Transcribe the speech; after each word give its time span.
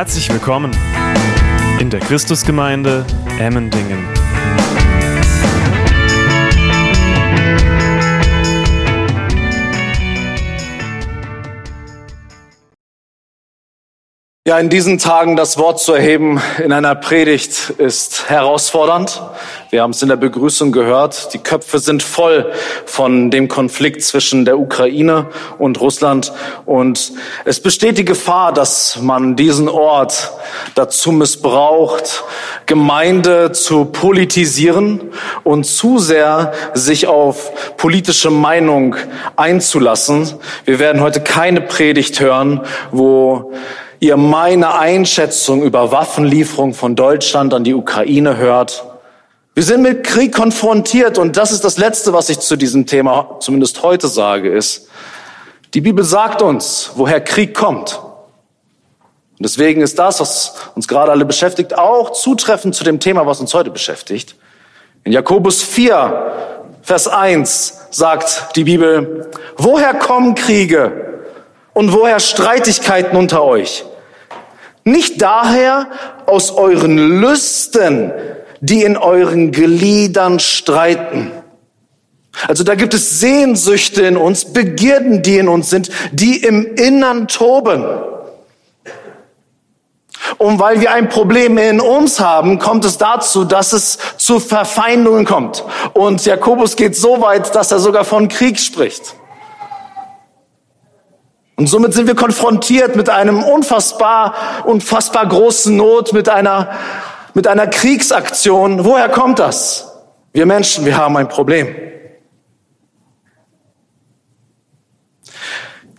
Herzlich 0.00 0.32
willkommen 0.32 0.74
in 1.78 1.90
der 1.90 2.00
Christusgemeinde 2.00 3.04
Emmendingen. 3.38 4.19
Ja, 14.46 14.58
in 14.58 14.70
diesen 14.70 14.96
Tagen 14.96 15.36
das 15.36 15.58
Wort 15.58 15.80
zu 15.80 15.92
erheben 15.92 16.40
in 16.64 16.72
einer 16.72 16.94
Predigt 16.94 17.74
ist 17.76 18.30
herausfordernd. 18.30 19.20
Wir 19.68 19.82
haben 19.82 19.90
es 19.90 20.00
in 20.00 20.08
der 20.08 20.16
Begrüßung 20.16 20.72
gehört. 20.72 21.34
Die 21.34 21.38
Köpfe 21.40 21.78
sind 21.78 22.02
voll 22.02 22.50
von 22.86 23.30
dem 23.30 23.48
Konflikt 23.48 24.02
zwischen 24.02 24.46
der 24.46 24.58
Ukraine 24.58 25.26
und 25.58 25.78
Russland. 25.82 26.32
Und 26.64 27.12
es 27.44 27.60
besteht 27.60 27.98
die 27.98 28.06
Gefahr, 28.06 28.54
dass 28.54 28.98
man 29.02 29.36
diesen 29.36 29.68
Ort 29.68 30.32
dazu 30.74 31.12
missbraucht, 31.12 32.24
Gemeinde 32.64 33.52
zu 33.52 33.84
politisieren 33.84 35.12
und 35.44 35.64
zu 35.64 35.98
sehr 35.98 36.54
sich 36.72 37.06
auf 37.06 37.76
politische 37.76 38.30
Meinung 38.30 38.96
einzulassen. 39.36 40.32
Wir 40.64 40.78
werden 40.78 41.02
heute 41.02 41.20
keine 41.20 41.60
Predigt 41.60 42.20
hören, 42.20 42.62
wo 42.90 43.52
ihr 44.00 44.16
meine 44.16 44.78
Einschätzung 44.78 45.62
über 45.62 45.92
Waffenlieferung 45.92 46.72
von 46.72 46.96
Deutschland 46.96 47.52
an 47.52 47.64
die 47.64 47.74
Ukraine 47.74 48.38
hört. 48.38 48.84
Wir 49.54 49.62
sind 49.62 49.82
mit 49.82 50.04
Krieg 50.04 50.34
konfrontiert 50.34 51.18
und 51.18 51.36
das 51.36 51.52
ist 51.52 51.64
das 51.64 51.76
Letzte, 51.76 52.14
was 52.14 52.30
ich 52.30 52.40
zu 52.40 52.56
diesem 52.56 52.86
Thema 52.86 53.36
zumindest 53.40 53.82
heute 53.82 54.08
sage, 54.08 54.50
ist, 54.50 54.88
die 55.74 55.82
Bibel 55.82 56.02
sagt 56.02 56.40
uns, 56.40 56.92
woher 56.94 57.20
Krieg 57.20 57.54
kommt. 57.54 58.00
Und 58.00 59.44
deswegen 59.44 59.82
ist 59.82 59.98
das, 59.98 60.18
was 60.18 60.54
uns 60.74 60.88
gerade 60.88 61.12
alle 61.12 61.26
beschäftigt, 61.26 61.76
auch 61.76 62.12
zutreffend 62.12 62.74
zu 62.74 62.84
dem 62.84 63.00
Thema, 63.00 63.26
was 63.26 63.40
uns 63.40 63.52
heute 63.52 63.70
beschäftigt. 63.70 64.34
In 65.04 65.12
Jakobus 65.12 65.62
4, 65.62 66.32
Vers 66.82 67.06
1 67.06 67.88
sagt 67.90 68.56
die 68.56 68.64
Bibel, 68.64 69.30
woher 69.56 69.92
kommen 69.94 70.34
Kriege 70.34 71.22
und 71.74 71.92
woher 71.92 72.18
Streitigkeiten 72.18 73.16
unter 73.16 73.44
euch? 73.44 73.84
Nicht 74.90 75.22
daher 75.22 75.86
aus 76.26 76.50
euren 76.50 77.20
Lüsten, 77.20 78.12
die 78.60 78.82
in 78.82 78.96
euren 78.96 79.52
Gliedern 79.52 80.40
streiten. 80.40 81.30
Also 82.48 82.64
da 82.64 82.74
gibt 82.74 82.94
es 82.94 83.20
Sehnsüchte 83.20 84.02
in 84.02 84.16
uns, 84.16 84.52
Begierden, 84.52 85.22
die 85.22 85.38
in 85.38 85.48
uns 85.48 85.70
sind, 85.70 85.90
die 86.12 86.42
im 86.42 86.74
Innern 86.74 87.28
toben. 87.28 87.84
Und 90.38 90.58
weil 90.58 90.80
wir 90.80 90.92
ein 90.92 91.08
Problem 91.08 91.56
in 91.58 91.80
uns 91.80 92.18
haben, 92.18 92.58
kommt 92.58 92.84
es 92.84 92.98
dazu, 92.98 93.44
dass 93.44 93.72
es 93.72 93.98
zu 94.16 94.40
Verfeindungen 94.40 95.24
kommt. 95.24 95.64
Und 95.92 96.24
Jakobus 96.24 96.76
geht 96.76 96.96
so 96.96 97.20
weit, 97.20 97.54
dass 97.54 97.70
er 97.72 97.78
sogar 97.78 98.04
von 98.04 98.28
Krieg 98.28 98.58
spricht. 98.58 99.14
Und 101.60 101.66
somit 101.66 101.92
sind 101.92 102.06
wir 102.06 102.14
konfrontiert 102.14 102.96
mit 102.96 103.10
einem 103.10 103.42
unfassbar, 103.42 104.64
unfassbar 104.64 105.28
großen 105.28 105.76
Not, 105.76 106.14
mit 106.14 106.26
einer, 106.30 106.72
mit 107.34 107.46
einer 107.46 107.66
Kriegsaktion. 107.66 108.86
Woher 108.86 109.10
kommt 109.10 109.40
das? 109.40 109.86
Wir 110.32 110.46
Menschen, 110.46 110.86
wir 110.86 110.96
haben 110.96 111.18
ein 111.18 111.28
Problem. 111.28 111.76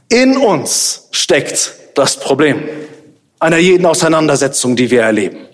In 0.10 0.36
uns 0.36 1.08
steckt 1.12 1.76
das 1.94 2.18
Problem 2.18 2.68
einer 3.40 3.58
jeden 3.58 3.86
Auseinandersetzung, 3.86 4.76
die 4.76 4.90
wir 4.90 5.04
erleben. 5.04 5.46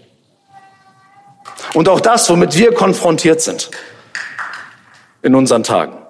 Und 1.73 1.89
auch 1.89 1.99
das, 1.99 2.29
womit 2.29 2.57
wir 2.57 2.73
konfrontiert 2.73 3.41
sind 3.41 3.71
in 5.21 5.35
unseren 5.35 5.63
Tagen. 5.63 6.06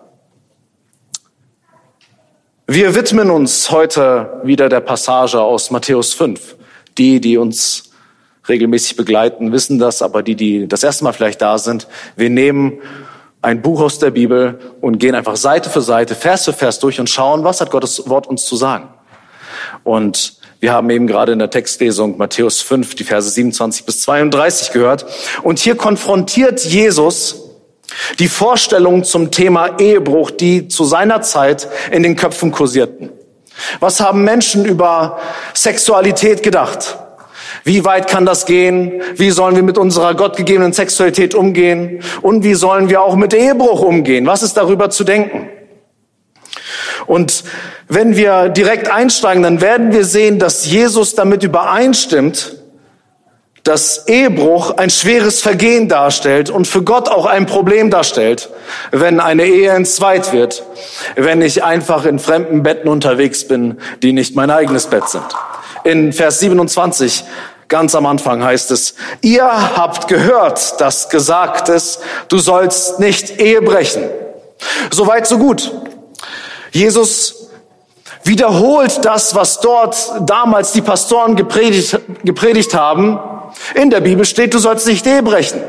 Wir 2.70 2.96
widmen 2.96 3.32
uns 3.32 3.72
heute 3.72 4.42
wieder 4.44 4.68
der 4.68 4.82
Passage 4.82 5.40
aus 5.40 5.72
Matthäus 5.72 6.14
5. 6.14 6.58
Die, 6.98 7.22
die 7.22 7.38
uns 7.38 7.92
regelmäßig 8.50 8.98
begleiten, 8.98 9.54
wissen 9.54 9.80
das, 9.80 10.02
aber 10.02 10.22
die, 10.22 10.36
die 10.36 10.68
das 10.68 10.84
erste 10.84 11.06
Mal 11.06 11.14
vielleicht 11.14 11.42
da 11.42 11.60
sind, 11.60 11.88
wir 12.18 12.30
nehmen 12.30 12.82
ein 13.42 13.62
Buch 13.62 13.80
aus 13.80 14.00
der 14.00 14.12
Bibel 14.12 14.60
und 14.82 15.00
gehen 15.00 15.16
einfach 15.16 15.38
Seite 15.38 15.70
für 15.70 15.80
Seite, 15.80 16.14
Vers 16.14 16.44
für 16.44 16.52
Vers 16.52 16.80
durch 16.80 17.00
und 17.00 17.10
schauen, 17.10 17.46
was 17.46 17.62
hat 17.62 17.72
Gottes 17.72 18.10
Wort 18.10 18.28
uns 18.28 18.46
zu 18.46 18.58
sagen. 18.58 18.90
Und 19.86 20.34
wir 20.60 20.74
haben 20.74 20.90
eben 20.90 21.08
gerade 21.08 21.32
in 21.32 21.40
der 21.40 21.50
Textlesung 21.50 22.18
Matthäus 22.18 22.60
5, 22.60 22.96
die 22.96 23.06
Verse 23.06 23.30
27 23.30 23.86
bis 23.86 24.02
32 24.02 24.74
gehört. 24.74 25.06
Und 25.42 25.60
hier 25.60 25.76
konfrontiert 25.76 26.66
Jesus 26.66 27.47
die 28.20 28.28
Vorstellungen 28.28 29.04
zum 29.04 29.32
Thema 29.32 29.80
Ehebruch, 29.80 30.32
die 30.32 30.68
zu 30.68 30.84
seiner 30.84 31.22
Zeit 31.22 31.68
in 31.92 32.04
den 32.04 32.16
Köpfen 32.16 32.52
kursierten. 32.52 33.10
Was 33.80 34.00
haben 34.00 34.24
Menschen 34.24 34.66
über 34.66 35.20
Sexualität 35.54 36.44
gedacht? 36.44 36.98
Wie 37.64 37.84
weit 37.86 38.08
kann 38.08 38.26
das 38.26 38.46
gehen? 38.46 39.02
Wie 39.16 39.32
sollen 39.32 39.56
wir 39.56 39.64
mit 39.64 39.78
unserer 39.78 40.14
gottgegebenen 40.14 40.74
Sexualität 40.74 41.36
umgehen? 41.36 42.02
Und 42.22 42.44
wie 42.44 42.54
sollen 42.54 42.90
wir 42.90 43.02
auch 43.02 43.16
mit 43.16 43.34
Ehebruch 43.34 43.82
umgehen? 43.82 44.26
Was 44.26 44.44
ist 44.44 44.56
darüber 44.56 44.90
zu 44.90 45.04
denken? 45.04 45.50
Und 47.08 47.44
wenn 47.88 48.18
wir 48.18 48.50
direkt 48.50 48.92
einsteigen, 48.92 49.44
dann 49.44 49.62
werden 49.62 49.92
wir 49.92 50.06
sehen, 50.06 50.40
dass 50.40 50.66
Jesus 50.66 51.16
damit 51.16 51.44
übereinstimmt, 51.44 52.57
dass 53.68 54.08
Ehebruch 54.08 54.78
ein 54.78 54.90
schweres 54.90 55.42
Vergehen 55.42 55.90
darstellt 55.90 56.50
und 56.50 56.68
für 56.68 56.84
Gott 56.84 57.10
auch 57.10 57.26
ein 57.26 57.46
Problem 57.46 57.90
darstellt, 57.90 58.50
wenn 58.92 59.20
eine 59.20 59.44
Ehe 59.46 59.72
entzweit 59.72 60.32
wird, 60.32 60.64
wenn 61.18 61.42
ich 61.42 61.66
einfach 61.66 62.06
in 62.06 62.18
fremden 62.18 62.64
Betten 62.64 62.88
unterwegs 62.88 63.46
bin, 63.46 63.78
die 64.02 64.14
nicht 64.14 64.38
mein 64.38 64.52
eigenes 64.52 64.88
Bett 64.88 65.10
sind. 65.10 65.26
In 65.84 66.14
Vers 66.14 66.40
27 66.40 67.26
Ganz 67.70 67.96
am 67.96 68.06
Anfang 68.06 68.42
heißt 68.42 68.72
es, 68.72 68.96
ihr 69.20 69.44
habt 69.44 70.08
gehört, 70.08 70.80
dass 70.80 71.10
gesagt 71.10 71.68
ist, 71.68 72.00
du 72.30 72.38
sollst 72.38 73.02
nicht 73.02 73.42
Ehe 73.42 73.62
brechen. 73.62 74.04
Soweit, 74.90 75.28
so 75.28 75.38
gut. 75.38 75.74
Jesus 76.72 77.50
wiederholt 78.24 79.04
das, 79.04 79.36
was 79.36 79.60
dort 79.60 79.98
damals 80.22 80.72
die 80.72 80.82
Pastoren 80.82 81.36
gepredigt, 81.36 82.00
gepredigt 82.24 82.74
haben 82.74 83.20
in 83.76 83.90
der 83.90 84.02
Bibel 84.02 84.26
steht, 84.26 84.54
du 84.54 84.60
sollst 84.60 84.88
nicht 84.88 85.06
Ehe 85.06 85.24
brechen. 85.24 85.62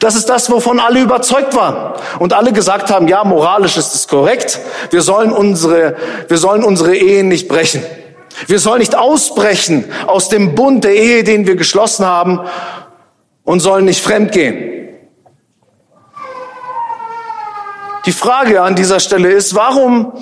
Das 0.00 0.14
ist 0.14 0.28
das, 0.28 0.50
wovon 0.50 0.80
alle 0.80 1.00
überzeugt 1.00 1.54
waren. 1.54 1.94
Und 2.18 2.32
alle 2.32 2.52
gesagt 2.52 2.90
haben, 2.90 3.08
ja, 3.08 3.24
moralisch 3.24 3.76
ist 3.76 3.94
es 3.94 4.08
korrekt. 4.08 4.60
Wir 4.90 5.02
sollen 5.02 5.32
unsere, 5.32 5.96
wir 6.26 6.38
sollen 6.38 6.64
unsere 6.64 6.96
Ehen 6.96 7.28
nicht 7.28 7.48
brechen. 7.48 7.82
Wir 8.46 8.58
sollen 8.58 8.78
nicht 8.78 8.96
ausbrechen 8.96 9.84
aus 10.06 10.28
dem 10.28 10.54
Bund 10.54 10.84
der 10.84 10.94
Ehe, 10.94 11.24
den 11.24 11.46
wir 11.46 11.56
geschlossen 11.56 12.06
haben 12.06 12.40
und 13.44 13.60
sollen 13.60 13.84
nicht 13.84 14.02
fremdgehen. 14.02 14.78
Die 18.06 18.12
Frage 18.12 18.62
an 18.62 18.74
dieser 18.74 19.00
Stelle 19.00 19.30
ist, 19.30 19.54
warum 19.54 20.12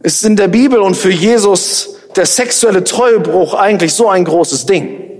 ist 0.00 0.24
in 0.24 0.36
der 0.36 0.48
Bibel 0.48 0.80
und 0.80 0.96
für 0.96 1.10
Jesus 1.10 1.96
der 2.16 2.26
sexuelle 2.26 2.84
Treuebruch 2.84 3.54
eigentlich 3.54 3.94
so 3.94 4.08
ein 4.08 4.24
großes 4.24 4.66
Ding? 4.66 5.15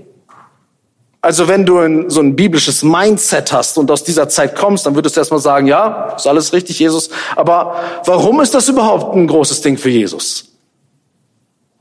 Also 1.27 1.49
wenn 1.49 1.65
du 1.65 2.09
so 2.09 2.21
ein 2.21 2.37
biblisches 2.37 2.83
Mindset 2.83 3.51
hast 3.51 3.77
und 3.77 3.91
aus 3.91 4.05
dieser 4.05 4.29
Zeit 4.29 4.55
kommst, 4.55 4.85
dann 4.85 4.95
würdest 4.95 5.17
du 5.17 5.19
erstmal 5.19 5.41
sagen, 5.41 5.67
ja, 5.67 6.13
ist 6.15 6.25
alles 6.25 6.53
richtig, 6.53 6.79
Jesus. 6.79 7.09
Aber 7.35 7.83
warum 8.05 8.39
ist 8.39 8.53
das 8.53 8.69
überhaupt 8.69 9.13
ein 9.13 9.27
großes 9.27 9.59
Ding 9.59 9.77
für 9.77 9.89
Jesus? 9.89 10.53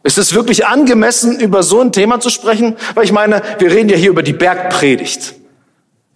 Ist 0.03 0.19
es 0.19 0.35
wirklich 0.35 0.67
angemessen, 0.67 1.39
über 1.39 1.63
so 1.63 1.81
ein 1.81 1.93
Thema 1.93 2.19
zu 2.19 2.29
sprechen? 2.29 2.75
Weil 2.97 3.05
ich 3.05 3.13
meine, 3.13 3.41
wir 3.61 3.71
reden 3.71 3.89
ja 3.89 3.97
hier 3.97 4.11
über 4.11 4.25
die 4.25 4.33
Bergpredigt. 4.33 5.35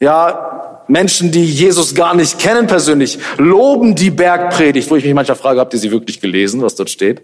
Ja, 0.00 0.82
Menschen, 0.88 1.30
die 1.30 1.44
Jesus 1.44 1.94
gar 1.94 2.16
nicht 2.16 2.40
kennen 2.40 2.66
persönlich, 2.66 3.20
loben 3.38 3.94
die 3.94 4.10
Bergpredigt, 4.10 4.90
wo 4.90 4.96
ich 4.96 5.04
mich 5.04 5.14
manchmal 5.14 5.36
frage, 5.36 5.60
habt 5.60 5.72
ihr 5.72 5.78
sie 5.78 5.92
wirklich 5.92 6.20
gelesen, 6.20 6.62
was 6.62 6.74
dort 6.74 6.90
steht? 6.90 7.22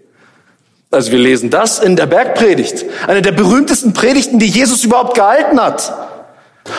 Also 0.89 1.11
wir 1.11 1.19
lesen 1.19 1.49
das 1.49 1.79
in 1.79 1.95
der 1.95 2.05
Bergpredigt, 2.05 2.85
eine 3.07 3.21
der 3.21 3.33
berühmtesten 3.33 3.93
Predigten, 3.93 4.39
die 4.39 4.47
Jesus 4.47 4.85
überhaupt 4.85 5.15
gehalten 5.15 5.59
hat. 5.61 5.93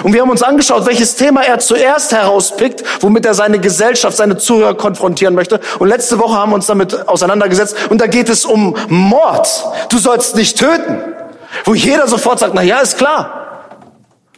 Und 0.02 0.12
wir 0.12 0.22
haben 0.22 0.30
uns 0.30 0.42
angeschaut, 0.42 0.86
welches 0.86 1.16
Thema 1.16 1.42
er 1.42 1.58
zuerst 1.58 2.12
herauspickt, 2.12 2.84
womit 3.00 3.26
er 3.26 3.34
seine 3.34 3.58
Gesellschaft, 3.58 4.16
seine 4.16 4.36
Zuhörer 4.36 4.74
konfrontieren 4.74 5.34
möchte. 5.34 5.60
Und 5.78 5.88
letzte 5.88 6.18
Woche 6.18 6.34
haben 6.34 6.50
wir 6.50 6.56
uns 6.56 6.66
damit 6.66 7.08
auseinandergesetzt. 7.08 7.76
Und 7.88 8.00
da 8.00 8.06
geht 8.06 8.28
es 8.28 8.44
um 8.44 8.76
Mord. 8.88 9.48
Du 9.90 9.98
sollst 9.98 10.36
nicht 10.36 10.58
töten. 10.58 10.98
Wo 11.64 11.74
jeder 11.74 12.06
sofort 12.06 12.38
sagt, 12.38 12.54
na 12.54 12.62
ja, 12.62 12.80
ist 12.80 12.98
klar. 12.98 13.38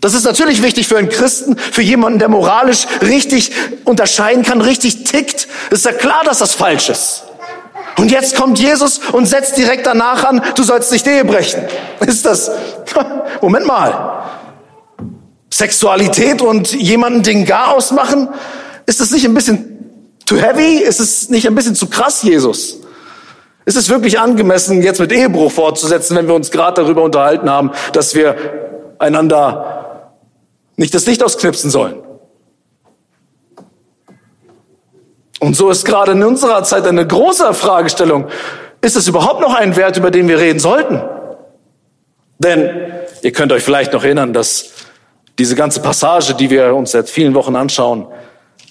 Das 0.00 0.14
ist 0.14 0.24
natürlich 0.24 0.62
wichtig 0.62 0.88
für 0.88 0.96
einen 0.96 1.10
Christen, 1.10 1.56
für 1.56 1.82
jemanden, 1.82 2.18
der 2.18 2.28
moralisch 2.28 2.86
richtig 3.02 3.52
unterscheiden 3.84 4.44
kann, 4.44 4.60
richtig 4.60 5.04
tickt. 5.04 5.46
Ist 5.70 5.84
ja 5.84 5.92
klar, 5.92 6.22
dass 6.24 6.38
das 6.38 6.54
falsch 6.54 6.88
ist. 6.88 7.24
Und 7.96 8.10
jetzt 8.10 8.36
kommt 8.36 8.58
Jesus 8.58 9.00
und 9.12 9.26
setzt 9.26 9.56
direkt 9.58 9.86
danach 9.86 10.24
an, 10.24 10.42
du 10.54 10.62
sollst 10.62 10.90
nicht 10.92 11.06
Ehe 11.06 11.24
brechen. 11.24 11.62
Ist 12.06 12.24
das, 12.24 12.50
Moment 13.40 13.66
mal. 13.66 14.22
Sexualität 15.52 16.42
und 16.42 16.72
jemanden 16.72 17.22
den 17.22 17.44
Gar 17.44 17.74
ausmachen, 17.74 18.28
ist 18.86 19.00
das 19.00 19.10
nicht 19.10 19.26
ein 19.26 19.34
bisschen 19.34 20.16
too 20.24 20.36
heavy? 20.36 20.78
Ist 20.78 21.00
es 21.00 21.28
nicht 21.28 21.46
ein 21.46 21.54
bisschen 21.54 21.74
zu 21.74 21.88
krass, 21.88 22.22
Jesus? 22.22 22.78
Ist 23.66 23.76
es 23.76 23.88
wirklich 23.88 24.18
angemessen, 24.18 24.82
jetzt 24.82 25.00
mit 25.00 25.12
Ehebruch 25.12 25.52
fortzusetzen, 25.52 26.16
wenn 26.16 26.26
wir 26.26 26.34
uns 26.34 26.50
gerade 26.50 26.82
darüber 26.82 27.02
unterhalten 27.02 27.50
haben, 27.50 27.72
dass 27.92 28.14
wir 28.14 28.36
einander 28.98 30.12
nicht 30.76 30.94
das 30.94 31.06
Licht 31.06 31.22
ausknipsen 31.22 31.70
sollen? 31.70 31.96
Und 35.40 35.56
so 35.56 35.70
ist 35.70 35.84
gerade 35.84 36.12
in 36.12 36.22
unserer 36.22 36.62
Zeit 36.62 36.86
eine 36.86 37.06
große 37.06 37.52
Fragestellung. 37.54 38.28
Ist 38.82 38.96
es 38.96 39.08
überhaupt 39.08 39.40
noch 39.40 39.54
ein 39.54 39.74
Wert, 39.74 39.96
über 39.96 40.10
den 40.10 40.28
wir 40.28 40.38
reden 40.38 40.60
sollten? 40.60 41.02
Denn 42.38 42.70
ihr 43.22 43.32
könnt 43.32 43.50
euch 43.52 43.62
vielleicht 43.62 43.92
noch 43.92 44.04
erinnern, 44.04 44.32
dass 44.32 44.70
diese 45.38 45.54
ganze 45.54 45.80
Passage, 45.80 46.34
die 46.34 46.50
wir 46.50 46.74
uns 46.74 46.92
seit 46.92 47.08
vielen 47.08 47.34
Wochen 47.34 47.56
anschauen, 47.56 48.06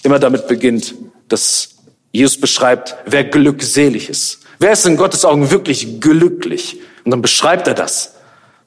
immer 0.04 0.20
damit 0.20 0.48
beginnt, 0.48 0.94
dass 1.28 1.76
Jesus 2.12 2.40
beschreibt, 2.40 2.96
wer 3.06 3.24
glückselig 3.24 4.10
ist. 4.10 4.40
Wer 4.60 4.72
ist 4.72 4.86
in 4.86 4.98
Gottes 4.98 5.26
Augen 5.26 5.52
wirklich 5.52 6.00
glücklich? 6.00 6.80
Und 7.06 7.12
dann 7.12 7.22
beschreibt 7.22 7.68
er 7.68 7.74
das. 7.74 8.16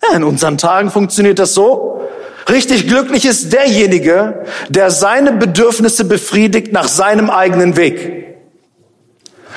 Ja, 0.03 0.17
in 0.17 0.25
unseren 0.25 0.59
Tagen 0.59 0.91
funktioniert 0.91 1.39
das 1.39 1.55
so. 1.55 1.92
Richtig 2.49 2.89
glücklich 2.89 3.25
ist 3.25 3.53
derjenige, 3.53 4.45
der 4.69 4.91
seine 4.91 5.33
Bedürfnisse 5.33 6.05
befriedigt 6.05 6.73
nach 6.73 6.89
seinem 6.89 7.31
eigenen 7.31 7.77
Weg. 7.77 8.37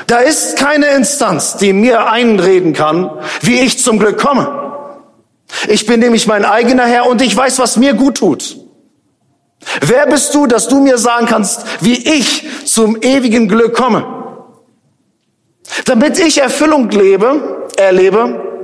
Da 0.08 0.20
ist 0.20 0.58
keine 0.58 0.88
Instanz, 0.88 1.58
die 1.58 1.74
mir 1.74 2.12
einreden 2.12 2.74
kann, 2.74 3.10
wie 3.42 3.60
ich 3.60 3.80
zum 3.80 3.98
Glück 3.98 4.20
komme. 4.20 4.66
Ich 5.68 5.86
bin 5.86 6.00
nämlich 6.00 6.28
mein 6.28 6.46
eigener 6.46 6.86
Herr 6.86 7.08
und 7.08 7.22
ich 7.22 7.36
weiß, 7.36 7.60
was 7.60 7.78
mir 7.78 7.94
gut 7.94 8.18
tut. 8.18 8.58
Wer 9.82 10.06
bist 10.06 10.34
du, 10.36 10.46
dass 10.46 10.68
du 10.68 10.80
mir 10.80 10.98
sagen 10.98 11.26
kannst, 11.26 11.66
wie 11.82 12.18
ich 12.18 12.46
zum 12.66 13.02
ewigen 13.02 13.48
Glück 13.48 13.74
komme? 13.74 14.06
Damit 15.86 16.20
ich 16.20 16.40
Erfüllung 16.40 16.90
lebe, 16.90 17.68
erlebe, 17.78 18.55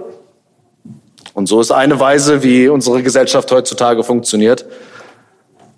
und 1.34 1.48
so 1.48 1.62
ist 1.62 1.72
eine 1.72 2.00
Weise, 2.00 2.44
wie 2.44 2.68
unsere 2.68 3.04
Gesellschaft 3.04 3.52
heutzutage 3.52 4.04
funktioniert, 4.04 4.66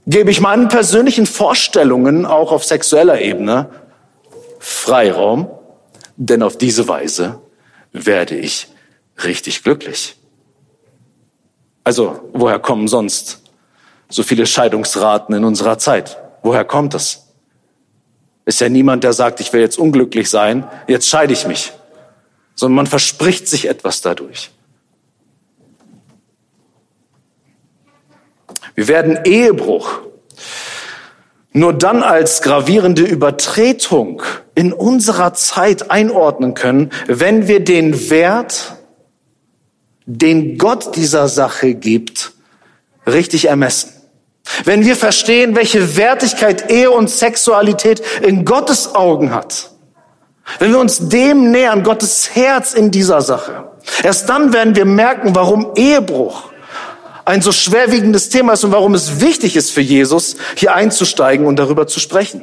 gebe 0.07 0.31
ich 0.31 0.41
meinen 0.41 0.67
persönlichen 0.67 1.25
Vorstellungen 1.25 2.25
auch 2.25 2.51
auf 2.51 2.63
sexueller 2.63 3.21
Ebene 3.21 3.69
Freiraum, 4.59 5.49
denn 6.15 6.41
auf 6.43 6.57
diese 6.57 6.87
Weise 6.87 7.39
werde 7.91 8.35
ich 8.35 8.67
richtig 9.23 9.63
glücklich. 9.63 10.15
Also, 11.83 12.29
woher 12.33 12.59
kommen 12.59 12.87
sonst 12.87 13.41
so 14.09 14.23
viele 14.23 14.45
Scheidungsraten 14.45 15.35
in 15.35 15.43
unserer 15.43 15.77
Zeit? 15.77 16.17
Woher 16.41 16.65
kommt 16.65 16.93
das? 16.93 17.27
Ist 18.45 18.61
ja 18.61 18.69
niemand, 18.69 19.03
der 19.03 19.13
sagt, 19.13 19.39
ich 19.39 19.51
will 19.53 19.61
jetzt 19.61 19.77
unglücklich 19.77 20.29
sein, 20.29 20.67
jetzt 20.87 21.07
scheide 21.07 21.33
ich 21.33 21.47
mich. 21.47 21.71
Sondern 22.55 22.75
man 22.75 22.87
verspricht 22.87 23.47
sich 23.47 23.67
etwas 23.67 24.01
dadurch. 24.01 24.51
Wir 28.75 28.87
werden 28.87 29.19
Ehebruch. 29.25 29.99
Nur 31.51 31.73
dann 31.73 32.01
als 32.01 32.41
gravierende 32.41 33.03
Übertretung 33.03 34.23
in 34.55 34.73
unserer 34.73 35.33
Zeit 35.33 35.91
einordnen 35.91 36.55
können, 36.55 36.91
wenn 37.07 37.47
wir 37.47 37.63
den 37.63 38.09
Wert 38.09 38.77
den 40.05 40.57
Gott 40.57 40.95
dieser 40.95 41.27
Sache 41.27 41.75
gibt, 41.75 42.33
richtig 43.05 43.45
ermessen. 43.45 43.91
Wenn 44.65 44.83
wir 44.83 44.95
verstehen, 44.95 45.55
welche 45.55 45.95
Wertigkeit 45.95 46.69
Ehe 46.69 46.91
und 46.91 47.09
Sexualität 47.09 48.01
in 48.21 48.43
Gottes 48.43 48.93
Augen 48.95 49.33
hat, 49.33 49.71
wenn 50.59 50.71
wir 50.71 50.79
uns 50.79 51.07
dem 51.07 51.51
nähern, 51.51 51.83
Gottes 51.83 52.35
Herz 52.35 52.73
in 52.73 52.91
dieser 52.91 53.21
Sache, 53.21 53.71
erst 54.03 54.27
dann 54.27 54.51
werden 54.51 54.75
wir 54.75 54.85
merken, 54.85 55.35
warum 55.35 55.71
Ehebruch 55.75 56.52
ein 57.25 57.41
so 57.41 57.51
schwerwiegendes 57.51 58.29
Thema 58.29 58.53
ist 58.53 58.63
und 58.63 58.71
warum 58.71 58.93
es 58.93 59.21
wichtig 59.21 59.55
ist 59.55 59.71
für 59.71 59.81
Jesus, 59.81 60.35
hier 60.55 60.75
einzusteigen 60.75 61.45
und 61.45 61.57
darüber 61.57 61.87
zu 61.87 61.99
sprechen. 61.99 62.41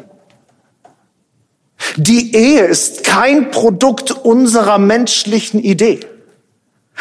Die 1.97 2.35
Ehe 2.35 2.65
ist 2.65 3.05
kein 3.05 3.51
Produkt 3.51 4.11
unserer 4.11 4.79
menschlichen 4.79 5.61
Idee. 5.61 6.01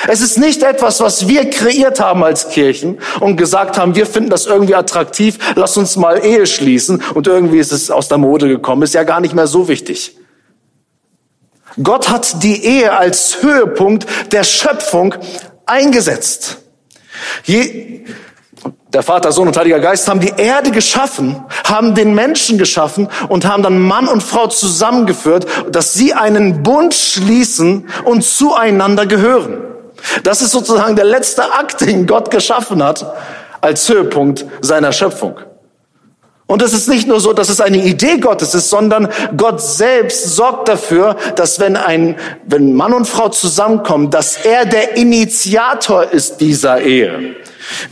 Es 0.07 0.21
ist 0.21 0.37
nicht 0.37 0.63
etwas, 0.63 1.01
was 1.01 1.27
wir 1.27 1.49
kreiert 1.49 1.99
haben 1.99 2.23
als 2.23 2.49
Kirchen 2.49 2.99
und 3.19 3.35
gesagt 3.35 3.77
haben, 3.77 3.95
wir 3.95 4.05
finden 4.05 4.29
das 4.29 4.45
irgendwie 4.45 4.75
attraktiv, 4.75 5.37
lass 5.55 5.75
uns 5.75 5.97
mal 5.97 6.23
Ehe 6.23 6.47
schließen 6.47 7.03
und 7.13 7.27
irgendwie 7.27 7.59
ist 7.59 7.73
es 7.73 7.91
aus 7.91 8.07
der 8.07 8.17
Mode 8.17 8.47
gekommen, 8.47 8.83
ist 8.83 8.93
ja 8.93 9.03
gar 9.03 9.19
nicht 9.19 9.35
mehr 9.35 9.47
so 9.47 9.67
wichtig. 9.67 10.17
Gott 11.83 12.09
hat 12.09 12.41
die 12.43 12.63
Ehe 12.63 12.97
als 12.97 13.41
Höhepunkt 13.41 14.05
der 14.31 14.43
Schöpfung 14.43 15.15
eingesetzt. 15.65 16.57
Je, 17.43 18.05
der 18.93 19.03
Vater, 19.03 19.31
Sohn 19.31 19.47
und 19.47 19.57
Heiliger 19.57 19.79
Geist 19.79 20.07
haben 20.09 20.19
die 20.19 20.33
Erde 20.35 20.71
geschaffen, 20.71 21.43
haben 21.63 21.93
den 21.93 22.15
Menschen 22.15 22.57
geschaffen 22.57 23.07
und 23.27 23.45
haben 23.45 23.63
dann 23.63 23.79
Mann 23.79 24.07
und 24.07 24.23
Frau 24.23 24.47
zusammengeführt, 24.47 25.45
dass 25.71 25.93
sie 25.93 26.13
einen 26.13 26.63
Bund 26.63 26.93
schließen 26.93 27.87
und 28.03 28.23
zueinander 28.23 29.05
gehören. 29.05 29.59
Das 30.23 30.41
ist 30.41 30.51
sozusagen 30.51 30.95
der 30.95 31.05
letzte 31.05 31.53
Akt, 31.53 31.81
den 31.81 32.07
Gott 32.07 32.31
geschaffen 32.31 32.83
hat, 32.83 33.05
als 33.61 33.87
Höhepunkt 33.87 34.45
seiner 34.61 34.91
Schöpfung. 34.91 35.39
Und 36.49 36.63
es 36.63 36.73
ist 36.73 36.89
nicht 36.89 37.07
nur 37.07 37.19
so, 37.19 37.31
dass 37.31 37.49
es 37.49 37.61
eine 37.61 37.77
Idee 37.77 38.17
Gottes 38.17 38.55
ist, 38.55 38.71
sondern 38.71 39.07
Gott 39.37 39.61
selbst 39.61 40.35
sorgt 40.35 40.67
dafür, 40.67 41.15
dass 41.35 41.59
wenn 41.59 41.77
ein, 41.77 42.15
wenn 42.43 42.73
Mann 42.73 42.91
und 42.91 43.05
Frau 43.05 43.29
zusammenkommen, 43.29 44.09
dass 44.09 44.37
er 44.37 44.65
der 44.65 44.97
Initiator 44.97 46.11
ist 46.11 46.41
dieser 46.41 46.81
Ehe. 46.81 47.35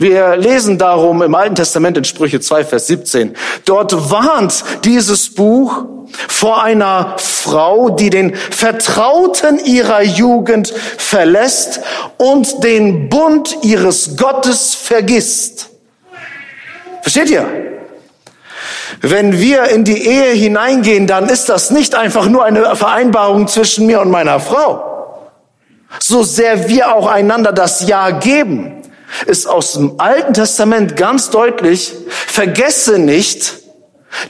Wir 0.00 0.36
lesen 0.36 0.76
darum 0.76 1.22
im 1.22 1.36
Alten 1.36 1.54
Testament 1.54 1.98
in 1.98 2.04
Sprüche 2.04 2.40
2, 2.40 2.64
Vers 2.64 2.88
17. 2.88 3.36
Dort 3.64 4.10
warnt 4.10 4.64
dieses 4.82 5.32
Buch 5.32 5.84
vor 6.26 6.60
einer 6.60 7.14
Frau, 7.18 7.90
die 7.90 8.10
den 8.10 8.34
Vertrauten 8.34 9.64
ihrer 9.64 10.02
Jugend 10.02 10.74
verlässt 10.96 11.78
und 12.16 12.64
den 12.64 13.08
Bund 13.08 13.58
ihres 13.62 14.16
Gottes 14.16 14.74
vergisst. 14.74 15.70
Versteht 17.02 17.30
ihr? 17.30 17.77
Wenn 19.00 19.38
wir 19.38 19.64
in 19.64 19.84
die 19.84 20.06
Ehe 20.06 20.32
hineingehen, 20.32 21.06
dann 21.06 21.28
ist 21.28 21.48
das 21.48 21.70
nicht 21.70 21.94
einfach 21.94 22.26
nur 22.26 22.44
eine 22.44 22.74
Vereinbarung 22.74 23.46
zwischen 23.46 23.86
mir 23.86 24.00
und 24.00 24.10
meiner 24.10 24.40
Frau. 24.40 25.30
So 26.00 26.22
sehr 26.22 26.68
wir 26.68 26.94
auch 26.94 27.06
einander 27.06 27.52
das 27.52 27.86
Ja 27.86 28.10
geben, 28.10 28.82
ist 29.26 29.46
aus 29.46 29.72
dem 29.72 30.00
Alten 30.00 30.34
Testament 30.34 30.96
ganz 30.96 31.30
deutlich, 31.30 31.94
vergesse 32.08 32.98
nicht, 32.98 33.54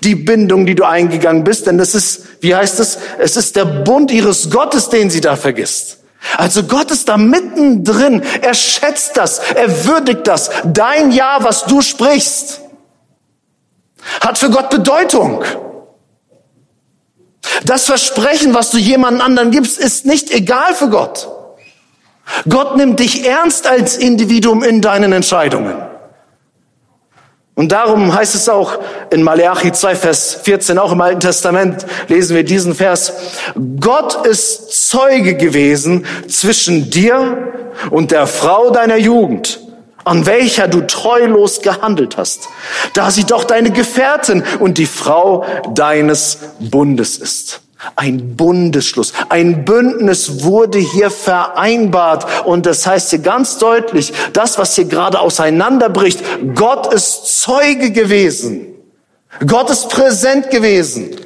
die 0.02 0.14
Bindung, 0.14 0.66
die 0.66 0.74
du 0.74 0.84
eingegangen 0.84 1.44
bist, 1.44 1.66
denn 1.66 1.78
es 1.78 1.94
ist, 1.94 2.22
wie 2.40 2.54
heißt 2.54 2.80
es, 2.80 2.98
es 3.18 3.36
ist 3.36 3.56
der 3.56 3.64
Bund 3.64 4.10
ihres 4.10 4.50
Gottes, 4.50 4.88
den 4.88 5.08
sie 5.08 5.20
da 5.20 5.36
vergisst. 5.36 5.98
Also 6.36 6.64
Gott 6.64 6.90
ist 6.90 7.08
da 7.08 7.16
mittendrin, 7.16 8.22
er 8.42 8.54
schätzt 8.54 9.16
das, 9.16 9.40
er 9.54 9.86
würdigt 9.86 10.26
das, 10.26 10.50
dein 10.64 11.12
Ja, 11.12 11.38
was 11.40 11.64
du 11.64 11.80
sprichst, 11.80 12.60
hat 14.20 14.38
für 14.38 14.50
Gott 14.50 14.70
Bedeutung. 14.70 15.44
Das 17.64 17.86
Versprechen, 17.86 18.54
was 18.54 18.70
du 18.70 18.78
jemandem 18.78 19.22
anderen 19.22 19.50
gibst, 19.50 19.78
ist 19.78 20.06
nicht 20.06 20.30
egal 20.30 20.74
für 20.74 20.88
Gott. 20.88 21.28
Gott 22.48 22.76
nimmt 22.76 23.00
dich 23.00 23.26
ernst 23.26 23.66
als 23.66 23.96
Individuum 23.96 24.62
in 24.62 24.80
deinen 24.80 25.12
Entscheidungen. 25.12 25.74
Und 27.58 27.72
darum 27.72 28.14
heißt 28.14 28.36
es 28.36 28.48
auch 28.48 28.78
in 29.10 29.24
Malachi 29.24 29.72
2, 29.72 29.96
Vers 29.96 30.38
14, 30.44 30.78
auch 30.78 30.92
im 30.92 31.00
Alten 31.00 31.18
Testament 31.18 31.84
lesen 32.06 32.36
wir 32.36 32.44
diesen 32.44 32.72
Vers. 32.72 33.12
Gott 33.80 34.24
ist 34.24 34.90
Zeuge 34.90 35.34
gewesen 35.34 36.06
zwischen 36.28 36.88
dir 36.90 37.52
und 37.90 38.12
der 38.12 38.28
Frau 38.28 38.70
deiner 38.70 38.96
Jugend, 38.96 39.58
an 40.08 40.26
welcher 40.26 40.68
du 40.68 40.80
treulos 40.80 41.60
gehandelt 41.60 42.16
hast, 42.16 42.48
da 42.94 43.10
sie 43.10 43.24
doch 43.24 43.44
deine 43.44 43.70
Gefährtin 43.70 44.42
und 44.58 44.78
die 44.78 44.86
Frau 44.86 45.44
deines 45.74 46.38
Bundes 46.58 47.18
ist. 47.18 47.60
Ein 47.94 48.34
Bundesschluss, 48.34 49.12
ein 49.28 49.64
Bündnis 49.64 50.42
wurde 50.42 50.78
hier 50.78 51.10
vereinbart. 51.10 52.26
Und 52.44 52.66
das 52.66 52.86
heißt 52.86 53.10
hier 53.10 53.20
ganz 53.20 53.58
deutlich, 53.58 54.12
das, 54.32 54.58
was 54.58 54.74
hier 54.74 54.86
gerade 54.86 55.20
auseinanderbricht, 55.20 56.20
Gott 56.56 56.92
ist 56.92 57.40
Zeuge 57.40 57.92
gewesen. 57.92 58.66
Gott 59.46 59.70
ist 59.70 59.90
präsent 59.90 60.50
gewesen. 60.50 61.16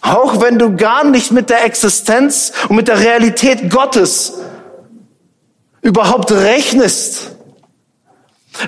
Auch 0.00 0.40
wenn 0.40 0.58
du 0.58 0.76
gar 0.76 1.04
nicht 1.04 1.32
mit 1.32 1.50
der 1.50 1.64
Existenz 1.64 2.52
und 2.68 2.76
mit 2.76 2.88
der 2.88 3.00
Realität 3.00 3.68
Gottes 3.68 4.34
überhaupt 5.86 6.32
rechnest. 6.32 7.30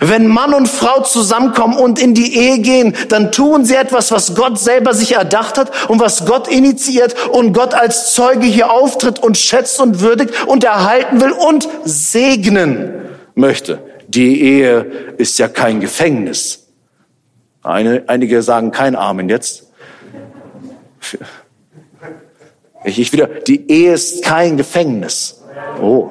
Wenn 0.01 0.29
Mann 0.29 0.55
und 0.55 0.69
Frau 0.69 1.03
zusammenkommen 1.03 1.77
und 1.77 2.01
in 2.01 2.15
die 2.15 2.37
Ehe 2.37 2.59
gehen, 2.59 2.95
dann 3.09 3.33
tun 3.33 3.65
sie 3.65 3.75
etwas, 3.75 4.13
was 4.13 4.35
Gott 4.35 4.59
selber 4.59 4.93
sich 4.95 5.13
erdacht 5.13 5.59
hat 5.59 5.91
und 5.91 5.99
was 5.99 6.27
Gott 6.27 6.47
initiiert 6.47 7.17
und 7.31 7.55
Gott 7.55 7.75
als 7.75 8.15
Zeuge 8.15 8.47
hier 8.47 8.71
auftritt 8.71 9.19
und 9.19 9.37
schätzt 9.37 9.81
und 9.81 10.01
würdigt 10.01 10.47
und 10.47 10.63
erhalten 10.63 11.21
will 11.21 11.33
und 11.33 11.69
segnen 11.85 12.93
möchte. 13.35 13.81
Die 14.07 14.41
Ehe 14.43 14.81
ist 15.17 15.39
ja 15.39 15.49
kein 15.49 15.81
Gefängnis. 15.81 16.67
Eine, 17.63 18.05
einige 18.07 18.43
sagen 18.43 18.71
kein 18.71 18.95
Amen 18.95 19.29
jetzt. 19.29 19.65
Ich, 22.85 22.99
ich 22.99 23.13
wieder, 23.13 23.27
die 23.27 23.71
Ehe 23.71 23.95
ist 23.95 24.23
kein 24.23 24.57
Gefängnis. 24.57 25.43
Oh. 25.81 26.11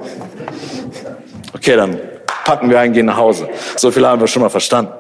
Okay, 1.67 1.75
dann 1.75 1.99
packen 2.45 2.69
wir 2.69 2.79
ein, 2.79 2.93
gehen 2.93 3.07
nach 3.07 3.17
Hause. 3.17 3.49
So 3.75 3.91
viel 3.91 4.07
haben 4.07 4.21
wir 4.21 4.27
schon 4.27 4.41
mal 4.41 4.47
verstanden. 4.47 4.93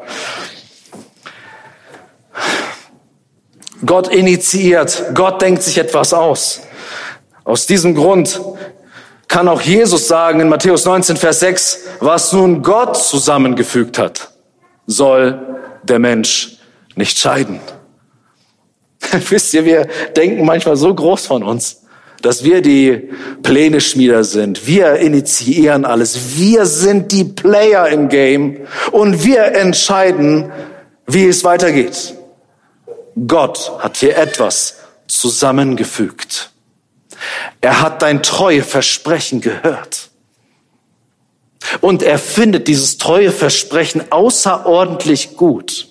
Gott 3.85 4.09
initiiert, 4.09 5.11
Gott 5.13 5.41
denkt 5.41 5.63
sich 5.63 5.77
etwas 5.77 6.13
aus. 6.13 6.63
Aus 7.45 7.67
diesem 7.67 7.95
Grund 7.95 8.41
kann 9.29 9.47
auch 9.47 9.61
Jesus 9.61 10.09
sagen 10.09 10.41
in 10.41 10.49
Matthäus 10.49 10.83
19, 10.83 11.15
Vers 11.15 11.39
6, 11.39 11.79
was 12.01 12.33
nun 12.33 12.61
Gott 12.61 12.97
zusammengefügt 12.97 13.97
hat, 13.97 14.31
soll 14.87 15.39
der 15.83 15.99
Mensch 15.99 16.57
nicht 16.97 17.17
scheiden. 17.17 17.61
Wisst 19.29 19.53
ihr, 19.53 19.63
wir 19.63 19.87
denken 20.17 20.43
manchmal 20.43 20.75
so 20.75 20.93
groß 20.93 21.27
von 21.27 21.43
uns, 21.43 21.83
dass 22.21 22.43
wir 22.43 22.61
die 22.61 23.09
Pläne-Schmieder 23.43 24.23
sind. 24.23 24.67
Wir 24.67 24.95
initiieren 24.95 25.85
alles. 25.85 26.37
Wir 26.37 26.65
sind 26.65 27.11
die 27.11 27.23
Player 27.23 27.87
im 27.89 28.09
Game 28.09 28.67
und 28.91 29.23
wir 29.23 29.43
entscheiden, 29.55 30.51
wie 31.05 31.25
es 31.25 31.43
weitergeht. 31.43 32.15
Gott 33.27 33.71
hat 33.79 33.97
hier 33.97 34.17
etwas 34.17 34.77
zusammengefügt. 35.07 36.51
Er 37.61 37.81
hat 37.81 38.01
dein 38.01 38.21
treue 38.21 38.63
Versprechen 38.63 39.41
gehört. 39.41 40.09
Und 41.81 42.03
er 42.03 42.19
findet 42.19 42.67
dieses 42.67 42.97
treue 42.97 43.31
Versprechen 43.31 44.11
außerordentlich 44.11 45.35
gut. 45.35 45.89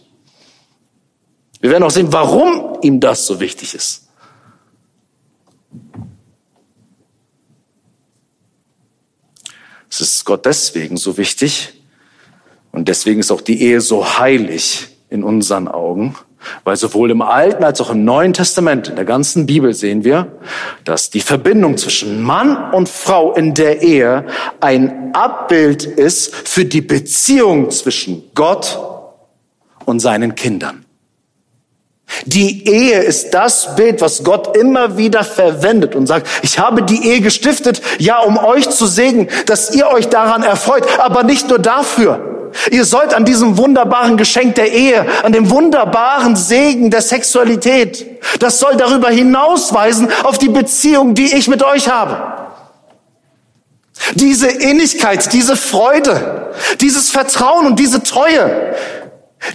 Wir 1.60 1.70
werden 1.70 1.82
auch 1.82 1.90
sehen, 1.90 2.12
warum 2.12 2.78
ihm 2.82 3.00
das 3.00 3.26
so 3.26 3.40
wichtig 3.40 3.74
ist. 3.74 4.05
Es 9.96 10.02
ist 10.02 10.24
Gott 10.26 10.44
deswegen 10.44 10.98
so 10.98 11.16
wichtig 11.16 11.72
und 12.70 12.86
deswegen 12.86 13.20
ist 13.20 13.30
auch 13.30 13.40
die 13.40 13.62
Ehe 13.62 13.80
so 13.80 14.18
heilig 14.18 14.88
in 15.08 15.24
unseren 15.24 15.68
Augen, 15.68 16.14
weil 16.64 16.76
sowohl 16.76 17.10
im 17.10 17.22
Alten 17.22 17.64
als 17.64 17.80
auch 17.80 17.88
im 17.88 18.04
Neuen 18.04 18.34
Testament, 18.34 18.88
in 18.88 18.96
der 18.96 19.06
ganzen 19.06 19.46
Bibel 19.46 19.72
sehen 19.72 20.04
wir, 20.04 20.38
dass 20.84 21.08
die 21.08 21.22
Verbindung 21.22 21.78
zwischen 21.78 22.22
Mann 22.22 22.74
und 22.74 22.90
Frau 22.90 23.32
in 23.32 23.54
der 23.54 23.80
Ehe 23.80 24.26
ein 24.60 25.14
Abbild 25.14 25.84
ist 25.84 26.34
für 26.34 26.66
die 26.66 26.82
Beziehung 26.82 27.70
zwischen 27.70 28.30
Gott 28.34 28.78
und 29.86 30.00
seinen 30.00 30.34
Kindern. 30.34 30.85
Die 32.24 32.68
Ehe 32.68 33.00
ist 33.00 33.34
das 33.34 33.74
Bild, 33.76 34.00
was 34.00 34.22
Gott 34.22 34.56
immer 34.56 34.96
wieder 34.96 35.24
verwendet 35.24 35.94
und 35.94 36.06
sagt, 36.06 36.28
ich 36.42 36.58
habe 36.58 36.82
die 36.82 37.08
Ehe 37.08 37.20
gestiftet, 37.20 37.82
ja, 37.98 38.20
um 38.20 38.38
euch 38.38 38.70
zu 38.70 38.86
segnen, 38.86 39.28
dass 39.46 39.74
ihr 39.74 39.88
euch 39.88 40.08
daran 40.08 40.42
erfreut, 40.42 40.86
aber 40.98 41.24
nicht 41.24 41.48
nur 41.48 41.58
dafür. 41.58 42.50
Ihr 42.70 42.84
sollt 42.84 43.12
an 43.12 43.24
diesem 43.24 43.58
wunderbaren 43.58 44.16
Geschenk 44.16 44.54
der 44.54 44.72
Ehe, 44.72 45.04
an 45.22 45.32
dem 45.32 45.50
wunderbaren 45.50 46.36
Segen 46.36 46.90
der 46.90 47.02
Sexualität, 47.02 48.06
das 48.38 48.60
soll 48.60 48.76
darüber 48.76 49.08
hinausweisen 49.08 50.08
auf 50.22 50.38
die 50.38 50.48
Beziehung, 50.48 51.14
die 51.14 51.34
ich 51.34 51.48
mit 51.48 51.62
euch 51.62 51.88
habe. 51.88 52.46
Diese 54.14 54.48
Innigkeit, 54.48 55.32
diese 55.32 55.56
Freude, 55.56 56.52
dieses 56.80 57.10
Vertrauen 57.10 57.66
und 57.66 57.78
diese 57.78 58.02
Treue, 58.02 58.74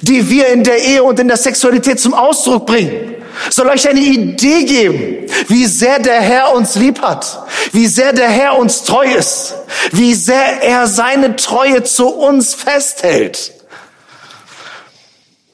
die 0.02 0.30
wir 0.30 0.48
in 0.48 0.64
der 0.64 0.84
Ehe 0.84 1.04
und 1.04 1.20
in 1.20 1.28
der 1.28 1.38
Sexualität 1.38 2.00
zum 2.00 2.14
Ausdruck 2.14 2.66
bringen, 2.66 3.16
soll 3.50 3.68
euch 3.68 3.88
eine 3.88 4.00
Idee 4.00 4.64
geben, 4.66 5.28
wie 5.48 5.66
sehr 5.66 6.00
der 6.00 6.22
Herr 6.22 6.54
uns 6.54 6.76
lieb 6.76 7.02
hat, 7.02 7.44
wie 7.72 7.88
sehr 7.88 8.14
der 8.14 8.30
Herr 8.30 8.58
uns 8.58 8.84
treu 8.84 9.06
ist, 9.06 9.56
wie 9.92 10.14
sehr 10.14 10.62
er 10.62 10.88
seine 10.88 11.36
Treue 11.36 11.84
zu 11.84 12.08
uns 12.08 12.54
festhält. 12.54 13.54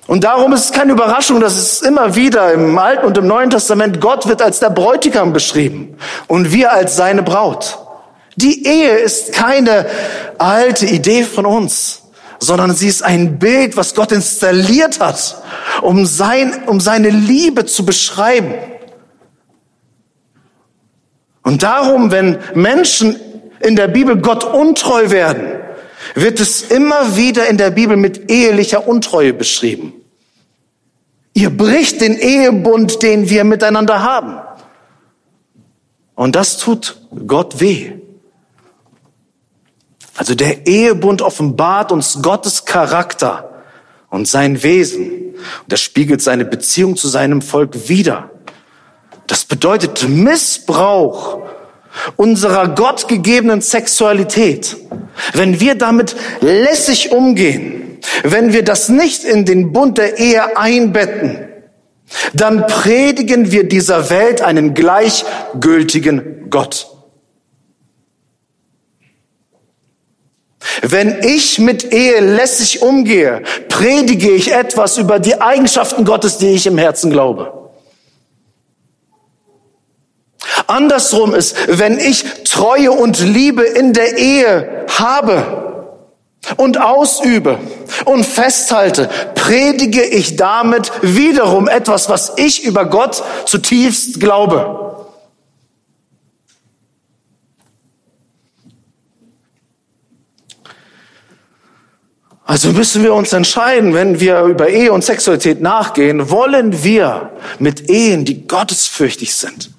Und 0.08 0.24
darum 0.24 0.54
ist 0.54 0.66
es 0.66 0.72
keine 0.72 0.94
Überraschung, 0.94 1.42
dass 1.42 1.58
es 1.58 1.82
immer 1.82 2.16
wieder 2.16 2.54
im 2.54 2.78
Alten 2.78 3.06
und 3.06 3.18
im 3.18 3.28
Neuen 3.28 3.50
Testament 3.50 4.00
Gott 4.00 4.28
wird 4.28 4.42
als 4.42 4.60
der 4.60 4.70
Bräutigam 4.70 5.34
beschrieben 5.34 5.98
und 6.28 6.54
wir 6.54 6.72
als 6.72 6.96
seine 6.96 7.24
Braut. 7.24 7.78
Die 8.38 8.66
Ehe 8.66 8.98
ist 8.98 9.34
keine 9.34 9.86
alte 10.38 10.86
Idee 10.86 11.24
von 11.24 11.46
uns 11.46 12.04
sondern 12.40 12.76
sie 12.76 12.88
ist 12.88 13.04
ein 13.04 13.40
Bild, 13.40 13.78
was 13.78 13.96
Gott 13.96 14.12
installiert 14.12 15.00
hat, 15.00 15.42
um, 15.82 16.06
sein, 16.06 16.64
um 16.68 16.80
seine 16.80 17.10
Liebe 17.10 17.66
zu 17.66 17.86
beschreiben. 17.86 18.54
Und 21.44 21.64
darum, 21.64 22.12
wenn 22.12 22.40
Menschen 22.56 23.20
in 23.62 23.76
der 23.76 23.88
Bibel 23.88 24.18
Gott 24.18 24.44
untreu 24.44 25.10
werden, 25.10 25.60
wird 26.14 26.40
es 26.40 26.62
immer 26.62 27.16
wieder 27.16 27.48
in 27.48 27.58
der 27.58 27.72
Bibel 27.72 27.98
mit 27.98 28.30
ehelicher 28.30 28.88
Untreue 28.88 29.34
beschrieben. 29.34 29.94
Ihr 31.34 31.50
bricht 31.50 32.02
den 32.02 32.18
Ehebund, 32.18 33.04
den 33.04 33.30
wir 33.30 33.44
miteinander 33.44 34.02
haben. 34.02 34.40
Und 36.16 36.36
das 36.36 36.58
tut 36.58 37.00
Gott 37.28 37.60
weh. 37.60 37.94
Also 40.18 40.36
der 40.36 40.68
Ehebund 40.68 41.22
offenbart 41.22 41.92
uns 41.92 42.22
Gottes 42.22 42.66
Charakter 42.66 43.64
und 44.10 44.28
sein 44.28 44.64
Wesen. 44.64 45.36
Und 45.36 45.72
das 45.72 45.80
spiegelt 45.80 46.22
seine 46.22 46.44
Beziehung 46.44 46.98
zu 46.98 47.08
seinem 47.08 47.42
Volk 47.42 47.88
wider. 47.88 48.32
Das 49.28 49.46
bedeutet 49.46 50.08
Missbrauch 50.10 51.40
unserer 52.16 52.70
gottgegebenen 52.70 53.62
Sexualität. 53.62 54.78
Wenn 55.34 55.60
wir 55.60 55.76
damit 55.76 56.16
lässig 56.42 57.12
umgehen, 57.12 58.00
wenn 58.24 58.54
wir 58.54 58.64
das 58.64 58.90
nicht 58.90 59.24
in 59.24 59.46
den 59.46 59.72
Bund 59.72 59.98
der 59.98 60.18
Ehe 60.18 60.58
einbetten, 60.58 61.48
dann 62.34 62.66
predigen 62.66 63.52
wir 63.52 63.68
dieser 63.68 64.10
Welt 64.10 64.42
einen 64.42 64.74
gleichgültigen 64.74 66.50
Gott. 66.50 66.97
Wenn 70.82 71.24
ich 71.24 71.60
mit 71.60 71.92
Ehe 71.94 72.20
lässig 72.20 72.82
umgehe, 72.82 73.44
predige 73.70 74.32
ich 74.32 74.54
etwas 74.54 74.98
über 74.98 75.20
die 75.20 75.42
Eigenschaften 75.42 76.06
Gottes, 76.06 76.38
die 76.38 76.50
ich 76.50 76.68
im 76.68 76.78
Herzen 76.78 77.12
glaube. 77.12 77.54
Andersrum 80.68 81.34
ist, 81.34 81.56
wenn 81.68 81.98
ich 81.98 82.24
Treue 82.44 82.92
und 82.92 83.20
Liebe 83.20 83.64
in 83.64 83.94
der 83.94 84.18
Ehe 84.18 84.86
habe 84.98 85.88
und 86.56 86.80
ausübe 86.80 87.60
und 88.06 88.26
festhalte, 88.26 89.10
predige 89.36 90.04
ich 90.04 90.36
damit 90.36 90.92
wiederum 91.02 91.68
etwas, 91.68 92.10
was 92.10 92.34
ich 92.38 92.64
über 92.64 92.86
Gott 92.86 93.24
zutiefst 93.46 94.20
glaube. 94.20 94.87
Also 102.48 102.72
müssen 102.72 103.04
wir 103.04 103.14
uns 103.14 103.34
entscheiden, 103.34 103.94
wenn 103.94 104.22
wir 104.22 104.44
über 104.44 104.70
Ehe 104.70 104.94
und 104.94 105.04
Sexualität 105.04 105.60
nachgehen, 105.60 106.30
wollen 106.30 106.82
wir 106.82 107.34
mit 107.60 107.90
Ehen, 107.90 108.24
die 108.24 108.48
gottesfürchtig 108.48 109.36
sind, 109.36 109.72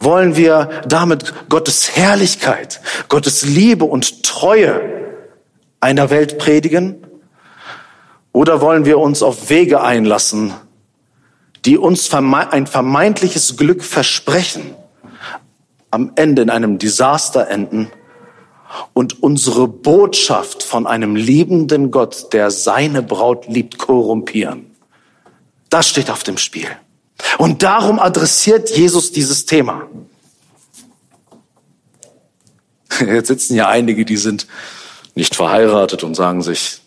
wollen 0.00 0.34
wir 0.34 0.80
damit 0.88 1.34
Gottes 1.50 1.94
Herrlichkeit, 1.94 2.80
Gottes 3.10 3.42
Liebe 3.42 3.84
und 3.84 4.22
Treue 4.22 4.80
einer 5.78 6.08
Welt 6.08 6.38
predigen? 6.38 7.06
Oder 8.32 8.62
wollen 8.62 8.86
wir 8.86 8.98
uns 8.98 9.22
auf 9.22 9.50
Wege 9.50 9.82
einlassen, 9.82 10.54
die 11.66 11.76
uns 11.76 12.12
ein 12.14 12.66
vermeintliches 12.66 13.58
Glück 13.58 13.84
versprechen, 13.84 14.74
am 15.90 16.12
Ende 16.14 16.40
in 16.40 16.48
einem 16.48 16.78
Desaster 16.78 17.46
enden 17.48 17.90
und 18.92 19.22
unsere 19.22 19.68
Botschaft 19.68 20.62
von 20.62 20.86
einem 20.86 21.16
liebenden 21.16 21.90
Gott, 21.90 22.32
der 22.32 22.50
seine 22.50 23.02
Braut 23.02 23.46
liebt, 23.46 23.78
korrumpieren. 23.78 24.74
Das 25.70 25.88
steht 25.88 26.10
auf 26.10 26.22
dem 26.22 26.38
Spiel. 26.38 26.68
Und 27.38 27.62
darum 27.62 27.98
adressiert 27.98 28.70
Jesus 28.70 29.12
dieses 29.12 29.46
Thema. 29.46 29.88
Jetzt 33.00 33.28
sitzen 33.28 33.56
ja 33.56 33.68
einige, 33.68 34.04
die 34.04 34.16
sind 34.16 34.46
nicht 35.14 35.34
verheiratet 35.34 36.04
und 36.04 36.14
sagen 36.14 36.42
sich, 36.42 36.80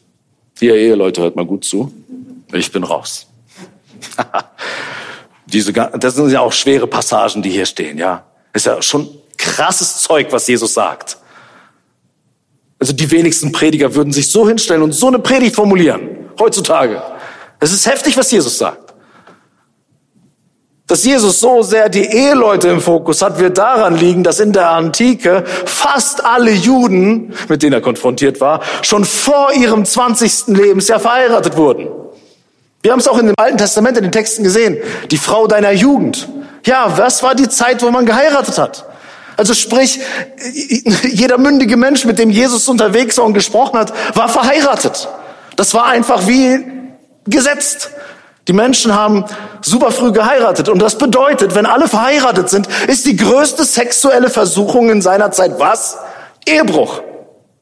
ihr 0.60 0.76
Eheleute, 0.76 1.22
hört 1.22 1.36
mal 1.36 1.46
gut 1.46 1.66
zu, 1.66 1.92
ich 2.54 2.72
bin 2.72 2.84
raus. 2.84 3.28
Diese, 5.46 5.72
das 5.72 6.16
sind 6.16 6.30
ja 6.30 6.42
auch 6.42 6.52
schwere 6.52 6.88
Passagen, 6.88 7.42
die 7.42 7.50
hier 7.50 7.66
stehen, 7.66 7.98
ja. 7.98 8.26
Ist 8.54 8.66
ja 8.66 8.82
schon 8.82 9.10
krasses 9.38 10.02
Zeug, 10.02 10.28
was 10.32 10.48
Jesus 10.48 10.74
sagt. 10.74 11.18
Also 12.80 12.94
die 12.94 13.10
wenigsten 13.12 13.52
Prediger 13.52 13.96
würden 13.96 14.14
sich 14.14 14.32
so 14.32 14.48
hinstellen 14.48 14.84
und 14.84 14.92
so 14.92 15.08
eine 15.08 15.20
Predigt 15.20 15.56
formulieren, 15.56 16.30
heutzutage. 16.40 17.02
Es 17.60 17.72
ist 17.72 17.88
heftig, 17.88 18.16
was 18.18 18.30
Jesus 18.32 18.58
sagt. 18.58 18.94
Dass 20.86 21.04
Jesus 21.04 21.42
so 21.42 21.64
sehr 21.64 21.90
die 21.90 22.06
Eheleute 22.06 22.70
im 22.70 22.80
Fokus 22.80 23.22
hat, 23.22 23.40
wird 23.40 23.58
daran 23.58 23.98
liegen, 23.98 24.24
dass 24.24 24.40
in 24.40 24.54
der 24.54 24.70
Antike 24.70 25.44
fast 25.66 26.24
alle 26.24 26.52
Juden, 26.52 27.34
mit 27.50 27.62
denen 27.62 27.74
er 27.74 27.82
konfrontiert 27.82 28.40
war, 28.40 28.62
schon 28.84 29.04
vor 29.04 29.52
ihrem 29.54 29.84
20. 29.84 30.48
Lebensjahr 30.48 31.02
verheiratet 31.02 31.58
wurden. 31.58 31.90
Wir 32.82 32.94
haben 32.94 33.00
es 33.00 33.08
auch 33.10 33.18
in 33.18 33.26
dem 33.26 33.36
Alten 33.38 33.58
Testament 33.58 33.98
in 33.98 34.04
den 34.04 34.14
Texten 34.14 34.44
gesehen. 34.44 34.78
Die 35.12 35.18
Frau 35.18 35.48
deiner 35.48 35.72
Jugend. 35.72 36.30
Ja, 36.66 36.98
was 36.98 37.22
war 37.22 37.36
die 37.36 37.50
Zeit, 37.50 37.84
wo 37.84 37.92
man 37.92 38.06
geheiratet 38.06 38.58
hat? 38.58 38.86
Also 39.38 39.54
sprich, 39.54 40.00
jeder 41.04 41.38
mündige 41.38 41.78
Mensch, 41.78 42.06
mit 42.06 42.18
dem 42.18 42.32
Jesus 42.32 42.68
unterwegs 42.68 43.18
war 43.18 43.26
und 43.26 43.34
gesprochen 43.34 43.80
hat, 43.80 43.94
war 44.16 44.30
verheiratet. 44.30 45.08
Das 45.56 45.74
war 45.76 45.86
einfach 45.86 46.28
wie 46.28 46.66
gesetzt. 47.26 47.92
Die 48.48 48.54
Menschen 48.54 48.96
haben 48.96 49.26
super 49.62 49.92
früh 49.92 50.12
geheiratet. 50.12 50.70
Und 50.70 50.82
das 50.82 50.98
bedeutet, 50.98 51.54
wenn 51.54 51.66
alle 51.66 51.88
verheiratet 51.88 52.50
sind, 52.50 52.68
ist 52.88 53.06
die 53.06 53.16
größte 53.16 53.64
sexuelle 53.64 54.30
Versuchung 54.30 54.90
in 54.90 55.02
seiner 55.02 55.32
Zeit 55.32 55.60
was? 55.60 55.98
Ehebruch. 56.48 57.02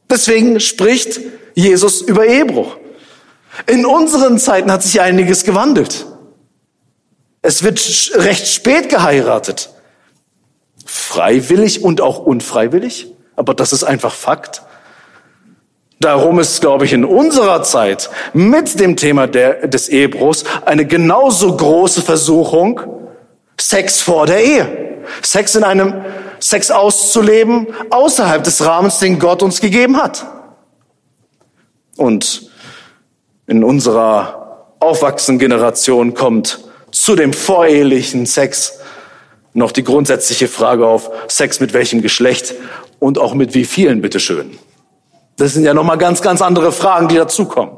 Deswegen 0.09 0.59
spricht 0.59 1.19
Jesus 1.55 2.01
über 2.01 2.25
Ehebruch. 2.25 2.77
In 3.65 3.85
unseren 3.85 4.37
Zeiten 4.37 4.71
hat 4.71 4.83
sich 4.83 5.01
einiges 5.01 5.43
gewandelt. 5.43 6.05
Es 7.41 7.63
wird 7.63 7.79
recht 8.15 8.47
spät 8.47 8.89
geheiratet. 8.89 9.69
Freiwillig 10.97 11.83
und 11.83 12.01
auch 12.01 12.19
unfreiwillig. 12.19 13.13
Aber 13.35 13.53
das 13.53 13.73
ist 13.73 13.83
einfach 13.83 14.13
Fakt. 14.13 14.63
Darum 15.99 16.39
ist, 16.39 16.61
glaube 16.61 16.85
ich, 16.85 16.93
in 16.93 17.05
unserer 17.05 17.63
Zeit 17.63 18.09
mit 18.33 18.79
dem 18.79 18.95
Thema 18.95 19.27
der, 19.27 19.67
des 19.67 19.89
Ehebruchs 19.89 20.43
eine 20.65 20.85
genauso 20.85 21.55
große 21.55 22.01
Versuchung, 22.01 22.81
Sex 23.59 24.01
vor 24.01 24.25
der 24.25 24.43
Ehe. 24.43 25.01
Sex 25.21 25.55
in 25.55 25.63
einem, 25.63 26.05
Sex 26.39 26.71
auszuleben 26.71 27.67
außerhalb 27.89 28.43
des 28.43 28.65
Rahmens, 28.65 28.99
den 28.99 29.19
Gott 29.19 29.41
uns 29.41 29.61
gegeben 29.61 29.97
hat. 29.97 30.25
Und 31.97 32.49
in 33.47 33.63
unserer 33.63 34.75
aufwachsenden 34.79 35.39
Generation 35.39 36.13
kommt 36.13 36.59
zu 36.91 37.15
dem 37.15 37.33
vorehelichen 37.33 38.25
Sex 38.25 38.79
noch 39.55 39.71
die 39.71 39.83
grundsätzliche 39.83 40.47
Frage 40.47 40.85
auf, 40.85 41.09
Sex 41.27 41.59
mit 41.59 41.73
welchem 41.73 42.01
Geschlecht 42.01 42.53
und 42.99 43.17
auch 43.17 43.33
mit 43.33 43.53
wie 43.55 43.65
vielen, 43.65 44.01
bitteschön. 44.01 44.59
Das 45.37 45.53
sind 45.53 45.63
ja 45.63 45.73
nochmal 45.73 45.97
ganz, 45.97 46.21
ganz 46.21 46.41
andere 46.41 46.71
Fragen, 46.71 47.07
die 47.07 47.15
dazukommen. 47.15 47.77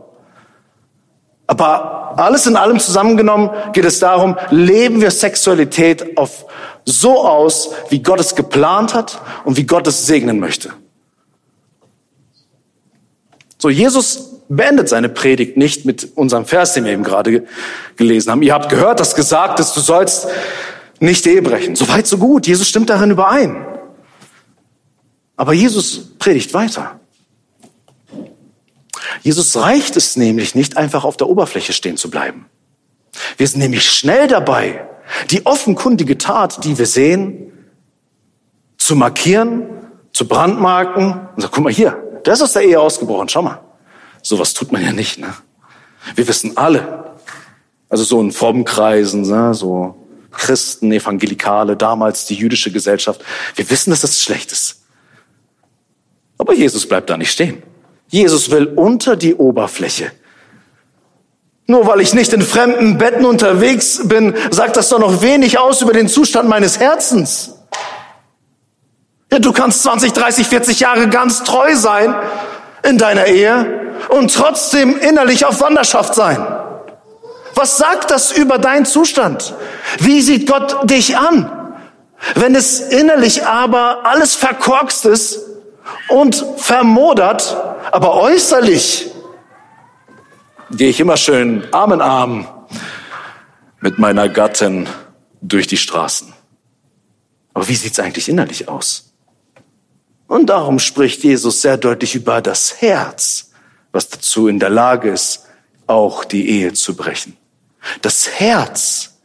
Aber 1.46 2.18
alles 2.18 2.46
in 2.48 2.56
allem 2.56 2.80
zusammengenommen 2.80 3.52
geht 3.74 3.86
es 3.86 4.00
darum, 4.00 4.38
leben 4.50 5.02
wir 5.02 5.12
Sexualität 5.12 6.18
auf 6.18 6.46
so 6.84 7.26
aus, 7.26 7.72
wie 7.90 8.02
Gott 8.02 8.20
es 8.20 8.36
geplant 8.36 8.94
hat 8.94 9.22
und 9.46 9.56
wie 9.56 9.66
Gott 9.66 9.88
es 9.88 10.08
segnen 10.08 10.40
möchte. 10.40 10.72
So, 13.60 13.70
Jesus 13.70 14.42
beendet 14.50 14.90
seine 14.90 15.10
Predigt 15.10 15.58
nicht 15.58 15.86
mit 15.86 16.16
unserem 16.16 16.46
Vers, 16.46 16.74
den 16.74 16.86
wir 16.86 16.92
eben 16.92 17.04
gerade 17.04 17.46
gelesen 17.98 18.32
haben. 18.32 18.42
Ihr 18.42 18.54
habt 18.54 18.70
gehört, 18.70 19.00
dass 19.00 19.16
gesagt 19.16 19.60
ist, 19.60 19.76
du 19.76 19.80
sollst 19.80 20.28
nicht 21.00 21.26
Ehe 21.28 21.42
brechen. 21.42 21.76
So 21.76 21.88
weit, 21.88 22.08
so 22.08 22.18
gut. 22.18 22.48
Jesus 22.48 22.68
stimmt 22.68 22.90
darin 22.90 23.12
überein. 23.12 23.66
Aber 25.36 25.54
Jesus 25.54 26.18
predigt 26.18 26.54
weiter. 26.54 27.00
Jesus 29.22 29.56
reicht 29.56 29.96
es 29.96 30.16
nämlich 30.16 30.56
nicht, 30.56 30.78
einfach 30.78 31.04
auf 31.04 31.18
der 31.18 31.28
Oberfläche 31.28 31.74
stehen 31.74 31.98
zu 31.98 32.10
bleiben. 32.10 32.46
Wir 33.38 33.48
sind 33.48 33.60
nämlich 33.60 33.90
schnell 33.90 34.28
dabei, 34.28 34.88
die 35.32 35.46
offenkundige 35.46 36.18
Tat, 36.18 36.64
die 36.64 36.78
wir 36.78 36.86
sehen, 36.86 37.52
zu 38.78 38.96
markieren, 38.96 39.68
zu 40.12 40.28
brandmarken 40.28 41.28
und 41.36 41.42
sagen, 41.42 41.54
guck 41.54 41.64
mal 41.64 41.74
hier, 41.74 41.98
der 42.26 42.34
ist 42.34 42.56
der 42.56 42.64
Ehe 42.64 42.80
ausgebrochen, 42.80 43.30
schau 43.30 43.42
mal. 43.42 43.62
Sowas 44.22 44.54
tut 44.54 44.72
man 44.72 44.84
ja 44.84 44.92
nicht, 44.92 45.20
ne? 45.20 45.34
Wir 46.16 46.28
wissen 46.28 46.58
alle, 46.58 47.16
also 47.90 48.04
so 48.04 48.22
in 48.22 48.32
frommen 48.32 48.66
Kreisen, 48.66 49.22
ne, 49.22 49.54
so 49.54 50.07
Christen, 50.38 50.92
Evangelikale, 50.92 51.76
damals 51.76 52.26
die 52.26 52.36
jüdische 52.36 52.72
Gesellschaft, 52.72 53.22
wir 53.56 53.70
wissen, 53.70 53.90
dass 53.90 54.02
das 54.02 54.22
schlecht 54.22 54.52
ist. 54.52 54.82
Aber 56.38 56.54
Jesus 56.54 56.88
bleibt 56.88 57.10
da 57.10 57.18
nicht 57.18 57.32
stehen. 57.32 57.64
Jesus 58.08 58.52
will 58.52 58.68
unter 58.76 59.16
die 59.16 59.36
Oberfläche. 59.36 60.12
Nur 61.66 61.86
weil 61.86 62.00
ich 62.00 62.14
nicht 62.14 62.32
in 62.32 62.42
fremden 62.42 62.98
Betten 62.98 63.26
unterwegs 63.26 64.08
bin, 64.08 64.34
sagt 64.52 64.78
das 64.78 64.88
doch 64.90 65.00
noch 65.00 65.22
wenig 65.22 65.60
aus 65.60 65.82
über 65.82 65.92
den 65.92 66.08
Zustand 66.08 66.48
meines 66.48 66.80
Herzens. 66.80 67.56
Ja, 69.30 69.40
du 69.40 69.52
kannst 69.52 69.84
20, 69.84 70.14
30, 70.14 70.48
40 70.48 70.80
Jahre 70.80 71.10
ganz 71.10 71.44
treu 71.44 71.76
sein 71.76 72.16
in 72.84 72.98
deiner 72.98 73.26
Ehe 73.26 73.98
und 74.08 74.34
trotzdem 74.34 74.98
innerlich 74.98 75.46
auf 75.46 75.60
Wanderschaft 75.60 76.16
sein. 76.16 76.38
Was 77.56 77.78
sagt 77.78 78.12
das 78.12 78.32
über 78.32 78.60
deinen 78.60 78.86
Zustand? 78.86 79.54
Wie 80.00 80.22
sieht 80.22 80.48
Gott 80.48 80.90
dich 80.90 81.18
an? 81.18 81.52
Wenn 82.36 82.56
es 82.56 82.80
innerlich 82.80 83.46
aber 83.46 84.06
alles 84.06 84.36
verkorkst 84.36 85.06
ist 85.06 85.40
und 86.10 86.44
vermodert, 86.58 87.56
aber 87.92 88.16
äußerlich 88.16 89.12
gehe 90.72 90.90
ich 90.90 91.00
immer 91.00 91.18
schön 91.18 91.72
Arm 91.72 91.94
in 91.94 92.02
Arm 92.02 92.48
mit 93.80 94.00
meiner 94.00 94.28
Gattin 94.30 94.88
durch 95.42 95.68
die 95.68 95.78
Straßen. 95.78 96.34
Aber 97.54 97.68
wie 97.68 97.76
sieht's 97.76 98.00
eigentlich 98.00 98.30
innerlich 98.30 98.68
aus? 98.68 99.14
Und 100.28 100.48
darum 100.48 100.80
spricht 100.80 101.24
Jesus 101.24 101.62
sehr 101.62 101.78
deutlich 101.78 102.16
über 102.16 102.42
das 102.42 102.82
Herz, 102.82 103.52
was 103.92 104.10
dazu 104.10 104.48
in 104.48 104.60
der 104.60 104.70
Lage 104.70 105.10
ist, 105.10 105.46
auch 105.88 106.26
die 106.26 106.50
Ehe 106.50 106.74
zu 106.74 106.96
brechen. 106.96 107.38
Das 108.02 108.28
Herz 108.28 109.17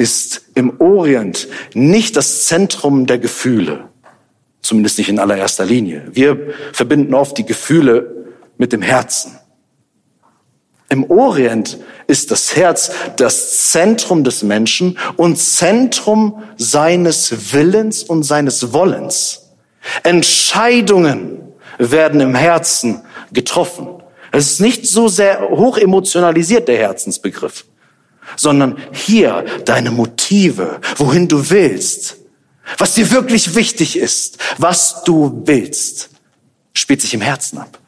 ist 0.00 0.42
im 0.54 0.80
Orient 0.80 1.46
nicht 1.74 2.16
das 2.16 2.46
Zentrum 2.46 3.06
der 3.06 3.18
Gefühle, 3.18 3.90
Zumindest 4.62 4.98
nicht 4.98 5.08
in 5.08 5.18
allererster 5.18 5.64
Linie. 5.64 6.02
Wir 6.12 6.52
verbinden 6.72 7.14
oft 7.14 7.36
die 7.38 7.46
Gefühle 7.46 8.26
mit 8.58 8.72
dem 8.72 8.82
Herzen. 8.82 9.38
Im 10.90 11.10
Orient 11.10 11.78
ist 12.06 12.30
das 12.30 12.56
Herz 12.56 12.90
das 13.16 13.70
Zentrum 13.70 14.22
des 14.22 14.42
Menschen 14.42 14.98
und 15.16 15.38
Zentrum 15.38 16.42
seines 16.56 17.54
Willens 17.54 18.02
und 18.02 18.24
seines 18.24 18.72
Wollens. 18.72 19.50
Entscheidungen 20.02 21.40
werden 21.78 22.20
im 22.20 22.34
Herzen 22.34 23.02
getroffen. 23.32 23.88
Es 24.32 24.52
ist 24.52 24.60
nicht 24.60 24.86
so 24.86 25.08
sehr 25.08 25.48
hoch 25.48 25.78
emotionalisiert, 25.78 26.68
der 26.68 26.76
Herzensbegriff, 26.76 27.64
sondern 28.36 28.78
hier 28.92 29.44
deine 29.64 29.90
Motive, 29.90 30.80
wohin 30.96 31.28
du 31.28 31.50
willst, 31.50 32.16
was 32.78 32.94
dir 32.94 33.10
wirklich 33.10 33.54
wichtig 33.54 33.96
ist, 33.96 34.38
was 34.58 35.02
du 35.04 35.42
willst, 35.44 36.10
spielt 36.72 37.00
sich 37.00 37.14
im 37.14 37.20
Herzen 37.20 37.58
ab. 37.58 37.78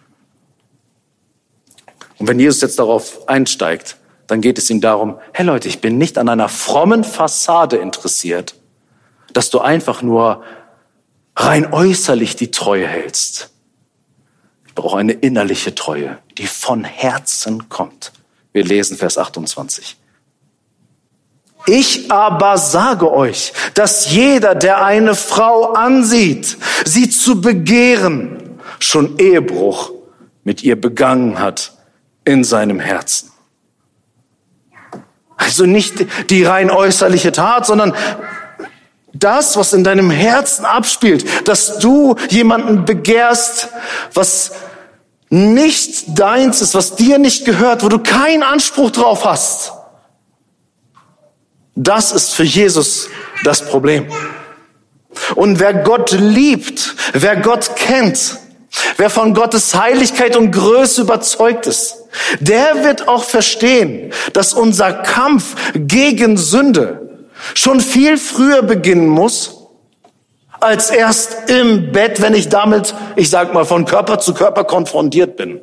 Und 2.19 2.29
wenn 2.29 2.39
Jesus 2.39 2.61
jetzt 2.61 2.79
darauf 2.79 3.29
einsteigt, 3.29 3.97
dann 4.27 4.41
geht 4.41 4.59
es 4.59 4.71
ihm 4.71 4.81
darum, 4.81 5.19
hey 5.33 5.45
Leute, 5.45 5.69
ich 5.69 5.81
bin 5.81 5.99
nicht 5.99 6.19
an 6.19 6.29
einer 6.29 6.49
frommen 6.49 7.05
Fassade 7.05 7.77
interessiert, 7.77 8.55
dass 9.33 9.51
du 9.51 9.61
einfach 9.61 10.03
nur 10.03 10.43
rein 11.37 11.73
äußerlich 11.73 12.37
die 12.37 12.51
Treue 12.51 12.87
hältst. 12.87 13.51
Ich 14.67 14.75
brauche 14.75 14.99
eine 14.99 15.13
innerliche 15.13 15.75
Treue, 15.75 16.19
die 16.39 16.47
von 16.47 16.85
Herzen 16.85 17.69
kommt. 17.69 18.13
Wir 18.53 18.65
lesen 18.65 18.97
Vers 18.97 19.19
28. 19.19 19.97
Ich 21.67 22.11
aber 22.11 22.59
sage 22.59 23.13
euch, 23.13 23.53
dass 23.75 24.11
jeder, 24.11 24.55
der 24.55 24.85
eine 24.85 25.15
Frau 25.15 25.73
ansieht, 25.73 26.57
sie 26.85 27.09
zu 27.09 27.41
begehren, 27.41 28.59
schon 28.79 29.19
Ehebruch 29.19 29.93
mit 30.45 30.63
ihr 30.63 30.81
begangen 30.81 31.39
hat 31.39 31.73
in 32.25 32.45
seinem 32.45 32.81
Herzen. 32.81 33.31
Also 35.37 35.67
nicht 35.67 36.07
die 36.31 36.45
rein 36.45 36.71
äußerliche 36.71 37.33
Tat, 37.33 37.67
sondern 37.67 37.95
das, 39.13 39.57
was 39.57 39.73
in 39.73 39.85
deinem 39.85 40.11
Herzen 40.11 40.65
abspielt, 40.65 41.49
dass 41.49 41.79
du 41.79 42.17
jemanden 42.31 42.85
begehrst, 42.85 43.69
was 44.15 44.53
nicht 45.31 46.19
deins 46.19 46.61
ist, 46.61 46.75
was 46.75 46.97
dir 46.97 47.19
nicht 47.19 47.45
gehört, 47.45 47.83
wo 47.83 47.89
du 47.89 47.99
keinen 47.99 48.43
Anspruch 48.43 48.91
drauf 48.91 49.25
hast. 49.25 49.73
Das 51.75 52.13
ist 52.13 52.35
für 52.35 52.45
Jesus 52.45 53.09
das 53.45 53.65
Problem. 53.65 54.07
Und 55.35 55.61
wer 55.61 55.75
Gott 55.75 56.13
liebt, 56.13 56.95
wer 57.13 57.37
Gott 57.37 57.77
kennt, 57.77 58.39
wer 58.97 59.11
von 59.11 59.35
Gottes 59.35 59.75
Heiligkeit 59.75 60.37
und 60.37 60.53
Größe 60.53 61.03
überzeugt 61.03 61.67
ist, 61.67 61.97
der 62.41 62.85
wird 62.85 63.09
auch 63.09 63.25
verstehen, 63.25 64.13
dass 64.33 64.53
unser 64.55 64.93
Kampf 64.93 65.55
gegen 65.75 66.37
Sünde 66.37 67.27
schon 67.55 67.81
viel 67.81 68.19
früher 68.19 68.63
beginnen 68.63 69.09
muss, 69.09 69.59
als 70.61 70.91
erst 70.91 71.51
im 71.51 71.91
Bett, 71.91 72.23
wenn 72.23 72.35
ich 72.35 72.49
damit, 72.49 72.95
ich 73.17 73.31
sag 73.31 73.53
mal, 73.53 73.65
von 73.65 73.85
Körper 73.85 74.19
zu 74.19 74.33
Körper 74.33 74.65
konfrontiert 74.65 75.37
bin. 75.37 75.61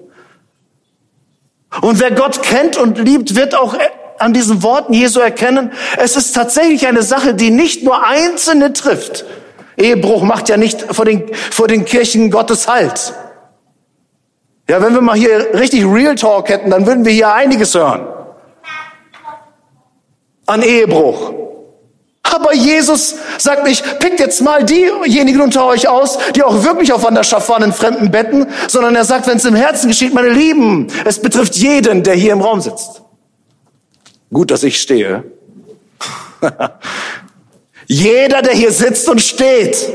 Und 1.81 1.99
wer 1.99 2.11
Gott 2.11 2.41
kennt 2.43 2.77
und 2.77 2.97
liebt, 2.97 3.35
wird 3.35 3.55
auch 3.55 3.75
an 4.19 4.33
diesen 4.33 4.63
Worten 4.63 4.93
Jesu 4.93 5.19
erkennen, 5.19 5.71
es 5.97 6.15
ist 6.15 6.33
tatsächlich 6.33 6.87
eine 6.87 7.03
Sache, 7.03 7.33
die 7.33 7.51
nicht 7.51 7.83
nur 7.83 8.05
Einzelne 8.05 8.73
trifft. 8.73 9.25
Ehebruch 9.77 10.23
macht 10.23 10.49
ja 10.49 10.57
nicht 10.57 10.81
vor 10.93 11.05
den, 11.05 11.33
vor 11.33 11.67
den 11.67 11.85
Kirchen 11.85 12.31
Gottes 12.31 12.67
Halt. 12.67 13.13
Ja, 14.69 14.81
wenn 14.81 14.93
wir 14.93 15.01
mal 15.01 15.15
hier 15.15 15.53
richtig 15.53 15.83
Real 15.85 16.15
Talk 16.15 16.49
hätten, 16.49 16.69
dann 16.69 16.85
würden 16.85 17.05
wir 17.05 17.11
hier 17.11 17.33
einiges 17.33 17.73
hören. 17.73 18.05
An 20.45 20.61
Ehebruch. 20.61 21.33
Aber 22.23 22.53
Jesus 22.53 23.15
sagt 23.37 23.65
nicht, 23.65 23.99
pickt 23.99 24.19
jetzt 24.19 24.41
mal 24.41 24.63
diejenigen 24.63 25.41
unter 25.41 25.65
euch 25.65 25.87
aus, 25.87 26.19
die 26.35 26.43
auch 26.43 26.63
wirklich 26.63 26.93
aufeinander 26.93 27.27
waren 27.47 27.63
in 27.63 27.73
fremden 27.73 28.11
Betten, 28.11 28.47
sondern 28.67 28.95
er 28.95 29.05
sagt, 29.05 29.27
wenn 29.27 29.37
es 29.37 29.45
im 29.45 29.55
Herzen 29.55 29.87
geschieht, 29.87 30.13
meine 30.13 30.29
Lieben, 30.29 30.87
es 31.05 31.19
betrifft 31.19 31.55
jeden, 31.55 32.03
der 32.03 32.13
hier 32.13 32.33
im 32.33 32.41
Raum 32.41 32.61
sitzt. 32.61 33.01
Gut, 34.31 34.51
dass 34.51 34.63
ich 34.63 34.79
stehe. 34.81 35.23
Jeder, 37.87 38.41
der 38.41 38.53
hier 38.53 38.71
sitzt 38.71 39.09
und 39.09 39.19
steht, 39.19 39.89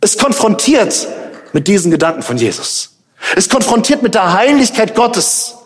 ist 0.00 0.18
konfrontiert 0.18 1.06
mit 1.52 1.68
diesen 1.68 1.90
Gedanken 1.90 2.22
von 2.22 2.38
Jesus. 2.38 2.96
Ist 3.34 3.50
konfrontiert 3.50 4.02
mit 4.02 4.14
der 4.14 4.32
Heiligkeit 4.32 4.94
Gottes. 4.94 5.56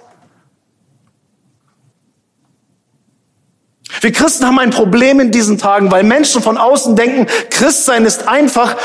Wir 4.00 4.12
Christen 4.12 4.46
haben 4.46 4.58
ein 4.58 4.70
Problem 4.70 5.20
in 5.20 5.30
diesen 5.30 5.58
Tagen, 5.58 5.90
weil 5.90 6.04
Menschen 6.04 6.42
von 6.42 6.56
außen 6.56 6.96
denken, 6.96 7.26
Christsein 7.50 8.04
ist 8.06 8.26
einfach 8.28 8.76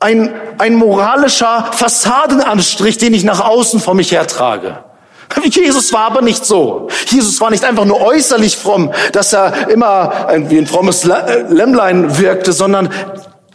ein, 0.00 0.34
ein 0.58 0.74
moralischer 0.74 1.70
Fassadenanstrich, 1.72 2.98
den 2.98 3.14
ich 3.14 3.24
nach 3.24 3.40
außen 3.40 3.80
vor 3.80 3.94
mich 3.94 4.12
hertrage. 4.12 4.84
Jesus 5.44 5.92
war 5.92 6.06
aber 6.06 6.22
nicht 6.22 6.44
so. 6.44 6.88
Jesus 7.06 7.40
war 7.40 7.50
nicht 7.50 7.64
einfach 7.64 7.84
nur 7.84 8.00
äußerlich 8.00 8.56
fromm, 8.56 8.92
dass 9.12 9.32
er 9.32 9.68
immer 9.68 10.28
wie 10.48 10.58
ein 10.58 10.66
frommes 10.66 11.04
äh, 11.04 11.42
Lämmlein 11.48 12.18
wirkte, 12.18 12.52
sondern 12.52 12.90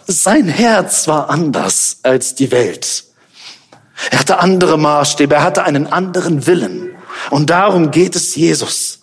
sein 0.08 0.48
Herz 0.48 1.08
war 1.08 1.30
anders 1.30 1.98
als 2.04 2.36
die 2.36 2.52
Welt. 2.52 3.06
Er 4.12 4.20
hatte 4.20 4.40
andere 4.40 4.78
Maßstäbe, 4.78 5.36
er 5.36 5.44
hatte 5.44 5.64
einen 5.64 5.88
anderen 5.88 6.48
Willen. 6.48 6.96
Und 7.30 7.50
darum 7.50 7.92
geht 7.92 8.16
es 8.16 8.36
Jesus. 8.36 8.99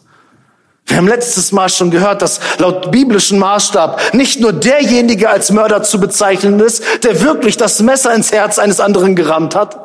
Wir 0.86 0.98
haben 0.98 1.08
letztes 1.08 1.50
Mal 1.50 1.68
schon 1.68 1.90
gehört, 1.90 2.22
dass 2.22 2.38
laut 2.58 2.92
biblischen 2.92 3.40
Maßstab 3.40 4.14
nicht 4.14 4.40
nur 4.40 4.52
derjenige 4.52 5.28
als 5.28 5.50
Mörder 5.50 5.82
zu 5.82 5.98
bezeichnen 5.98 6.60
ist, 6.60 6.82
der 7.02 7.22
wirklich 7.22 7.56
das 7.56 7.80
Messer 7.80 8.14
ins 8.14 8.30
Herz 8.30 8.60
eines 8.60 8.78
anderen 8.78 9.16
gerammt 9.16 9.56
hat, 9.56 9.76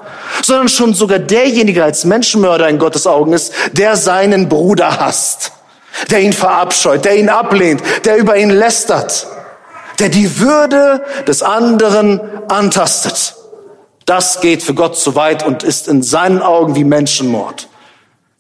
sondern 0.43 0.69
schon 0.69 0.93
sogar 0.93 1.17
derjenige 1.17 1.83
als 1.83 2.05
Menschenmörder 2.05 2.69
in 2.69 2.77
Gottes 2.77 3.07
Augen 3.07 3.33
ist, 3.33 3.51
der 3.71 3.95
seinen 3.95 4.47
Bruder 4.47 4.99
hasst, 4.99 5.53
der 6.11 6.21
ihn 6.21 6.33
verabscheut, 6.33 7.03
der 7.03 7.17
ihn 7.17 7.29
ablehnt, 7.29 7.81
der 8.05 8.17
über 8.17 8.37
ihn 8.37 8.51
lästert, 8.51 9.25
der 9.97 10.09
die 10.09 10.39
Würde 10.39 11.03
des 11.27 11.41
anderen 11.41 12.21
antastet. 12.47 13.35
Das 14.05 14.39
geht 14.39 14.61
für 14.61 14.75
Gott 14.75 14.97
zu 14.97 15.15
weit 15.15 15.43
und 15.45 15.63
ist 15.63 15.87
in 15.87 16.03
seinen 16.03 16.43
Augen 16.43 16.75
wie 16.75 16.83
Menschenmord. 16.83 17.67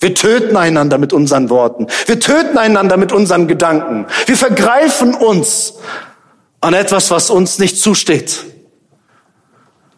Wir 0.01 0.15
töten 0.15 0.57
einander 0.57 0.97
mit 0.97 1.13
unseren 1.13 1.49
Worten. 1.51 1.87
Wir 2.07 2.19
töten 2.19 2.57
einander 2.57 2.97
mit 2.97 3.11
unseren 3.11 3.47
Gedanken. 3.47 4.07
Wir 4.25 4.35
vergreifen 4.35 5.13
uns 5.13 5.75
an 6.59 6.73
etwas, 6.73 7.11
was 7.11 7.29
uns 7.29 7.59
nicht 7.59 7.77
zusteht. 7.79 8.45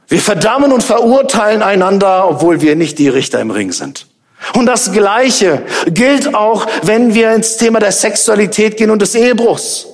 Wir 0.09 0.19
verdammen 0.19 0.73
und 0.73 0.83
verurteilen 0.83 1.63
einander, 1.63 2.29
obwohl 2.29 2.61
wir 2.61 2.75
nicht 2.75 2.99
die 2.99 3.07
Richter 3.07 3.39
im 3.39 3.49
Ring 3.49 3.71
sind. 3.71 4.07
Und 4.53 4.65
das 4.65 4.91
Gleiche 4.91 5.63
gilt 5.87 6.35
auch, 6.35 6.67
wenn 6.83 7.15
wir 7.15 7.33
ins 7.33 7.55
Thema 7.55 7.79
der 7.79 7.93
Sexualität 7.93 8.75
gehen 8.75 8.91
und 8.91 9.01
des 9.01 9.15
Ehebruchs. 9.15 9.87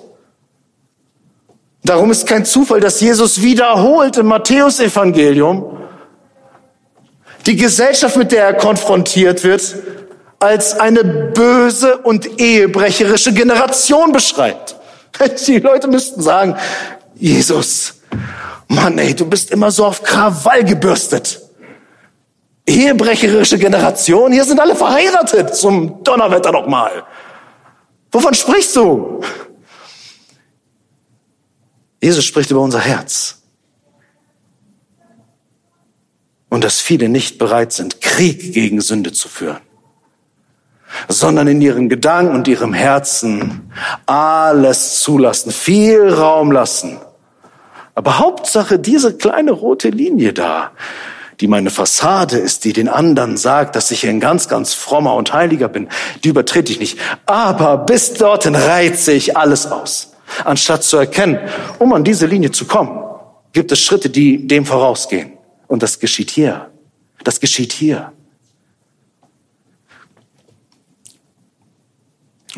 Darum 1.83 2.09
ist 2.09 2.27
kein 2.27 2.45
Zufall, 2.45 2.79
dass 2.79 2.99
Jesus 2.99 3.43
wiederholt 3.43 4.17
im 4.17 4.25
Matthäusevangelium 4.25 5.77
die 7.45 7.55
Gesellschaft, 7.55 8.17
mit 8.17 8.31
der 8.31 8.45
er 8.45 8.53
konfrontiert 8.55 9.43
wird, 9.43 9.75
als 10.39 10.79
eine 10.79 11.03
böse 11.03 11.97
und 11.97 12.39
ehebrecherische 12.39 13.33
Generation 13.33 14.11
beschreibt. 14.11 14.75
Die 15.47 15.59
Leute 15.59 15.87
müssten 15.87 16.21
sagen, 16.21 16.55
Jesus, 17.15 17.95
Mann, 18.67 18.97
ey, 18.97 19.13
du 19.13 19.25
bist 19.25 19.51
immer 19.51 19.69
so 19.71 19.85
auf 19.85 20.01
Krawall 20.01 20.63
gebürstet. 20.63 21.41
Ehebrecherische 22.65 23.57
Generation, 23.57 24.31
hier 24.31 24.45
sind 24.45 24.59
alle 24.59 24.75
verheiratet, 24.75 25.55
zum 25.55 26.03
Donnerwetter 26.03 26.51
noch 26.51 26.67
mal. 26.67 27.03
Wovon 28.11 28.33
sprichst 28.33 28.75
du? 28.75 29.21
Jesus 32.01 32.23
spricht 32.23 32.51
über 32.51 32.61
unser 32.61 32.79
Herz. 32.79 33.41
Und 36.47 36.63
dass 36.63 36.79
viele 36.79 37.09
nicht 37.09 37.37
bereit 37.37 37.73
sind, 37.73 38.01
Krieg 38.01 38.53
gegen 38.53 38.81
Sünde 38.81 39.11
zu 39.11 39.27
führen 39.27 39.61
sondern 41.07 41.47
in 41.47 41.61
ihren 41.61 41.89
Gedanken 41.89 42.33
und 42.33 42.47
ihrem 42.47 42.73
Herzen 42.73 43.71
alles 44.05 45.01
zulassen, 45.01 45.51
viel 45.51 46.13
Raum 46.13 46.51
lassen. 46.51 46.97
Aber 47.95 48.19
Hauptsache 48.19 48.79
diese 48.79 49.17
kleine 49.17 49.51
rote 49.51 49.89
Linie 49.89 50.33
da, 50.33 50.71
die 51.39 51.47
meine 51.47 51.69
Fassade 51.69 52.37
ist, 52.37 52.65
die 52.65 52.73
den 52.73 52.89
anderen 52.89 53.37
sagt, 53.37 53.75
dass 53.75 53.91
ich 53.91 54.07
ein 54.07 54.19
ganz, 54.19 54.47
ganz 54.47 54.73
frommer 54.73 55.15
und 55.15 55.33
heiliger 55.33 55.67
bin, 55.67 55.89
die 56.23 56.29
übertrete 56.29 56.71
ich 56.71 56.79
nicht. 56.79 56.99
Aber 57.25 57.77
bis 57.77 58.13
dorthin 58.13 58.55
reize 58.55 59.11
ich 59.13 59.37
alles 59.37 59.67
aus. 59.67 60.13
Anstatt 60.45 60.83
zu 60.83 60.97
erkennen, 60.97 61.39
um 61.79 61.93
an 61.93 62.03
diese 62.03 62.25
Linie 62.25 62.51
zu 62.51 62.65
kommen, 62.65 63.03
gibt 63.53 63.71
es 63.71 63.81
Schritte, 63.81 64.09
die 64.09 64.47
dem 64.47 64.65
vorausgehen. 64.65 65.33
Und 65.67 65.83
das 65.83 65.99
geschieht 65.99 66.29
hier. 66.29 66.69
Das 67.23 67.39
geschieht 67.39 67.73
hier. 67.73 68.11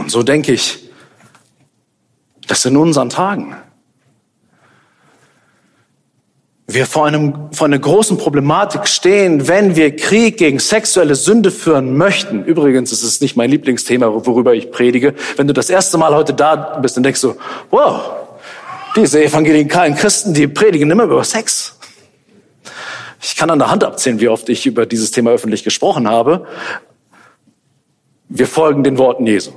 Und 0.02 0.10
so 0.10 0.24
denke 0.24 0.52
ich, 0.52 0.80
dass 2.48 2.66
in 2.66 2.76
unseren 2.76 3.12
Tagen 3.12 3.56
wir 6.66 6.88
vor, 6.88 7.06
einem, 7.06 7.50
vor 7.52 7.66
einer 7.66 7.78
großen 7.78 8.18
Problematik 8.18 8.88
stehen, 8.88 9.48
wenn 9.48 9.76
wir 9.76 9.96
Krieg 9.96 10.38
gegen 10.38 10.58
sexuelle 10.58 11.14
Sünde 11.14 11.52
führen 11.52 11.98
möchten. 11.98 12.44
Übrigens 12.44 12.92
ist 12.92 13.04
es 13.04 13.22
nicht 13.22 13.36
mein 13.36 13.52
Lieblingsthema, 13.52 14.08
worüber 14.26 14.56
ich 14.56 14.72
predige. 14.72 15.14
Wenn 15.36 15.48
du 15.48 15.54
das 15.54 15.70
erste 15.70 16.00
Mal 16.00 16.16
heute 16.16 16.34
da 16.34 16.80
bist, 16.80 16.98
dann 16.98 17.04
denkst 17.04 17.22
du, 17.22 17.36
wow, 17.70 18.02
diese 18.96 19.24
evangelikalen 19.24 19.94
Christen, 19.94 20.34
die 20.34 20.48
predigen 20.48 20.90
immer 20.90 21.04
über 21.04 21.24
Sex. 21.24 21.78
Ich 23.22 23.36
kann 23.36 23.52
an 23.52 23.60
der 23.60 23.70
Hand 23.70 23.84
abzählen, 23.84 24.20
wie 24.20 24.30
oft 24.30 24.50
ich 24.50 24.66
über 24.66 24.88
dieses 24.88 25.12
Thema 25.12 25.30
öffentlich 25.30 25.64
gesprochen 25.64 26.10
habe. 26.10 26.48
Wir 28.30 28.48
folgen 28.48 28.84
den 28.84 28.98
Worten 28.98 29.28
Jesu. 29.28 29.52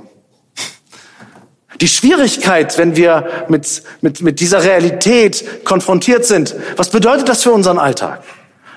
Die 1.81 1.87
Schwierigkeit, 1.87 2.77
wenn 2.77 2.95
wir 2.95 3.45
mit, 3.49 3.83
mit, 4.01 4.21
mit 4.21 4.39
dieser 4.39 4.63
Realität 4.63 5.65
konfrontiert 5.65 6.25
sind, 6.25 6.55
was 6.77 6.89
bedeutet 6.89 7.27
das 7.27 7.43
für 7.43 7.51
unseren 7.51 7.77
Alltag? 7.77 8.23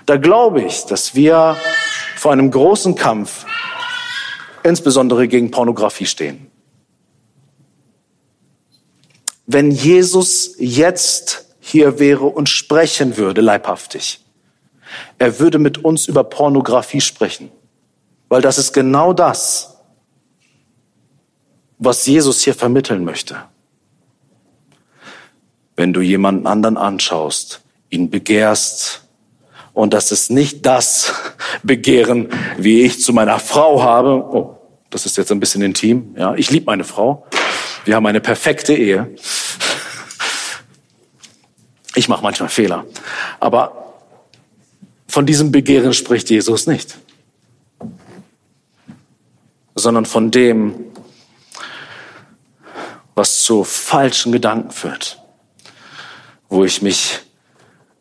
Da 0.06 0.16
glaube 0.16 0.62
ich, 0.62 0.84
dass 0.86 1.14
wir 1.14 1.56
vor 2.16 2.32
einem 2.32 2.50
großen 2.50 2.94
Kampf, 2.94 3.44
insbesondere 4.64 5.28
gegen 5.28 5.50
Pornografie 5.50 6.06
stehen. 6.06 6.50
Wenn 9.46 9.70
Jesus 9.70 10.56
jetzt 10.58 11.46
hier 11.60 11.98
wäre 11.98 12.24
und 12.24 12.48
sprechen 12.48 13.16
würde, 13.16 13.40
leibhaftig, 13.40 14.20
er 15.18 15.38
würde 15.38 15.58
mit 15.58 15.84
uns 15.84 16.06
über 16.06 16.24
Pornografie 16.24 17.00
sprechen, 17.00 17.50
weil 18.28 18.42
das 18.42 18.58
ist 18.58 18.72
genau 18.72 19.12
das, 19.12 19.77
was 21.78 22.06
Jesus 22.06 22.42
hier 22.42 22.54
vermitteln 22.54 23.04
möchte. 23.04 23.36
wenn 25.76 25.92
du 25.92 26.00
jemanden 26.00 26.48
anderen 26.48 26.76
anschaust, 26.76 27.62
ihn 27.88 28.10
begehrst. 28.10 29.02
Und 29.74 29.94
das 29.94 30.10
ist 30.10 30.28
nicht 30.28 30.66
das 30.66 31.14
Begehren, 31.62 32.30
wie 32.58 32.82
ich 32.82 33.00
zu 33.00 33.12
meiner 33.12 33.38
Frau 33.38 33.80
habe. 33.80 34.14
Oh, 34.14 34.58
das 34.90 35.06
ist 35.06 35.16
jetzt 35.16 35.30
ein 35.30 35.38
bisschen 35.38 35.62
intim. 35.62 36.16
Ja, 36.18 36.34
ich 36.34 36.50
liebe 36.50 36.66
meine 36.66 36.82
Frau. 36.82 37.24
Wir 37.84 37.94
haben 37.94 38.06
eine 38.06 38.20
perfekte 38.20 38.74
Ehe. 38.74 39.08
Ich 41.94 42.08
mache 42.08 42.24
manchmal 42.24 42.48
Fehler. 42.48 42.84
Aber 43.38 43.94
von 45.06 45.26
diesem 45.26 45.52
Begehren 45.52 45.94
spricht 45.94 46.28
Jesus 46.28 46.66
nicht, 46.66 46.98
sondern 49.76 50.06
von 50.06 50.32
dem, 50.32 50.74
was 53.18 53.42
zu 53.42 53.64
falschen 53.64 54.30
Gedanken 54.30 54.70
führt, 54.70 55.20
wo 56.48 56.64
ich 56.64 56.80
mich 56.82 57.18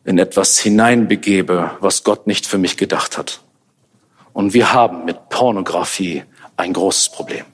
in 0.05 0.19
etwas 0.19 0.59
hineinbegebe, 0.59 1.71
was 1.81 2.03
Gott 2.03 2.27
nicht 2.27 2.45
für 2.45 2.59
mich 2.59 2.77
gedacht 2.77 3.17
hat. 3.17 3.41
Und 4.31 4.53
wir 4.53 4.71
haben 4.71 5.05
mit 5.05 5.29
Pornografie 5.29 6.23
ein 6.55 6.71
großes 6.71 7.09
Problem. 7.09 7.45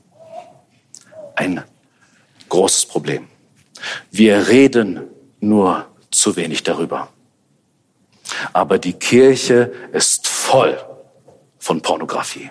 Ein 1.35 1.63
großes 2.49 2.85
Problem. 2.85 3.29
Wir 4.11 4.49
reden 4.49 5.07
nur 5.39 5.87
zu 6.11 6.35
wenig 6.35 6.63
darüber. 6.63 7.07
Aber 8.51 8.77
die 8.77 8.93
Kirche 8.93 9.71
ist 9.93 10.27
voll 10.27 10.77
von 11.59 11.81
Pornografie. 11.81 12.49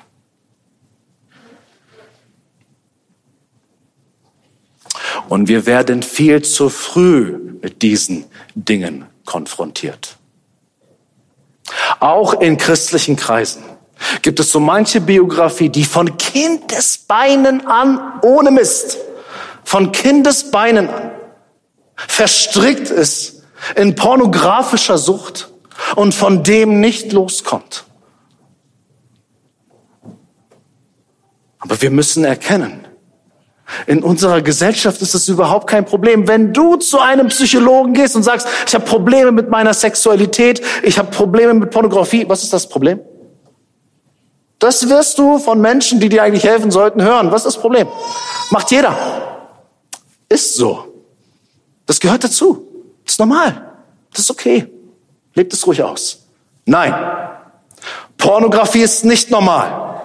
Und 5.28 5.48
wir 5.48 5.66
werden 5.66 6.02
viel 6.02 6.42
zu 6.42 6.68
früh 6.68 7.38
mit 7.62 7.82
diesen 7.82 8.24
Dingen 8.54 9.06
konfrontiert. 9.24 10.16
Auch 12.00 12.34
in 12.34 12.56
christlichen 12.56 13.16
Kreisen 13.16 13.62
gibt 14.22 14.40
es 14.40 14.50
so 14.50 14.60
manche 14.60 15.00
Biografie, 15.00 15.68
die 15.68 15.84
von 15.84 16.16
Kindesbeinen 16.16 17.66
an, 17.66 18.20
ohne 18.22 18.50
Mist, 18.50 18.98
von 19.64 19.92
Kindesbeinen 19.92 20.88
an, 20.88 21.10
verstrickt 21.96 22.90
ist 22.90 23.42
in 23.76 23.94
pornografischer 23.94 24.98
Sucht 24.98 25.50
und 25.96 26.14
von 26.14 26.42
dem 26.42 26.80
nicht 26.80 27.12
loskommt. 27.12 27.84
Aber 31.58 31.80
wir 31.80 31.90
müssen 31.90 32.24
erkennen, 32.24 32.88
in 33.86 34.02
unserer 34.02 34.42
Gesellschaft 34.42 35.00
ist 35.02 35.14
es 35.14 35.28
überhaupt 35.28 35.68
kein 35.68 35.84
Problem. 35.84 36.28
Wenn 36.28 36.52
du 36.52 36.76
zu 36.76 36.98
einem 37.00 37.28
Psychologen 37.28 37.94
gehst 37.94 38.16
und 38.16 38.22
sagst, 38.22 38.46
ich 38.66 38.74
habe 38.74 38.84
Probleme 38.84 39.32
mit 39.32 39.50
meiner 39.50 39.74
Sexualität, 39.74 40.62
ich 40.82 40.98
habe 40.98 41.10
Probleme 41.10 41.54
mit 41.54 41.70
Pornografie, 41.70 42.28
was 42.28 42.42
ist 42.42 42.52
das 42.52 42.68
Problem? 42.68 43.00
Das 44.58 44.88
wirst 44.88 45.18
du 45.18 45.38
von 45.38 45.60
Menschen, 45.60 45.98
die 45.98 46.08
dir 46.08 46.22
eigentlich 46.22 46.44
helfen 46.44 46.70
sollten, 46.70 47.02
hören. 47.02 47.32
Was 47.32 47.44
ist 47.44 47.56
das 47.56 47.60
Problem? 47.60 47.88
Macht 48.50 48.70
jeder. 48.70 48.96
Ist 50.28 50.54
so. 50.54 50.86
Das 51.86 51.98
gehört 51.98 52.22
dazu. 52.22 52.66
Das 53.04 53.14
ist 53.14 53.18
normal. 53.18 53.72
Das 54.12 54.20
ist 54.20 54.30
okay. 54.30 54.68
Lebt 55.34 55.52
es 55.52 55.66
ruhig 55.66 55.82
aus. 55.82 56.26
Nein. 56.64 56.94
Pornografie 58.16 58.82
ist 58.82 59.04
nicht 59.04 59.30
normal. 59.30 60.00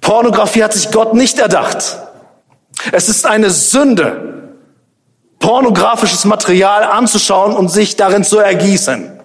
Pornografie 0.00 0.62
hat 0.62 0.72
sich 0.72 0.92
Gott 0.92 1.14
nicht 1.14 1.38
erdacht. 1.40 1.98
Es 2.92 3.08
ist 3.08 3.26
eine 3.26 3.50
Sünde, 3.50 4.56
pornografisches 5.38 6.24
Material 6.24 6.84
anzuschauen 6.84 7.54
und 7.54 7.68
sich 7.68 7.96
darin 7.96 8.24
zu 8.24 8.38
ergießen. 8.38 9.20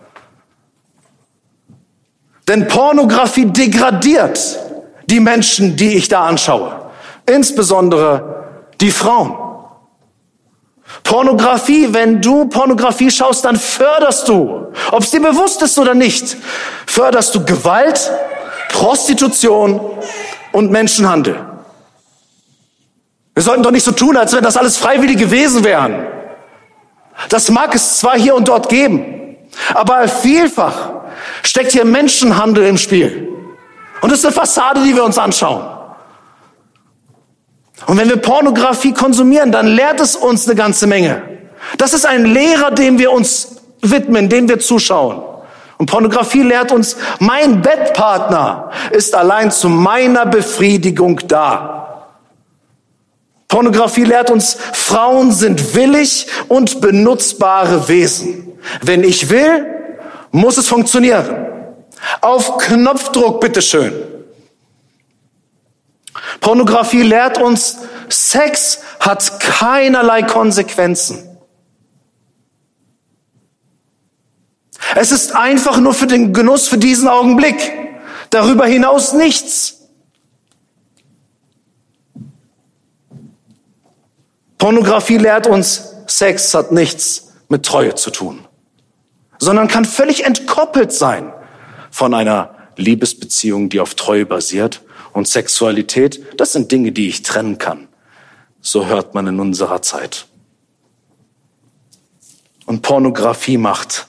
Denn 2.47 2.67
Pornografie 2.67 3.45
degradiert 3.45 4.59
die 5.05 5.19
Menschen, 5.19 5.75
die 5.75 5.95
ich 5.95 6.07
da 6.07 6.25
anschaue. 6.25 6.91
Insbesondere 7.25 8.45
die 8.81 8.91
Frauen. 8.91 9.37
Pornografie, 11.03 11.93
wenn 11.93 12.21
du 12.21 12.45
Pornografie 12.45 13.09
schaust, 13.09 13.45
dann 13.45 13.55
förderst 13.55 14.27
du, 14.27 14.67
ob 14.91 15.01
es 15.01 15.11
dir 15.11 15.21
bewusst 15.21 15.61
ist 15.61 15.79
oder 15.79 15.93
nicht, 15.93 16.35
förderst 16.85 17.33
du 17.33 17.45
Gewalt, 17.45 18.11
Prostitution 18.69 19.79
und 20.51 20.71
Menschenhandel. 20.71 21.50
Wir 23.33 23.43
sollten 23.43 23.63
doch 23.63 23.71
nicht 23.71 23.83
so 23.83 23.91
tun, 23.91 24.17
als 24.17 24.33
wenn 24.35 24.43
das 24.43 24.57
alles 24.57 24.77
freiwillig 24.77 25.17
gewesen 25.17 25.63
wären. 25.63 26.05
Das 27.29 27.49
mag 27.49 27.73
es 27.75 27.99
zwar 27.99 28.17
hier 28.17 28.35
und 28.35 28.47
dort 28.47 28.69
geben, 28.69 29.37
aber 29.73 30.07
vielfach 30.07 30.89
steckt 31.43 31.71
hier 31.71 31.85
Menschenhandel 31.85 32.65
im 32.65 32.77
Spiel. 32.77 33.29
Und 34.01 34.11
das 34.11 34.19
ist 34.19 34.25
eine 34.25 34.33
Fassade, 34.33 34.81
die 34.83 34.95
wir 34.95 35.03
uns 35.03 35.17
anschauen. 35.17 35.63
Und 37.87 37.97
wenn 37.97 38.09
wir 38.09 38.17
Pornografie 38.17 38.93
konsumieren, 38.93 39.51
dann 39.51 39.67
lehrt 39.67 39.99
es 39.99 40.15
uns 40.15 40.47
eine 40.47 40.55
ganze 40.55 40.87
Menge. 40.87 41.21
Das 41.77 41.93
ist 41.93 42.05
ein 42.05 42.25
Lehrer, 42.25 42.71
dem 42.71 42.99
wir 42.99 43.11
uns 43.11 43.57
widmen, 43.81 44.29
dem 44.29 44.47
wir 44.49 44.59
zuschauen. 44.59 45.21
Und 45.77 45.89
Pornografie 45.89 46.43
lehrt 46.43 46.71
uns, 46.71 46.95
mein 47.19 47.61
Bettpartner 47.61 48.71
ist 48.91 49.15
allein 49.15 49.49
zu 49.51 49.67
meiner 49.67 50.25
Befriedigung 50.25 51.19
da. 51.27 51.80
Pornografie 53.51 54.05
lehrt 54.05 54.31
uns, 54.31 54.55
Frauen 54.71 55.33
sind 55.33 55.75
willig 55.75 56.27
und 56.47 56.79
benutzbare 56.79 57.89
Wesen. 57.89 58.53
Wenn 58.81 59.03
ich 59.03 59.29
will, 59.29 59.67
muss 60.31 60.57
es 60.57 60.69
funktionieren. 60.69 61.47
Auf 62.21 62.59
Knopfdruck, 62.59 63.41
bitteschön. 63.41 63.91
Pornografie 66.39 67.01
lehrt 67.01 67.39
uns, 67.39 67.79
Sex 68.07 68.79
hat 69.01 69.41
keinerlei 69.41 70.23
Konsequenzen. 70.23 71.27
Es 74.95 75.11
ist 75.11 75.35
einfach 75.35 75.77
nur 75.77 75.93
für 75.93 76.07
den 76.07 76.31
Genuss 76.31 76.69
für 76.69 76.77
diesen 76.77 77.09
Augenblick. 77.09 77.73
Darüber 78.29 78.65
hinaus 78.65 79.11
nichts. 79.11 79.80
Pornografie 84.61 85.17
lehrt 85.17 85.47
uns, 85.47 85.95
Sex 86.05 86.53
hat 86.53 86.71
nichts 86.71 87.31
mit 87.49 87.65
Treue 87.65 87.95
zu 87.95 88.11
tun, 88.11 88.45
sondern 89.39 89.67
kann 89.67 89.85
völlig 89.85 90.23
entkoppelt 90.23 90.93
sein 90.93 91.33
von 91.89 92.13
einer 92.13 92.55
Liebesbeziehung, 92.75 93.69
die 93.69 93.79
auf 93.79 93.95
Treue 93.95 94.27
basiert 94.27 94.83
und 95.13 95.27
Sexualität, 95.27 96.39
das 96.39 96.53
sind 96.53 96.71
Dinge, 96.71 96.91
die 96.91 97.07
ich 97.07 97.23
trennen 97.23 97.57
kann. 97.57 97.87
So 98.61 98.85
hört 98.85 99.15
man 99.15 99.25
in 99.25 99.39
unserer 99.39 99.81
Zeit. 99.81 100.27
Und 102.67 102.83
Pornografie 102.83 103.57
macht 103.57 104.05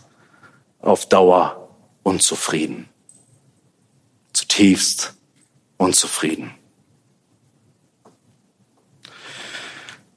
auf 0.82 1.08
Dauer 1.08 1.70
unzufrieden. 2.02 2.90
Zutiefst 4.34 5.14
unzufrieden. 5.78 6.50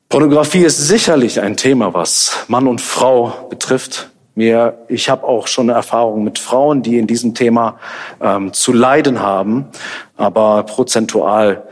Pornografie 0.09 0.63
ist 0.63 0.77
sicherlich 0.77 1.41
ein 1.41 1.57
Thema, 1.57 1.93
was 1.93 2.45
Mann 2.47 2.67
und 2.67 2.79
Frau 2.79 3.47
betrifft. 3.49 4.09
Mir, 4.35 4.85
ich 4.87 5.09
habe 5.09 5.23
auch 5.23 5.47
schon 5.47 5.69
eine 5.69 5.77
Erfahrung 5.77 6.23
mit 6.23 6.39
Frauen, 6.39 6.83
die 6.83 6.97
in 6.97 7.07
diesem 7.07 7.33
Thema 7.33 7.79
ähm, 8.21 8.53
zu 8.53 8.73
leiden 8.73 9.19
haben. 9.19 9.67
Aber 10.17 10.63
prozentual 10.63 11.67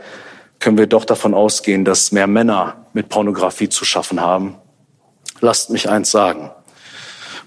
können 0.58 0.78
wir 0.78 0.86
doch 0.86 1.04
davon 1.04 1.34
ausgehen, 1.34 1.84
dass 1.84 2.10
mehr 2.10 2.26
Männer 2.26 2.86
mit 2.92 3.08
Pornografie 3.08 3.68
zu 3.68 3.84
schaffen 3.84 4.20
haben. 4.20 4.56
Lasst 5.40 5.70
mich 5.70 5.88
eins 5.88 6.10
sagen. 6.10 6.50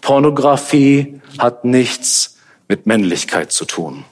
Pornografie 0.01 1.21
hat 1.39 1.65
nichts 1.65 2.37
mit 2.67 2.85
Männlichkeit 2.85 3.51
zu 3.51 3.65
tun. 3.65 4.05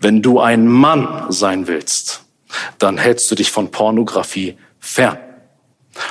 Wenn 0.00 0.22
du 0.22 0.40
ein 0.40 0.66
Mann 0.66 1.26
sein 1.28 1.66
willst, 1.66 2.25
dann 2.78 2.98
hältst 2.98 3.30
du 3.30 3.34
dich 3.34 3.50
von 3.50 3.70
Pornografie 3.70 4.56
fern. 4.78 5.18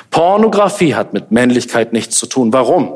Pornografie 0.10 0.96
hat 0.96 1.14
mit 1.14 1.32
Männlichkeit 1.32 1.94
nichts 1.94 2.18
zu 2.18 2.26
tun. 2.26 2.52
Warum? 2.54 2.92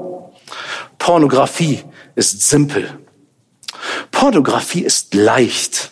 Pornografie 0.97 1.83
ist 2.15 2.49
simpel. 2.49 2.99
Pornografie 4.11 4.81
ist 4.81 5.13
leicht. 5.13 5.91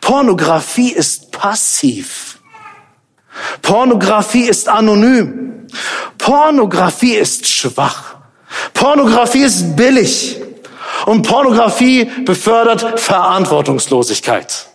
Pornografie 0.00 0.92
ist 0.92 1.32
passiv. 1.32 2.38
Pornografie 3.62 4.44
ist 4.44 4.68
anonym. 4.68 5.66
Pornografie 6.18 7.14
ist 7.14 7.46
schwach. 7.46 8.16
Pornografie 8.72 9.42
ist 9.42 9.76
billig. 9.76 10.40
Und 11.06 11.26
Pornografie 11.26 12.04
befördert 12.24 13.00
Verantwortungslosigkeit. 13.00 14.68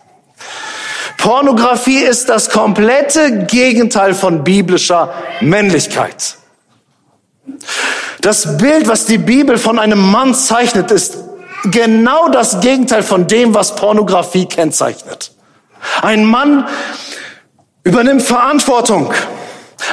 Pornografie 1.20 1.98
ist 1.98 2.30
das 2.30 2.48
komplette 2.48 3.44
Gegenteil 3.44 4.14
von 4.14 4.42
biblischer 4.42 5.12
Männlichkeit. 5.42 6.36
Das 8.22 8.56
Bild, 8.56 8.88
was 8.88 9.04
die 9.04 9.18
Bibel 9.18 9.58
von 9.58 9.78
einem 9.78 10.00
Mann 10.10 10.34
zeichnet, 10.34 10.90
ist 10.90 11.18
genau 11.64 12.30
das 12.30 12.60
Gegenteil 12.60 13.02
von 13.02 13.26
dem, 13.26 13.54
was 13.54 13.76
Pornografie 13.76 14.46
kennzeichnet. 14.46 15.32
Ein 16.00 16.24
Mann 16.24 16.66
übernimmt 17.84 18.22
Verantwortung. 18.22 19.12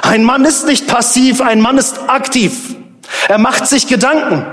Ein 0.01 0.23
Mann 0.23 0.45
ist 0.45 0.65
nicht 0.65 0.87
passiv, 0.87 1.41
ein 1.41 1.59
Mann 1.59 1.77
ist 1.77 1.99
aktiv. 2.07 2.75
Er 3.27 3.37
macht 3.37 3.67
sich 3.67 3.87
Gedanken. 3.87 4.45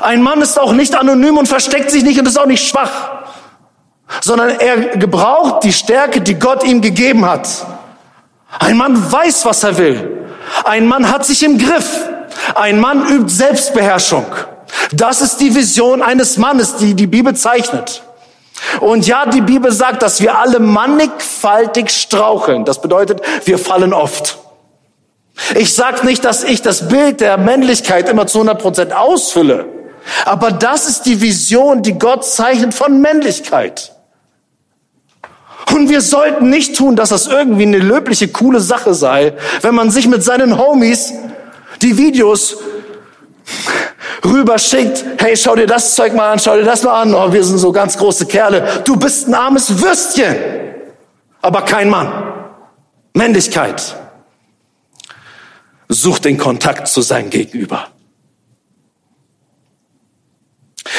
Ein 0.00 0.22
Mann 0.22 0.40
ist 0.40 0.58
auch 0.58 0.72
nicht 0.72 0.94
anonym 0.94 1.36
und 1.36 1.46
versteckt 1.46 1.90
sich 1.90 2.04
nicht 2.04 2.18
und 2.18 2.26
ist 2.26 2.38
auch 2.38 2.46
nicht 2.46 2.66
schwach, 2.66 3.24
sondern 4.20 4.50
er 4.50 4.96
gebraucht 4.96 5.64
die 5.64 5.72
Stärke, 5.72 6.20
die 6.20 6.34
Gott 6.34 6.64
ihm 6.64 6.80
gegeben 6.80 7.24
hat. 7.24 7.48
Ein 8.58 8.76
Mann 8.76 9.12
weiß, 9.12 9.44
was 9.44 9.64
er 9.64 9.78
will. 9.78 10.26
Ein 10.64 10.86
Mann 10.86 11.10
hat 11.10 11.24
sich 11.24 11.42
im 11.42 11.58
Griff. 11.58 12.08
Ein 12.54 12.80
Mann 12.80 13.08
übt 13.08 13.32
Selbstbeherrschung. 13.32 14.26
Das 14.92 15.20
ist 15.20 15.38
die 15.38 15.54
Vision 15.54 16.02
eines 16.02 16.36
Mannes, 16.36 16.76
die 16.76 16.94
die 16.94 17.06
Bibel 17.06 17.34
zeichnet. 17.34 18.02
Und 18.80 19.06
ja, 19.06 19.26
die 19.26 19.40
Bibel 19.40 19.72
sagt, 19.72 20.02
dass 20.02 20.20
wir 20.20 20.38
alle 20.38 20.60
mannigfaltig 20.60 21.90
straucheln. 21.90 22.64
Das 22.64 22.80
bedeutet, 22.80 23.20
wir 23.44 23.58
fallen 23.58 23.92
oft. 23.92 24.38
Ich 25.56 25.74
sage 25.74 26.06
nicht, 26.06 26.24
dass 26.24 26.44
ich 26.44 26.62
das 26.62 26.88
Bild 26.88 27.20
der 27.20 27.36
Männlichkeit 27.38 28.08
immer 28.08 28.26
zu 28.26 28.38
100 28.38 28.60
Prozent 28.60 28.92
ausfülle. 28.92 29.66
Aber 30.24 30.52
das 30.52 30.88
ist 30.88 31.02
die 31.02 31.20
Vision, 31.20 31.82
die 31.82 31.98
Gott 31.98 32.24
zeichnet 32.24 32.74
von 32.74 33.00
Männlichkeit. 33.00 33.93
Und 35.74 35.88
wir 35.88 36.02
sollten 36.02 36.50
nicht 36.50 36.76
tun, 36.76 36.94
dass 36.94 37.08
das 37.08 37.26
irgendwie 37.26 37.64
eine 37.64 37.78
löbliche, 37.78 38.28
coole 38.28 38.60
Sache 38.60 38.94
sei, 38.94 39.32
wenn 39.60 39.74
man 39.74 39.90
sich 39.90 40.06
mit 40.06 40.22
seinen 40.22 40.56
Homies 40.56 41.12
die 41.82 41.98
Videos 41.98 42.58
rüberschickt, 44.24 45.04
hey, 45.18 45.36
schau 45.36 45.56
dir 45.56 45.66
das 45.66 45.96
Zeug 45.96 46.14
mal 46.14 46.30
an, 46.30 46.38
schau 46.38 46.54
dir 46.54 46.62
das 46.62 46.84
mal 46.84 47.02
an, 47.02 47.12
oh, 47.12 47.32
wir 47.32 47.42
sind 47.42 47.58
so 47.58 47.72
ganz 47.72 47.98
große 47.98 48.26
Kerle. 48.26 48.82
Du 48.84 48.94
bist 48.94 49.26
ein 49.26 49.34
armes 49.34 49.82
Würstchen, 49.82 50.36
aber 51.42 51.62
kein 51.62 51.90
Mann. 51.90 52.22
Männlichkeit. 53.12 53.96
Such 55.88 56.20
den 56.20 56.38
Kontakt 56.38 56.86
zu 56.86 57.02
seinem 57.02 57.30
Gegenüber. 57.30 57.88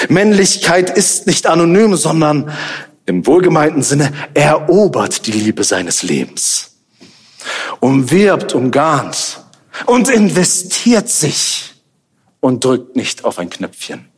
Männlichkeit 0.10 0.90
ist 0.90 1.28
nicht 1.28 1.48
anonym, 1.48 1.96
sondern 1.96 2.52
im 3.06 3.26
wohlgemeinten 3.28 3.84
Sinne 3.84 4.12
erobert 4.34 5.28
die 5.28 5.32
Liebe 5.32 5.64
seines 5.64 6.04
Lebens, 6.04 6.78
umwirbt, 7.80 8.54
umgarnt 8.54 9.42
und 9.86 10.10
investiert 10.10 11.10
sich 11.10 11.74
und 12.40 12.64
drückt 12.64 12.96
nicht 12.96 13.24
auf 13.24 13.40
ein 13.40 13.50
Knöpfchen. 13.50 14.10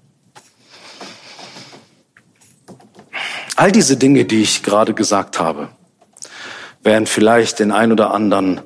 All 3.56 3.72
diese 3.72 3.98
Dinge, 3.98 4.26
die 4.26 4.42
ich 4.42 4.62
gerade 4.62 4.94
gesagt 4.94 5.40
habe, 5.40 5.70
werden 6.84 7.08
vielleicht 7.08 7.60
den 7.60 7.72
ein 7.72 7.92
oder 7.92 8.14
anderen 8.14 8.62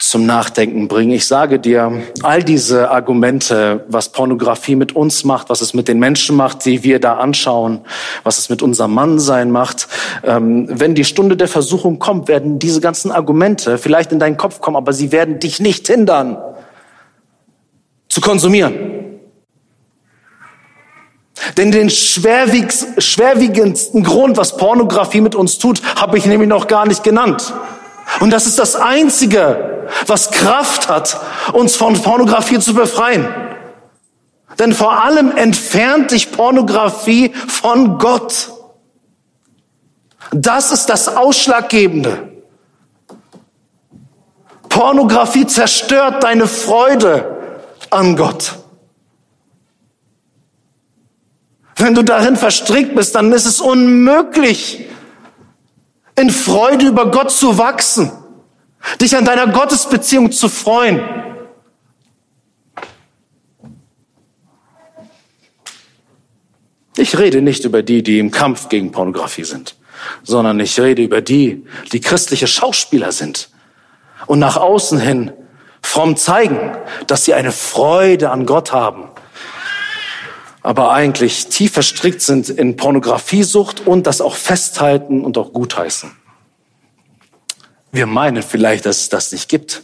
zum 0.00 0.26
Nachdenken 0.26 0.88
bringen. 0.88 1.12
Ich 1.12 1.26
sage 1.26 1.58
dir, 1.58 2.02
all 2.22 2.42
diese 2.42 2.90
Argumente, 2.90 3.84
was 3.88 4.10
Pornografie 4.10 4.76
mit 4.76 4.94
uns 4.94 5.24
macht, 5.24 5.48
was 5.48 5.60
es 5.60 5.74
mit 5.74 5.88
den 5.88 5.98
Menschen 5.98 6.36
macht, 6.36 6.64
die 6.64 6.82
wir 6.82 7.00
da 7.00 7.14
anschauen, 7.14 7.80
was 8.22 8.38
es 8.38 8.48
mit 8.48 8.62
unserem 8.62 8.94
Mannsein 8.94 9.50
macht, 9.50 9.88
ähm, 10.24 10.66
wenn 10.70 10.94
die 10.94 11.04
Stunde 11.04 11.36
der 11.36 11.48
Versuchung 11.48 11.98
kommt, 11.98 12.28
werden 12.28 12.58
diese 12.58 12.80
ganzen 12.80 13.10
Argumente 13.10 13.78
vielleicht 13.78 14.12
in 14.12 14.18
deinen 14.18 14.36
Kopf 14.36 14.60
kommen, 14.60 14.76
aber 14.76 14.92
sie 14.92 15.12
werden 15.12 15.38
dich 15.38 15.60
nicht 15.60 15.86
hindern, 15.86 16.38
zu 18.08 18.20
konsumieren. 18.20 18.74
Denn 21.56 21.70
den 21.70 21.90
schwerwiegendsten 21.90 24.02
Grund, 24.02 24.36
was 24.36 24.56
Pornografie 24.56 25.20
mit 25.20 25.34
uns 25.34 25.58
tut, 25.58 25.82
habe 25.96 26.18
ich 26.18 26.26
nämlich 26.26 26.48
noch 26.48 26.66
gar 26.66 26.86
nicht 26.86 27.04
genannt. 27.04 27.52
Und 28.20 28.32
das 28.32 28.46
ist 28.46 28.58
das 28.58 28.76
Einzige, 28.76 29.75
was 30.06 30.30
Kraft 30.30 30.88
hat, 30.88 31.20
uns 31.52 31.76
von 31.76 32.00
Pornografie 32.00 32.58
zu 32.58 32.74
befreien. 32.74 33.26
Denn 34.58 34.72
vor 34.72 35.04
allem 35.04 35.36
entfernt 35.36 36.12
dich 36.12 36.32
Pornografie 36.32 37.32
von 37.48 37.98
Gott. 37.98 38.50
Das 40.30 40.72
ist 40.72 40.86
das 40.86 41.14
Ausschlaggebende. 41.14 42.32
Pornografie 44.68 45.46
zerstört 45.46 46.22
deine 46.22 46.46
Freude 46.46 47.36
an 47.90 48.16
Gott. 48.16 48.56
Wenn 51.76 51.94
du 51.94 52.02
darin 52.02 52.36
verstrickt 52.36 52.94
bist, 52.94 53.14
dann 53.14 53.32
ist 53.32 53.46
es 53.46 53.60
unmöglich, 53.60 54.86
in 56.18 56.30
Freude 56.30 56.86
über 56.86 57.10
Gott 57.10 57.30
zu 57.30 57.58
wachsen, 57.58 58.10
dich 59.00 59.16
an 59.16 59.24
deiner 59.24 59.48
Gottesbeziehung 59.48 60.32
zu 60.32 60.48
freuen. 60.48 61.00
Ich 66.96 67.18
rede 67.18 67.42
nicht 67.42 67.64
über 67.64 67.82
die, 67.82 68.02
die 68.02 68.18
im 68.18 68.30
Kampf 68.30 68.68
gegen 68.68 68.90
Pornografie 68.90 69.44
sind, 69.44 69.76
sondern 70.22 70.58
ich 70.60 70.80
rede 70.80 71.02
über 71.02 71.20
die, 71.20 71.66
die 71.92 72.00
christliche 72.00 72.46
Schauspieler 72.46 73.12
sind 73.12 73.50
und 74.26 74.38
nach 74.38 74.56
außen 74.56 74.98
hin 74.98 75.32
fromm 75.82 76.16
zeigen, 76.16 76.76
dass 77.06 77.24
sie 77.24 77.34
eine 77.34 77.52
Freude 77.52 78.30
an 78.30 78.44
Gott 78.46 78.72
haben, 78.72 79.08
aber 80.62 80.90
eigentlich 80.90 81.46
tief 81.46 81.72
verstrickt 81.74 82.22
sind 82.22 82.48
in 82.48 82.76
Pornografiesucht 82.76 83.86
und 83.86 84.06
das 84.06 84.20
auch 84.20 84.34
festhalten 84.34 85.24
und 85.24 85.38
auch 85.38 85.52
gutheißen. 85.52 86.10
Wir 87.96 88.04
meinen 88.04 88.42
vielleicht, 88.42 88.84
dass 88.84 89.00
es 89.00 89.08
das 89.08 89.32
nicht 89.32 89.48
gibt, 89.48 89.82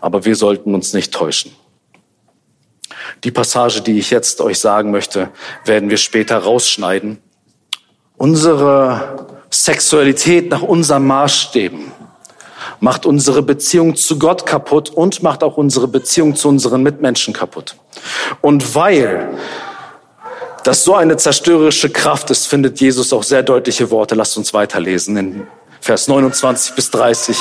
aber 0.00 0.24
wir 0.24 0.36
sollten 0.36 0.74
uns 0.74 0.94
nicht 0.94 1.12
täuschen. 1.12 1.52
Die 3.24 3.30
Passage, 3.30 3.82
die 3.82 3.98
ich 3.98 4.08
jetzt 4.08 4.40
euch 4.40 4.58
sagen 4.58 4.90
möchte, 4.90 5.28
werden 5.66 5.90
wir 5.90 5.98
später 5.98 6.38
rausschneiden. 6.38 7.18
Unsere 8.16 9.42
Sexualität 9.50 10.48
nach 10.48 10.62
unseren 10.62 11.06
Maßstäben 11.06 11.92
macht 12.80 13.04
unsere 13.04 13.42
Beziehung 13.42 13.94
zu 13.94 14.18
Gott 14.18 14.46
kaputt 14.46 14.88
und 14.88 15.22
macht 15.22 15.42
auch 15.44 15.58
unsere 15.58 15.88
Beziehung 15.88 16.36
zu 16.36 16.48
unseren 16.48 16.82
Mitmenschen 16.82 17.34
kaputt. 17.34 17.76
Und 18.40 18.74
weil 18.74 19.36
das 20.62 20.84
so 20.84 20.94
eine 20.94 21.18
zerstörerische 21.18 21.90
Kraft 21.90 22.30
ist, 22.30 22.46
findet 22.46 22.80
Jesus 22.80 23.12
auch 23.12 23.22
sehr 23.22 23.42
deutliche 23.42 23.90
Worte. 23.90 24.14
Lasst 24.14 24.38
uns 24.38 24.54
weiterlesen 24.54 25.18
in 25.18 25.46
Vers 25.84 26.08
29 26.08 26.76
bis 26.76 26.90
30. 26.92 27.36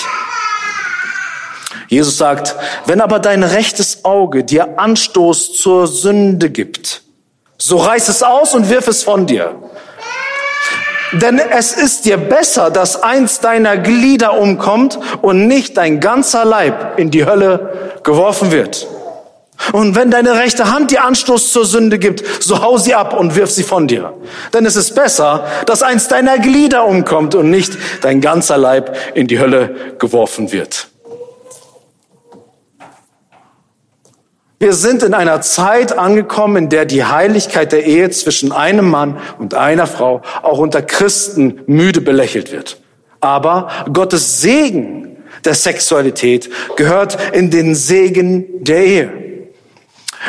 Jesus 1.87 2.17
sagt, 2.17 2.57
wenn 2.85 2.99
aber 2.99 3.19
dein 3.19 3.41
rechtes 3.41 4.03
Auge 4.03 4.43
dir 4.43 4.77
Anstoß 4.77 5.53
zur 5.53 5.87
Sünde 5.87 6.49
gibt, 6.49 7.03
so 7.57 7.77
reiß 7.77 8.09
es 8.09 8.21
aus 8.21 8.53
und 8.53 8.69
wirf 8.69 8.89
es 8.89 9.01
von 9.01 9.27
dir. 9.27 9.55
Denn 11.13 11.39
es 11.39 11.71
ist 11.71 12.03
dir 12.03 12.17
besser, 12.17 12.69
dass 12.69 13.01
eins 13.01 13.39
deiner 13.39 13.77
Glieder 13.77 14.37
umkommt 14.37 14.99
und 15.21 15.47
nicht 15.47 15.77
dein 15.77 16.01
ganzer 16.01 16.43
Leib 16.43 16.99
in 16.99 17.11
die 17.11 17.25
Hölle 17.25 17.93
geworfen 18.03 18.51
wird. 18.51 18.85
Und 19.71 19.95
wenn 19.95 20.11
deine 20.11 20.35
rechte 20.35 20.71
Hand 20.71 20.91
dir 20.91 21.03
Anstoß 21.03 21.51
zur 21.51 21.65
Sünde 21.65 21.99
gibt, 21.99 22.23
so 22.43 22.61
hau 22.61 22.77
sie 22.77 22.95
ab 22.95 23.17
und 23.17 23.35
wirf 23.35 23.51
sie 23.51 23.63
von 23.63 23.87
dir. 23.87 24.13
Denn 24.53 24.65
es 24.65 24.75
ist 24.75 24.95
besser, 24.95 25.45
dass 25.65 25.81
eins 25.81 26.07
deiner 26.07 26.37
Glieder 26.39 26.85
umkommt 26.85 27.35
und 27.35 27.49
nicht 27.49 27.77
dein 28.01 28.21
ganzer 28.21 28.57
Leib 28.57 28.95
in 29.13 29.27
die 29.27 29.39
Hölle 29.39 29.95
geworfen 29.99 30.51
wird. 30.51 30.87
Wir 34.59 34.71
sind 34.71 35.03
in 35.03 35.13
einer 35.13 35.41
Zeit 35.41 35.97
angekommen, 35.97 36.55
in 36.55 36.69
der 36.69 36.85
die 36.85 37.03
Heiligkeit 37.03 37.73
der 37.73 37.85
Ehe 37.85 38.09
zwischen 38.11 38.53
einem 38.53 38.89
Mann 38.89 39.19
und 39.37 39.55
einer 39.55 39.87
Frau 39.87 40.21
auch 40.41 40.57
unter 40.57 40.81
Christen 40.81 41.59
müde 41.67 41.99
belächelt 41.99 42.53
wird. 42.53 42.77
Aber 43.19 43.67
Gottes 43.91 44.39
Segen 44.39 45.17
der 45.43 45.53
Sexualität 45.53 46.49
gehört 46.77 47.17
in 47.33 47.51
den 47.51 47.75
Segen 47.75 48.63
der 48.63 48.85
Ehe. 48.85 49.22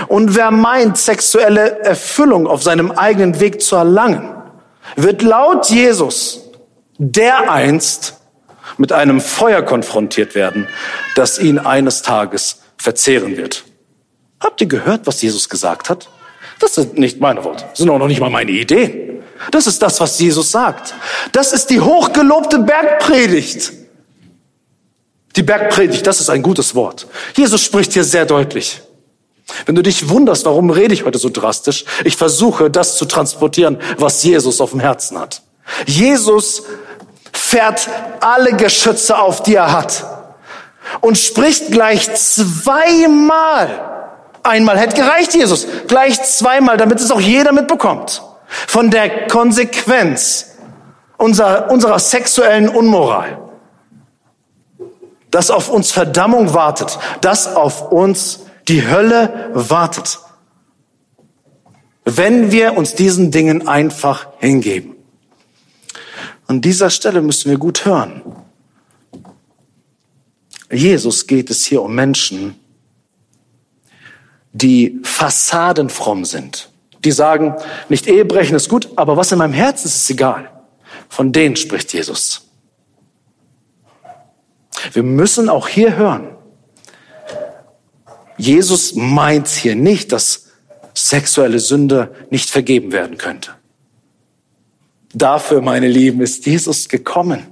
Und 0.09 0.37
wer 0.37 0.51
meint, 0.51 0.99
sexuelle 0.99 1.81
Erfüllung 1.81 2.47
auf 2.47 2.63
seinem 2.63 2.91
eigenen 2.91 3.41
Weg 3.41 3.63
zu 3.63 3.77
erlangen, 3.77 4.35
wird 4.97 5.23
laut 5.23 5.71
Jesus 5.71 6.51
dereinst 6.99 8.15
mit 8.77 8.93
einem 8.93 9.21
Feuer 9.21 9.63
konfrontiert 9.63 10.35
werden, 10.35 10.69
das 11.15 11.39
ihn 11.39 11.59
eines 11.59 12.03
Tages 12.03 12.63
verzehren 12.77 13.37
wird. 13.37 13.65
Habt 14.41 14.61
ihr 14.61 14.67
gehört, 14.67 15.07
was 15.07 15.23
Jesus 15.23 15.49
gesagt 15.49 15.89
hat? 15.89 16.09
Das 16.61 16.75
sind 16.75 16.99
nicht 16.99 17.21
meine 17.21 17.43
Worte, 17.45 17.65
das 17.71 17.79
sind 17.79 17.91
auch 17.91 17.99
noch 17.99 18.09
nicht 18.09 18.21
mal 18.21 18.31
meine 18.31 18.51
Ideen. 18.51 19.23
Das 19.51 19.67
ist 19.67 19.83
das, 19.83 20.01
was 20.01 20.19
Jesus 20.19 20.51
sagt. 20.51 20.95
Das 21.33 21.53
ist 21.53 21.69
die 21.71 21.81
hochgelobte 21.81 22.61
Bergpredigt. 22.61 23.73
Die 25.37 25.43
Bergpredigt, 25.43 26.07
das 26.07 26.21
ist 26.21 26.31
ein 26.31 26.43
gutes 26.43 26.75
Wort. 26.75 27.07
Jesus 27.37 27.63
spricht 27.63 27.93
hier 27.93 28.05
sehr 28.05 28.25
deutlich. 28.25 28.81
Wenn 29.67 29.75
du 29.75 29.83
dich 29.83 30.09
wunderst, 30.09 30.47
warum 30.47 30.71
rede 30.71 30.95
ich 30.95 31.05
heute 31.05 31.19
so 31.19 31.29
drastisch, 31.29 31.85
ich 32.05 32.17
versuche 32.17 32.71
das 32.71 32.97
zu 32.97 33.05
transportieren, 33.05 33.79
was 33.99 34.23
Jesus 34.23 34.61
auf 34.61 34.71
dem 34.71 34.81
Herzen 34.81 35.19
hat. 35.19 35.43
Jesus 35.87 36.63
fährt 37.33 37.89
alle 38.21 38.55
Geschütze 38.55 39.19
auf, 39.19 39.43
die 39.43 39.55
er 39.55 39.73
hat 39.73 40.07
und 41.01 41.19
spricht 41.19 41.71
gleich 41.71 42.13
zweimal. 42.15 43.91
Einmal 44.43 44.79
hätte 44.79 44.97
gereicht, 44.97 45.35
Jesus. 45.35 45.67
Gleich 45.89 46.23
zweimal, 46.23 46.77
damit 46.77 47.01
es 47.01 47.11
auch 47.11 47.21
jeder 47.21 47.53
mitbekommt. 47.53 48.23
Von 48.47 48.91
der 48.91 49.27
Konsequenz 49.27 50.57
unserer, 51.17 51.71
unserer 51.71 51.99
sexuellen 51.99 52.69
Unmoral. 52.69 53.39
Dass 55.31 55.51
auf 55.51 55.71
uns 55.71 55.93
Verdammung 55.93 56.53
wartet. 56.55 56.99
Dass 57.23 57.57
auf 57.57 57.91
uns 57.91 58.44
die 58.69 58.87
Hölle 58.87 59.51
wartet. 59.55 60.19
Wenn 62.05 62.53
wir 62.53 62.77
uns 62.77 62.95
diesen 62.95 63.31
Dingen 63.31 63.67
einfach 63.67 64.29
hingeben. 64.39 64.95
An 66.47 66.61
dieser 66.61 66.91
Stelle 66.91 67.23
müssen 67.23 67.51
wir 67.51 67.59
gut 67.59 67.87
hören. 67.87 68.23
Jesus 70.71 71.27
geht 71.27 71.51
es 71.51 71.65
hier 71.65 71.83
um 71.83 71.95
Menschen, 71.95 72.59
die 74.53 75.01
fassadenfromm 75.03 76.25
sind. 76.25 76.71
Die 77.05 77.13
sagen, 77.13 77.55
nicht 77.89 78.07
Ehebrechen 78.07 78.57
ist 78.57 78.69
gut, 78.69 78.89
aber 78.97 79.17
was 79.17 79.33
in 79.33 79.39
meinem 79.39 79.53
Herzen 79.53 79.87
ist, 79.87 79.97
ist 79.97 80.11
egal. 80.11 80.51
Von 81.09 81.33
denen 81.33 81.57
spricht 81.57 81.93
Jesus. 81.93 82.49
Wir 84.93 85.03
müssen 85.03 85.49
auch 85.49 85.69
hier 85.69 85.97
hören. 85.97 86.34
Jesus 88.37 88.95
meint 88.95 89.49
hier 89.49 89.77
nicht, 89.77 90.13
dass 90.13 90.47
sexuelle 90.95 91.59
Sünde 91.59 92.15
nicht 92.31 92.51
vergeben 92.51 92.93
werden 92.93 93.19
könnte. 93.19 93.51
Dafür, 95.13 95.61
meine 95.61 95.89
Lieben, 95.89 96.21
ist 96.21 96.45
Jesus 96.47 96.89
gekommen. 96.89 97.47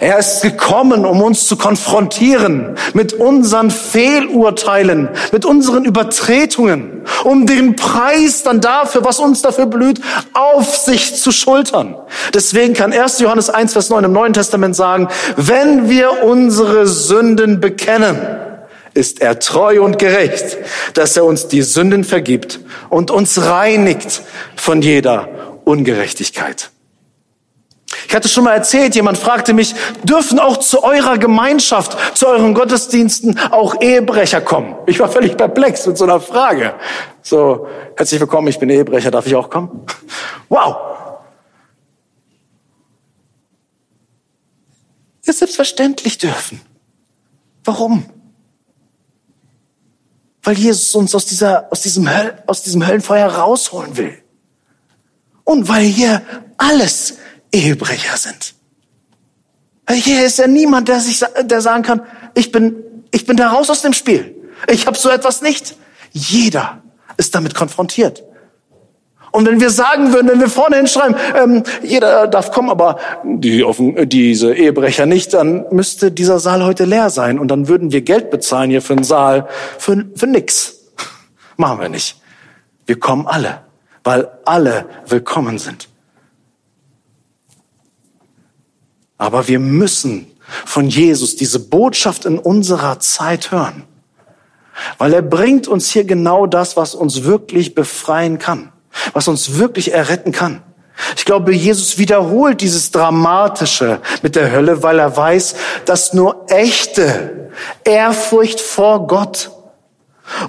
Er 0.00 0.18
ist 0.18 0.42
gekommen, 0.42 1.04
um 1.04 1.22
uns 1.22 1.46
zu 1.46 1.56
konfrontieren 1.56 2.76
mit 2.94 3.12
unseren 3.12 3.70
Fehlurteilen, 3.70 5.10
mit 5.30 5.44
unseren 5.44 5.84
Übertretungen, 5.84 7.02
um 7.22 7.46
den 7.46 7.76
Preis 7.76 8.42
dann 8.42 8.60
dafür, 8.60 9.04
was 9.04 9.18
uns 9.18 9.42
dafür 9.42 9.66
blüht, 9.66 10.00
auf 10.32 10.74
sich 10.74 11.14
zu 11.16 11.30
schultern. 11.32 11.96
Deswegen 12.32 12.74
kann 12.74 12.92
1. 12.92 13.20
Johannes 13.20 13.50
1, 13.50 13.74
Vers 13.74 13.90
9 13.90 14.04
im 14.04 14.12
Neuen 14.12 14.32
Testament 14.32 14.74
sagen, 14.74 15.08
wenn 15.36 15.88
wir 15.88 16.24
unsere 16.24 16.86
Sünden 16.86 17.60
bekennen, 17.60 18.16
ist 18.94 19.20
er 19.20 19.38
treu 19.40 19.82
und 19.82 19.98
gerecht, 19.98 20.56
dass 20.94 21.16
er 21.16 21.24
uns 21.24 21.48
die 21.48 21.62
Sünden 21.62 22.04
vergibt 22.04 22.60
und 22.90 23.10
uns 23.10 23.44
reinigt 23.44 24.22
von 24.56 24.82
jeder 24.82 25.60
Ungerechtigkeit. 25.64 26.70
Ich 28.08 28.14
hatte 28.14 28.28
schon 28.28 28.44
mal 28.44 28.54
erzählt, 28.54 28.94
jemand 28.94 29.18
fragte 29.18 29.52
mich, 29.52 29.74
dürfen 30.04 30.38
auch 30.38 30.58
zu 30.58 30.82
eurer 30.82 31.18
Gemeinschaft, 31.18 31.96
zu 32.16 32.26
euren 32.26 32.54
Gottesdiensten 32.54 33.38
auch 33.50 33.80
Ehebrecher 33.80 34.40
kommen? 34.40 34.76
Ich 34.86 35.00
war 35.00 35.08
völlig 35.08 35.36
perplex 35.36 35.86
mit 35.86 35.96
so 35.98 36.04
einer 36.04 36.20
Frage. 36.20 36.74
So, 37.22 37.66
herzlich 37.96 38.20
willkommen, 38.20 38.48
ich 38.48 38.58
bin 38.58 38.70
Ehebrecher, 38.70 39.10
darf 39.10 39.26
ich 39.26 39.34
auch 39.34 39.50
kommen? 39.50 39.86
Wow! 40.48 40.76
Ja, 45.24 45.32
selbstverständlich 45.32 46.18
dürfen. 46.18 46.60
Warum? 47.64 48.04
Weil 50.44 50.58
Jesus 50.58 50.94
uns 50.94 51.14
aus, 51.14 51.24
dieser, 51.24 51.72
aus, 51.72 51.80
diesem, 51.80 52.08
Höll, 52.08 52.42
aus 52.46 52.62
diesem 52.62 52.86
Höllenfeuer 52.86 53.26
rausholen 53.26 53.96
will. 53.96 54.22
Und 55.42 55.68
weil 55.68 55.84
hier 55.84 56.22
alles 56.58 57.14
Ehebrecher 57.50 58.16
sind. 58.16 58.54
Hier 59.90 60.24
ist 60.24 60.38
ja 60.38 60.46
niemand, 60.46 60.88
der 60.88 61.00
sich, 61.00 61.22
der 61.42 61.60
sagen 61.60 61.82
kann, 61.82 62.02
ich 62.34 62.52
bin, 62.52 62.76
ich 63.10 63.26
bin 63.26 63.36
da 63.36 63.50
raus 63.50 63.70
aus 63.70 63.82
dem 63.82 63.92
Spiel. 63.92 64.34
Ich 64.68 64.86
habe 64.86 64.96
so 64.96 65.10
etwas 65.10 65.42
nicht. 65.42 65.76
Jeder 66.12 66.82
ist 67.16 67.34
damit 67.34 67.54
konfrontiert. 67.54 68.22
Und 69.34 69.46
wenn 69.46 69.60
wir 69.60 69.70
sagen 69.70 70.12
würden, 70.12 70.28
wenn 70.28 70.38
wir 70.38 70.48
vorne 70.48 70.76
hinschreiben, 70.76 71.16
ähm, 71.34 71.64
jeder 71.82 72.28
darf 72.28 72.52
kommen, 72.52 72.70
aber 72.70 73.00
die, 73.24 73.64
offen, 73.64 74.08
diese 74.08 74.54
Ehebrecher 74.54 75.06
nicht, 75.06 75.34
dann 75.34 75.64
müsste 75.72 76.12
dieser 76.12 76.38
Saal 76.38 76.64
heute 76.64 76.84
leer 76.84 77.10
sein 77.10 77.40
und 77.40 77.48
dann 77.48 77.66
würden 77.66 77.90
wir 77.90 78.02
Geld 78.02 78.30
bezahlen 78.30 78.70
hier 78.70 78.80
für 78.80 78.92
einen 78.92 79.02
Saal 79.02 79.48
für, 79.76 80.04
für 80.14 80.28
nix. 80.28 80.84
Machen 81.56 81.80
wir 81.80 81.88
nicht. 81.88 82.22
Wir 82.86 82.96
kommen 83.00 83.26
alle, 83.26 83.62
weil 84.04 84.28
alle 84.44 84.86
willkommen 85.08 85.58
sind. 85.58 85.88
Aber 89.18 89.48
wir 89.48 89.58
müssen 89.58 90.30
von 90.64 90.86
Jesus 90.86 91.34
diese 91.34 91.58
Botschaft 91.58 92.24
in 92.24 92.38
unserer 92.38 93.00
Zeit 93.00 93.50
hören, 93.50 93.82
weil 94.98 95.12
er 95.12 95.22
bringt 95.22 95.66
uns 95.66 95.90
hier 95.90 96.04
genau 96.04 96.46
das, 96.46 96.76
was 96.76 96.94
uns 96.94 97.24
wirklich 97.24 97.74
befreien 97.74 98.38
kann 98.38 98.70
was 99.12 99.28
uns 99.28 99.58
wirklich 99.58 99.92
erretten 99.92 100.32
kann. 100.32 100.62
Ich 101.16 101.24
glaube, 101.24 101.52
Jesus 101.52 101.98
wiederholt 101.98 102.60
dieses 102.60 102.90
Dramatische 102.90 104.00
mit 104.22 104.36
der 104.36 104.52
Hölle, 104.52 104.82
weil 104.82 104.98
er 104.98 105.16
weiß, 105.16 105.56
dass 105.84 106.12
nur 106.12 106.46
echte 106.48 107.50
Ehrfurcht 107.84 108.60
vor 108.60 109.06
Gott 109.06 109.50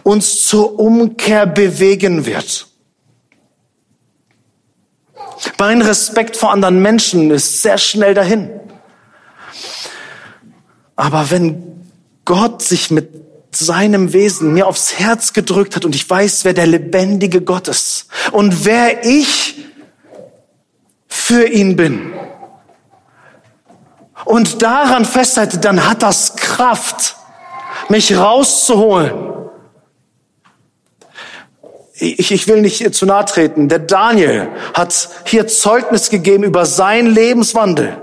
uns 0.04 0.46
zur 0.46 0.80
Umkehr 0.80 1.46
bewegen 1.46 2.26
wird. 2.26 2.68
Mein 5.58 5.82
Respekt 5.82 6.38
vor 6.38 6.52
anderen 6.52 6.82
Menschen 6.82 7.32
ist 7.32 7.62
sehr 7.62 7.78
schnell 7.78 8.14
dahin. 8.14 8.50
Aber 10.96 11.30
wenn 11.30 11.86
Gott 12.24 12.62
sich 12.62 12.90
mit 12.92 13.25
seinem 13.56 14.14
Wesen 14.14 14.54
mir 14.54 14.68
aufs 14.68 15.00
Herz 15.00 15.34
gedrückt 15.34 15.76
hat 15.76 15.86
und 15.86 15.96
ich 15.96 16.10
weiß, 16.10 16.46
wer 16.46 16.54
der 16.54 16.68
lebendige 16.68 17.42
Gott 17.42 17.68
ist 17.68 18.08
und 18.32 18.66
wer 18.66 19.06
ich 19.06 19.66
für 21.08 21.48
ihn 21.48 21.76
bin. 21.76 22.14
Und 24.26 24.62
daran 24.62 25.06
festhalte, 25.06 25.60
dann 25.60 25.88
hat 25.88 26.02
das 26.02 26.36
Kraft, 26.36 27.16
mich 27.90 28.18
rauszuholen. 28.18 29.14
Ich, 31.94 32.32
ich 32.32 32.48
will 32.48 32.62
nicht 32.62 32.94
zu 32.94 33.06
nahe 33.06 33.26
treten. 33.26 33.70
Der 33.70 33.80
Daniel 33.80 34.50
hat 34.74 35.10
hier 35.26 35.48
Zeugnis 35.48 36.10
gegeben 36.10 36.44
über 36.44 36.66
seinen 36.66 37.08
Lebenswandel, 37.08 37.98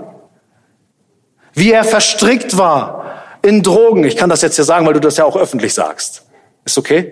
wie 1.53 1.71
er 1.71 1.83
verstrickt 1.83 2.57
war 2.57 3.02
in 3.43 3.61
Drogen. 3.61 4.03
Ich 4.05 4.15
kann 4.15 4.29
das 4.29 4.41
jetzt 4.41 4.55
hier 4.55 4.65
sagen, 4.65 4.87
weil 4.87 4.93
du 4.93 4.99
das 4.99 5.17
ja 5.17 5.25
auch 5.25 5.35
öffentlich 5.35 5.73
sagst. 5.73 6.23
Ist 6.65 6.77
okay? 6.77 7.11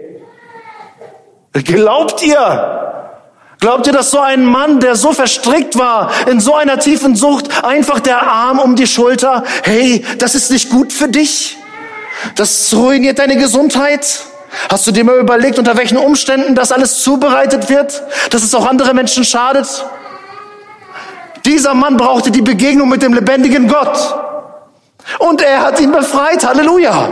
Glaubt 1.54 2.24
ihr? 2.24 2.78
Glaubt 3.60 3.86
ihr, 3.86 3.94
dass 3.94 4.10
so 4.10 4.20
ein 4.20 4.44
Mann, 4.44 4.80
der 4.80 4.96
so 4.96 5.12
verstrickt 5.12 5.78
war, 5.78 6.10
in 6.28 6.40
so 6.40 6.56
einer 6.56 6.80
tiefen 6.80 7.16
Sucht, 7.16 7.64
einfach 7.64 8.00
der 8.00 8.24
Arm 8.24 8.58
um 8.58 8.76
die 8.76 8.88
Schulter, 8.88 9.44
hey, 9.64 10.04
das 10.18 10.34
ist 10.34 10.50
nicht 10.50 10.72
gut 10.72 10.92
für 10.92 11.08
dich? 11.08 11.58
Das 12.36 12.74
ruiniert 12.74 13.20
deine 13.20 13.38
Gesundheit? 13.38 14.22
Hast 14.70 14.88
du 14.88 14.92
dir 14.92 15.04
mal 15.04 15.20
überlegt, 15.20 15.60
unter 15.60 15.78
welchen 15.78 15.98
Umständen 15.98 16.56
das 16.56 16.72
alles 16.72 17.04
zubereitet 17.04 17.70
wird, 17.70 18.02
dass 18.32 18.44
es 18.44 18.56
auch 18.56 18.66
andere 18.66 18.94
Menschen 18.94 19.24
schadet? 19.24 19.86
Dieser 21.46 21.74
Mann 21.74 21.98
brauchte 21.98 22.32
die 22.32 22.42
Begegnung 22.42 22.90
mit 22.90 23.02
dem 23.02 23.14
lebendigen 23.14 23.68
Gott. 23.68 24.21
Und 25.20 25.42
er 25.42 25.62
hat 25.62 25.80
ihn 25.80 25.92
befreit. 25.92 26.46
Halleluja. 26.46 27.10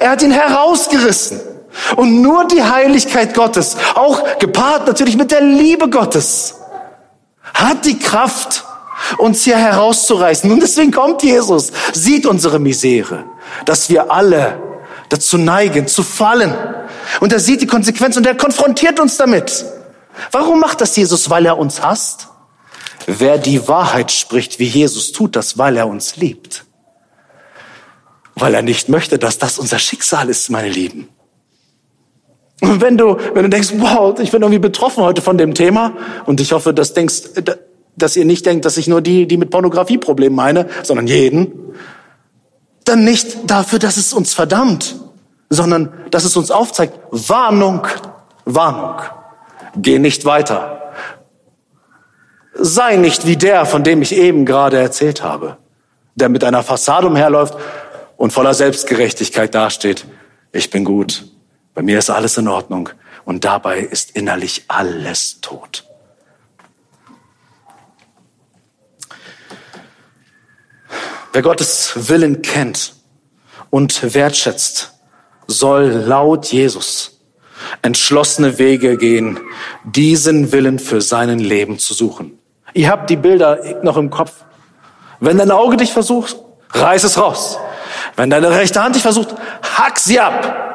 Er 0.00 0.10
hat 0.10 0.22
ihn 0.22 0.30
herausgerissen. 0.30 1.40
Und 1.96 2.22
nur 2.22 2.46
die 2.46 2.62
Heiligkeit 2.62 3.34
Gottes, 3.34 3.76
auch 3.94 4.38
gepaart 4.38 4.86
natürlich 4.86 5.16
mit 5.16 5.30
der 5.30 5.40
Liebe 5.40 5.88
Gottes, 5.88 6.56
hat 7.54 7.84
die 7.84 7.98
Kraft, 7.98 8.64
uns 9.18 9.44
hier 9.44 9.56
herauszureißen. 9.56 10.50
Und 10.50 10.60
deswegen 10.60 10.90
kommt 10.90 11.22
Jesus, 11.22 11.70
sieht 11.92 12.26
unsere 12.26 12.58
Misere, 12.58 13.24
dass 13.64 13.88
wir 13.88 14.10
alle 14.10 14.60
dazu 15.08 15.38
neigen, 15.38 15.86
zu 15.86 16.02
fallen. 16.02 16.52
Und 17.20 17.32
er 17.32 17.40
sieht 17.40 17.62
die 17.62 17.66
Konsequenz 17.66 18.16
und 18.16 18.26
er 18.26 18.34
konfrontiert 18.34 18.98
uns 18.98 19.16
damit. 19.16 19.64
Warum 20.32 20.60
macht 20.60 20.80
das 20.80 20.96
Jesus? 20.96 21.30
Weil 21.30 21.46
er 21.46 21.58
uns 21.58 21.80
hasst? 21.80 22.28
Wer 23.06 23.38
die 23.38 23.68
Wahrheit 23.68 24.10
spricht, 24.10 24.58
wie 24.58 24.66
Jesus 24.66 25.12
tut 25.12 25.36
das, 25.36 25.56
weil 25.56 25.76
er 25.76 25.86
uns 25.86 26.16
liebt 26.16 26.64
weil 28.38 28.54
er 28.54 28.62
nicht 28.62 28.88
möchte, 28.88 29.18
dass 29.18 29.38
das 29.38 29.58
unser 29.58 29.78
Schicksal 29.78 30.28
ist, 30.28 30.50
meine 30.50 30.68
Lieben. 30.68 31.08
Und 32.60 32.80
wenn 32.80 32.96
du, 32.96 33.16
wenn 33.34 33.44
du 33.44 33.48
denkst, 33.48 33.72
wow, 33.76 34.18
ich 34.18 34.30
bin 34.30 34.42
irgendwie 34.42 34.58
betroffen 34.58 35.04
heute 35.04 35.22
von 35.22 35.38
dem 35.38 35.54
Thema, 35.54 35.92
und 36.26 36.40
ich 36.40 36.52
hoffe, 36.52 36.74
dass 36.74 36.92
denkst, 36.92 37.22
dass 37.96 38.16
ihr 38.16 38.24
nicht 38.24 38.46
denkt, 38.46 38.64
dass 38.64 38.76
ich 38.76 38.88
nur 38.88 39.00
die, 39.00 39.26
die 39.26 39.36
mit 39.36 39.50
Pornografie 39.50 39.98
Problemen 39.98 40.36
meine, 40.36 40.68
sondern 40.82 41.06
jeden, 41.06 41.52
dann 42.84 43.04
nicht 43.04 43.50
dafür, 43.50 43.78
dass 43.78 43.96
es 43.96 44.12
uns 44.12 44.34
verdammt, 44.34 44.96
sondern 45.50 45.92
dass 46.10 46.24
es 46.24 46.36
uns 46.36 46.50
aufzeigt, 46.50 46.98
Warnung, 47.10 47.86
Warnung. 48.44 49.00
Geh 49.76 49.98
nicht 49.98 50.24
weiter. 50.24 50.92
Sei 52.54 52.96
nicht 52.96 53.26
wie 53.26 53.36
der, 53.36 53.66
von 53.66 53.84
dem 53.84 54.02
ich 54.02 54.16
eben 54.16 54.44
gerade 54.44 54.78
erzählt 54.78 55.22
habe, 55.22 55.58
der 56.16 56.28
mit 56.28 56.42
einer 56.42 56.62
Fassade 56.62 57.06
umherläuft 57.06 57.56
und 58.18 58.32
voller 58.32 58.52
Selbstgerechtigkeit 58.52 59.54
dasteht. 59.54 60.04
Ich 60.52 60.68
bin 60.68 60.84
gut. 60.84 61.24
Bei 61.72 61.80
mir 61.80 61.98
ist 61.98 62.10
alles 62.10 62.36
in 62.36 62.48
Ordnung. 62.48 62.90
Und 63.24 63.44
dabei 63.44 63.78
ist 63.78 64.10
innerlich 64.10 64.64
alles 64.68 65.40
tot. 65.40 65.84
Wer 71.32 71.42
Gottes 71.42 71.92
Willen 72.08 72.42
kennt 72.42 72.94
und 73.70 74.14
wertschätzt, 74.14 74.94
soll 75.46 75.84
laut 75.84 76.46
Jesus 76.46 77.20
entschlossene 77.82 78.58
Wege 78.58 78.96
gehen, 78.96 79.38
diesen 79.84 80.52
Willen 80.52 80.78
für 80.78 81.00
sein 81.00 81.38
Leben 81.38 81.78
zu 81.78 81.94
suchen. 81.94 82.38
Ihr 82.74 82.88
habt 82.88 83.10
die 83.10 83.16
Bilder 83.16 83.82
noch 83.82 83.96
im 83.96 84.10
Kopf. 84.10 84.44
Wenn 85.20 85.38
dein 85.38 85.50
Auge 85.50 85.76
dich 85.76 85.92
versucht, 85.92 86.36
reiß 86.70 87.04
es 87.04 87.18
raus. 87.18 87.58
Wenn 88.16 88.30
deine 88.30 88.50
rechte 88.50 88.82
Hand 88.82 88.94
dich 88.94 89.02
versucht, 89.02 89.34
hack 89.62 89.98
sie 89.98 90.20
ab. 90.20 90.68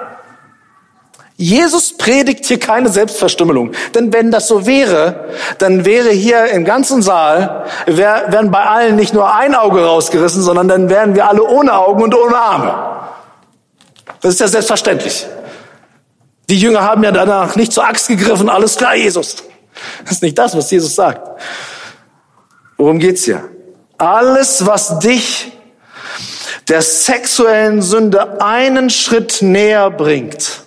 Jesus 1.36 1.98
predigt 1.98 2.46
hier 2.46 2.60
keine 2.60 2.90
Selbstverstümmelung. 2.90 3.72
Denn 3.96 4.14
wenn 4.14 4.32
das 4.32 4.48
so 4.48 4.66
wäre, 4.66 5.30
dann 5.58 5.84
wäre 5.84 6.12
hier 6.12 6.46
im 6.48 6.64
ganzen 6.64 7.02
Saal, 7.02 7.66
wär, 7.88 8.26
wären 8.30 8.52
bei 8.52 8.64
allen 8.64 8.96
nicht 8.96 9.14
nur 9.14 9.34
ein 9.34 9.56
Auge 9.56 9.84
rausgerissen, 9.84 10.44
sondern 10.44 10.68
dann 10.68 10.90
wären 10.90 11.16
wir 11.16 11.28
alle 11.28 11.44
ohne 11.44 11.74
Augen 11.74 12.04
und 12.04 12.16
ohne 12.16 12.38
Arme. 12.38 12.94
Das 14.22 14.36
ist 14.36 14.40
ja 14.40 14.48
selbstverständlich. 14.48 15.26
Die 16.50 16.60
Jünger 16.60 16.82
haben 16.82 17.04
ja 17.04 17.12
danach 17.12 17.56
nicht 17.56 17.74
zur 17.74 17.86
Axt 17.86 18.08
gegriffen, 18.08 18.50
alles 18.50 18.76
klar, 18.76 18.96
Jesus. 18.96 19.38
Das 20.04 20.14
ist 20.14 20.24
nicht 20.24 20.38
das, 20.38 20.56
was 20.56 20.70
Jesus 20.70 20.94
sagt. 20.94 21.28
Worum 22.78 23.00
geht's 23.00 23.24
hier? 23.24 23.50
Alles, 23.98 24.66
was 24.66 25.00
dich 25.00 25.53
der 26.70 26.82
sexuellen 26.82 27.82
Sünde 27.82 28.42
einen 28.42 28.90
Schritt 28.90 29.42
näher 29.42 29.90
bringt, 29.92 30.64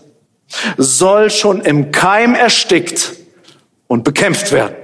soll 0.76 1.30
schon 1.30 1.60
im 1.60 1.92
Keim 1.92 2.34
erstickt 2.34 3.12
und 3.86 4.04
bekämpft 4.04 4.52
werden. 4.52 4.76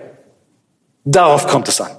Darauf 1.05 1.47
kommt 1.47 1.69
es 1.69 1.81
an. 1.81 1.91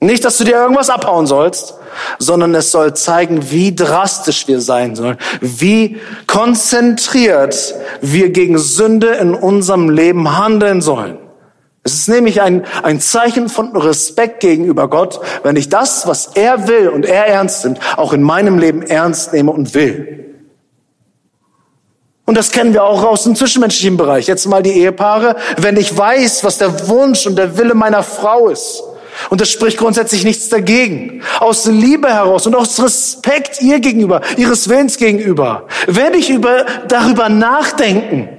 Nicht, 0.00 0.24
dass 0.24 0.38
du 0.38 0.44
dir 0.44 0.56
irgendwas 0.56 0.90
abhauen 0.90 1.26
sollst, 1.26 1.74
sondern 2.18 2.54
es 2.54 2.70
soll 2.70 2.94
zeigen, 2.94 3.50
wie 3.50 3.74
drastisch 3.74 4.46
wir 4.46 4.60
sein 4.60 4.94
sollen, 4.94 5.16
wie 5.40 5.98
konzentriert 6.26 7.74
wir 8.02 8.30
gegen 8.30 8.58
Sünde 8.58 9.14
in 9.14 9.34
unserem 9.34 9.88
Leben 9.88 10.36
handeln 10.36 10.82
sollen. 10.82 11.18
Es 11.86 11.94
ist 11.94 12.08
nämlich 12.08 12.42
ein, 12.42 12.66
ein 12.82 13.00
Zeichen 13.00 13.48
von 13.48 13.76
Respekt 13.76 14.40
gegenüber 14.40 14.90
Gott, 14.90 15.20
wenn 15.44 15.54
ich 15.54 15.68
das, 15.68 16.08
was 16.08 16.32
er 16.34 16.66
will 16.66 16.88
und 16.88 17.06
er 17.06 17.28
ernst 17.28 17.64
nimmt, 17.64 17.78
auch 17.96 18.12
in 18.12 18.22
meinem 18.22 18.58
Leben 18.58 18.82
ernst 18.82 19.32
nehme 19.32 19.52
und 19.52 19.72
will. 19.72 20.34
Und 22.24 22.36
das 22.36 22.50
kennen 22.50 22.74
wir 22.74 22.82
auch 22.82 23.04
aus 23.04 23.22
dem 23.22 23.36
zwischenmenschlichen 23.36 23.96
Bereich. 23.96 24.26
Jetzt 24.26 24.46
mal 24.46 24.64
die 24.64 24.72
Ehepaare. 24.72 25.36
Wenn 25.58 25.76
ich 25.76 25.96
weiß, 25.96 26.42
was 26.42 26.58
der 26.58 26.88
Wunsch 26.88 27.24
und 27.24 27.36
der 27.36 27.56
Wille 27.56 27.76
meiner 27.76 28.02
Frau 28.02 28.48
ist, 28.48 28.82
und 29.30 29.40
es 29.40 29.48
spricht 29.48 29.78
grundsätzlich 29.78 30.24
nichts 30.24 30.48
dagegen. 30.48 31.22
Aus 31.38 31.66
Liebe 31.66 32.08
heraus 32.08 32.48
und 32.48 32.56
aus 32.56 32.82
Respekt 32.82 33.62
ihr 33.62 33.78
gegenüber, 33.78 34.22
ihres 34.36 34.68
Willens 34.68 34.98
gegenüber, 34.98 35.68
werde 35.86 36.18
ich 36.18 36.30
über, 36.30 36.66
darüber 36.88 37.28
nachdenken. 37.28 38.35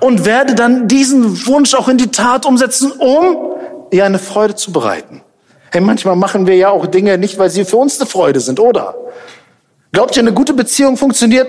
Und 0.00 0.24
werde 0.24 0.54
dann 0.54 0.88
diesen 0.88 1.46
Wunsch 1.46 1.74
auch 1.74 1.88
in 1.88 1.98
die 1.98 2.10
Tat 2.10 2.46
umsetzen, 2.46 2.92
um 2.92 3.54
ihr 3.90 4.04
eine 4.04 4.18
Freude 4.18 4.54
zu 4.54 4.72
bereiten. 4.72 5.22
Hey, 5.70 5.80
manchmal 5.80 6.16
machen 6.16 6.46
wir 6.46 6.56
ja 6.56 6.70
auch 6.70 6.86
Dinge 6.86 7.16
nicht, 7.18 7.38
weil 7.38 7.50
sie 7.50 7.64
für 7.64 7.76
uns 7.76 7.98
eine 8.00 8.08
Freude 8.08 8.40
sind, 8.40 8.60
oder? 8.60 8.94
Glaubt 9.92 10.16
ihr, 10.16 10.22
eine 10.22 10.32
gute 10.32 10.54
Beziehung 10.54 10.96
funktioniert, 10.96 11.48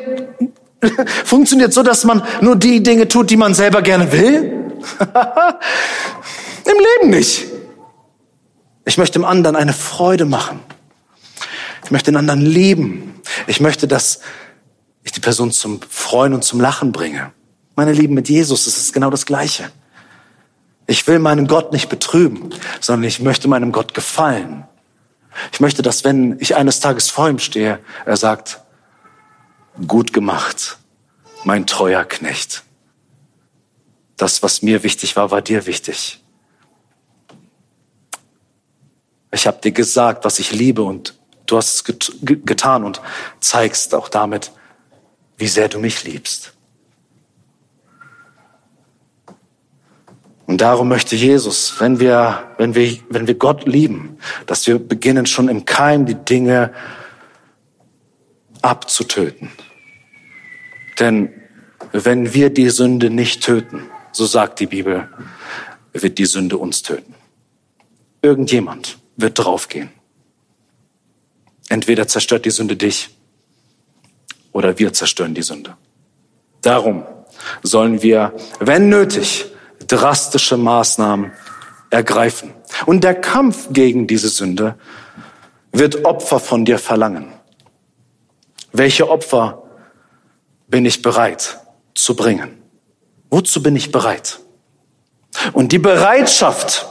funktioniert 1.25 1.73
so, 1.73 1.83
dass 1.83 2.03
man 2.03 2.23
nur 2.41 2.55
die 2.55 2.83
Dinge 2.83 3.07
tut, 3.07 3.29
die 3.29 3.37
man 3.37 3.53
selber 3.53 3.81
gerne 3.81 4.11
will? 4.11 4.71
Im 6.65 6.77
Leben 7.01 7.09
nicht. 7.09 7.45
Ich 8.85 8.97
möchte 8.97 9.19
dem 9.19 9.25
anderen 9.25 9.55
eine 9.55 9.73
Freude 9.73 10.25
machen. 10.25 10.59
Ich 11.85 11.91
möchte 11.91 12.11
den 12.11 12.17
anderen 12.17 12.41
lieben. 12.41 13.21
Ich 13.47 13.59
möchte, 13.61 13.87
dass 13.87 14.19
ich 15.03 15.11
die 15.11 15.19
Person 15.19 15.51
zum 15.51 15.79
Freuen 15.89 16.33
und 16.33 16.43
zum 16.43 16.59
Lachen 16.59 16.91
bringe. 16.91 17.31
Meine 17.75 17.93
Lieben, 17.93 18.13
mit 18.13 18.29
Jesus 18.29 18.67
ist 18.67 18.77
es 18.77 18.93
genau 18.93 19.09
das 19.09 19.25
Gleiche. 19.25 19.71
Ich 20.85 21.07
will 21.07 21.19
meinen 21.19 21.47
Gott 21.47 21.71
nicht 21.71 21.89
betrüben, 21.89 22.49
sondern 22.79 23.07
ich 23.07 23.19
möchte 23.19 23.47
meinem 23.47 23.71
Gott 23.71 23.93
gefallen. 23.93 24.65
Ich 25.51 25.59
möchte, 25.59 25.81
dass 25.81 26.03
wenn 26.03 26.37
ich 26.39 26.55
eines 26.55 26.79
Tages 26.79 27.09
vor 27.09 27.29
ihm 27.29 27.39
stehe, 27.39 27.79
er 28.05 28.17
sagt, 28.17 28.61
gut 29.87 30.13
gemacht, 30.13 30.77
mein 31.43 31.65
treuer 31.65 32.03
Knecht. 32.03 32.63
Das, 34.17 34.43
was 34.43 34.61
mir 34.61 34.83
wichtig 34.83 35.15
war, 35.15 35.31
war 35.31 35.41
dir 35.41 35.65
wichtig. 35.65 36.23
Ich 39.31 39.47
habe 39.47 39.59
dir 39.61 39.71
gesagt, 39.71 40.25
was 40.25 40.37
ich 40.37 40.51
liebe 40.51 40.83
und 40.83 41.17
du 41.47 41.57
hast 41.57 41.73
es 41.73 41.83
get 41.83 42.11
getan 42.45 42.83
und 42.83 43.01
zeigst 43.39 43.95
auch 43.95 44.09
damit, 44.09 44.51
wie 45.37 45.47
sehr 45.47 45.69
du 45.69 45.79
mich 45.79 46.03
liebst. 46.03 46.52
Und 50.53 50.61
darum 50.61 50.87
möchte 50.87 51.15
Jesus, 51.15 51.79
wenn 51.79 51.99
wir, 51.99 52.43
wenn 52.59 52.75
wir, 52.75 52.99
wenn 53.09 53.25
wir 53.25 53.33
Gott 53.33 53.65
lieben, 53.65 54.19
dass 54.45 54.67
wir 54.67 54.77
beginnen 54.77 55.25
schon 55.25 55.49
im 55.49 55.65
Keim 55.65 56.05
die 56.05 56.13
Dinge 56.13 56.71
abzutöten. 58.61 59.49
Denn 60.99 61.33
wenn 61.91 62.35
wir 62.35 62.51
die 62.51 62.69
Sünde 62.69 63.09
nicht 63.09 63.41
töten, 63.41 63.89
so 64.11 64.27
sagt 64.27 64.59
die 64.59 64.67
Bibel, 64.67 65.09
wird 65.91 66.19
die 66.19 66.27
Sünde 66.27 66.59
uns 66.59 66.83
töten. 66.83 67.15
Irgendjemand 68.21 68.99
wird 69.17 69.39
draufgehen. 69.39 69.89
Entweder 71.67 72.07
zerstört 72.07 72.45
die 72.45 72.51
Sünde 72.51 72.75
dich 72.75 73.09
oder 74.51 74.77
wir 74.77 74.93
zerstören 74.93 75.33
die 75.33 75.41
Sünde. 75.41 75.75
Darum 76.61 77.05
sollen 77.63 78.03
wir, 78.03 78.35
wenn 78.59 78.89
nötig, 78.89 79.47
drastische 79.87 80.57
Maßnahmen 80.57 81.31
ergreifen. 81.89 82.53
Und 82.85 83.03
der 83.03 83.15
Kampf 83.15 83.67
gegen 83.71 84.07
diese 84.07 84.29
Sünde 84.29 84.75
wird 85.71 86.05
Opfer 86.05 86.39
von 86.39 86.65
dir 86.65 86.79
verlangen. 86.79 87.31
Welche 88.71 89.09
Opfer 89.09 89.63
bin 90.67 90.85
ich 90.85 91.01
bereit 91.01 91.59
zu 91.93 92.15
bringen? 92.15 92.61
Wozu 93.29 93.61
bin 93.61 93.75
ich 93.75 93.91
bereit? 93.91 94.39
Und 95.53 95.71
die 95.71 95.79
Bereitschaft, 95.79 96.87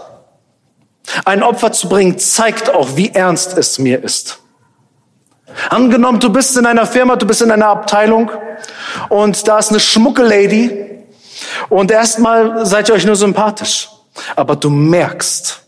ein 1.24 1.42
Opfer 1.42 1.72
zu 1.72 1.88
bringen, 1.88 2.18
zeigt 2.18 2.70
auch, 2.70 2.96
wie 2.96 3.10
ernst 3.10 3.56
es 3.56 3.78
mir 3.78 4.02
ist. 4.02 4.40
Angenommen, 5.70 6.20
du 6.20 6.30
bist 6.32 6.56
in 6.56 6.66
einer 6.66 6.86
Firma, 6.86 7.16
du 7.16 7.26
bist 7.26 7.42
in 7.42 7.50
einer 7.50 7.68
Abteilung 7.68 8.30
und 9.08 9.46
da 9.46 9.58
ist 9.58 9.70
eine 9.70 9.80
schmucke 9.80 10.22
Lady, 10.22 10.91
und 11.72 11.90
erstmal 11.90 12.66
seid 12.66 12.90
ihr 12.90 12.94
euch 12.94 13.06
nur 13.06 13.16
sympathisch. 13.16 13.88
Aber 14.36 14.56
du 14.56 14.68
merkst, 14.68 15.62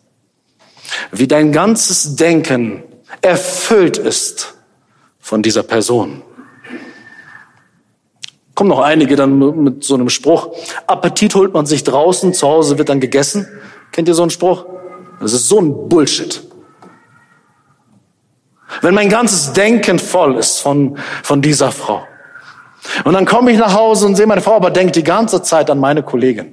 wie 1.13 1.27
dein 1.27 1.51
ganzes 1.51 2.15
Denken 2.15 2.83
erfüllt 3.23 3.97
ist 3.97 4.55
von 5.19 5.43
dieser 5.43 5.63
Person. 5.63 6.23
Kommen 8.55 8.69
noch 8.69 8.81
einige 8.81 9.17
dann 9.17 9.39
mit 9.63 9.83
so 9.83 9.95
einem 9.95 10.11
Spruch. 10.11 10.55
Appetit 10.87 11.35
holt 11.35 11.55
man 11.55 11.65
sich 11.65 11.85
draußen, 11.85 12.35
zu 12.35 12.47
Hause 12.47 12.77
wird 12.77 12.91
dann 12.91 13.01
gegessen. 13.01 13.49
Kennt 13.91 14.07
ihr 14.07 14.15
so 14.15 14.23
einen 14.23 14.31
Spruch? 14.31 14.67
Das 15.21 15.33
ist 15.33 15.49
so 15.49 15.59
ein 15.59 15.89
Bullshit. 15.89 16.47
Wenn 18.83 18.95
mein 18.95 19.09
ganzes 19.09 19.55
Denken 19.55 19.99
voll 19.99 20.37
ist 20.37 20.59
von, 20.59 20.99
von 21.23 21.41
dieser 21.41 21.73
Frau, 21.73 22.07
und 23.05 23.15
dann 23.15 23.25
komme 23.25 23.51
ich 23.51 23.59
nach 23.59 23.75
Hause 23.75 24.07
und 24.07 24.17
sehe 24.17 24.27
meine 24.27 24.43
Frau, 24.43 24.55
aber 24.55 24.71
denkt 24.71 24.97
die 24.97 25.05
ganze 25.05 25.43
Zeit 25.43 25.71
an 25.71 25.79
meine 25.79 26.03
Kollegin. 26.03 26.53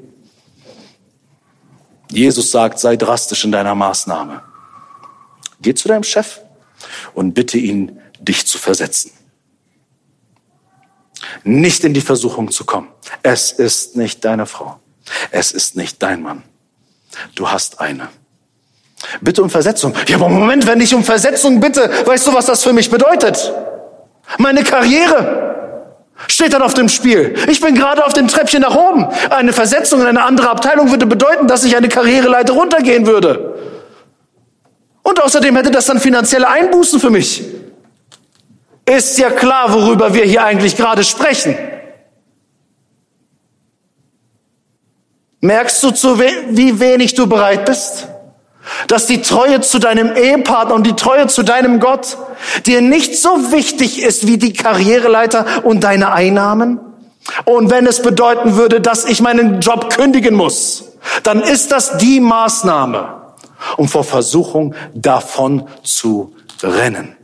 Jesus 2.10 2.52
sagt, 2.52 2.80
sei 2.80 2.98
drastisch 2.98 3.46
in 3.46 3.52
deiner 3.52 3.76
Maßnahme. 3.76 4.42
Geh 5.62 5.74
zu 5.74 5.88
deinem 5.88 6.04
Chef 6.04 6.40
und 7.14 7.34
bitte 7.34 7.58
ihn, 7.58 8.00
dich 8.20 8.46
zu 8.46 8.58
versetzen. 8.58 9.12
Nicht 11.44 11.84
in 11.84 11.94
die 11.94 12.02
Versuchung 12.02 12.52
zu 12.52 12.66
kommen. 12.66 12.90
Es 13.24 13.52
ist 13.52 13.96
nicht 13.96 14.26
deine 14.26 14.46
Frau. 14.46 14.80
Es 15.32 15.52
ist 15.52 15.76
nicht 15.76 16.02
dein 16.04 16.22
Mann. 16.22 16.44
Du 17.36 17.50
hast 17.50 17.80
eine. 17.80 18.10
Bitte 19.22 19.42
um 19.42 19.50
Versetzung. 19.50 19.94
Ja, 20.08 20.18
aber 20.18 20.30
Moment, 20.30 20.68
wenn 20.68 20.80
ich 20.82 20.94
um 20.94 21.04
Versetzung 21.04 21.60
bitte, 21.60 21.90
weißt 22.06 22.28
du, 22.28 22.34
was 22.34 22.46
das 22.46 22.64
für 22.64 22.74
mich 22.74 22.90
bedeutet? 22.90 23.54
Meine 24.38 24.64
Karriere 24.64 25.51
steht 26.28 26.54
dann 26.54 26.62
auf 26.62 26.74
dem 26.74 26.90
Spiel. 26.90 27.36
Ich 27.48 27.62
bin 27.62 27.76
gerade 27.76 28.06
auf 28.06 28.14
dem 28.14 28.28
Treppchen 28.28 28.62
nach 28.62 28.76
oben. 28.76 29.08
Eine 29.30 29.54
Versetzung 29.54 30.02
in 30.02 30.08
eine 30.08 30.24
andere 30.24 30.50
Abteilung 30.50 30.92
würde 30.92 31.06
bedeuten, 31.06 31.48
dass 31.48 31.64
ich 31.64 31.76
eine 31.76 31.90
Karriereleiter 31.90 32.54
runtergehen 32.54 33.06
würde. 33.06 33.56
Und 35.04 35.22
außerdem 35.22 35.56
hätte 35.56 35.72
das 35.72 35.86
dann 35.86 36.00
finanzielle 36.00 36.48
Einbußen 36.48 37.00
für 37.00 37.10
mich. 37.10 37.44
Ist 38.86 39.18
ja 39.18 39.30
klar, 39.30 39.74
worüber 39.74 40.14
wir 40.14 40.24
hier 40.26 40.44
eigentlich 40.44 40.76
gerade 40.76 41.04
sprechen. 41.04 41.56
Merkst 45.40 45.82
du, 45.82 45.92
zu 45.92 46.20
we 46.20 46.30
wie 46.50 46.80
wenig 46.80 47.16
du 47.16 47.26
bereit 47.26 47.66
bist? 47.66 48.08
Dass 48.88 49.06
die 49.06 49.22
Treue 49.22 49.62
zu 49.62 49.80
deinem 49.80 50.16
Ehepartner 50.16 50.76
und 50.76 50.86
die 50.86 50.96
Treue 50.96 51.28
zu 51.28 51.44
deinem 51.44 51.80
Gott 51.80 52.18
dir 52.66 52.82
nicht 52.82 53.18
so 53.18 53.52
wichtig 53.52 54.02
ist 54.02 54.28
wie 54.28 54.38
die 54.38 54.54
Karriereleiter 54.54 55.46
und 55.64 55.84
deine 55.84 56.14
Einnahmen? 56.14 56.80
Und 57.46 57.70
wenn 57.70 57.86
es 57.86 58.02
bedeuten 58.02 58.56
würde, 58.56 58.82
dass 58.82 59.06
ich 59.06 59.22
meinen 59.22 59.62
Job 59.62 59.94
kündigen 59.94 60.36
muss, 60.36 60.86
dann 61.24 61.42
ist 61.42 61.72
das 61.72 61.98
die 61.98 62.20
Maßnahme, 62.20 63.22
um 63.78 63.88
vor 63.88 64.04
Versuchung 64.04 64.76
davon 64.94 65.68
zu 65.84 66.36
rennen. 66.64 67.16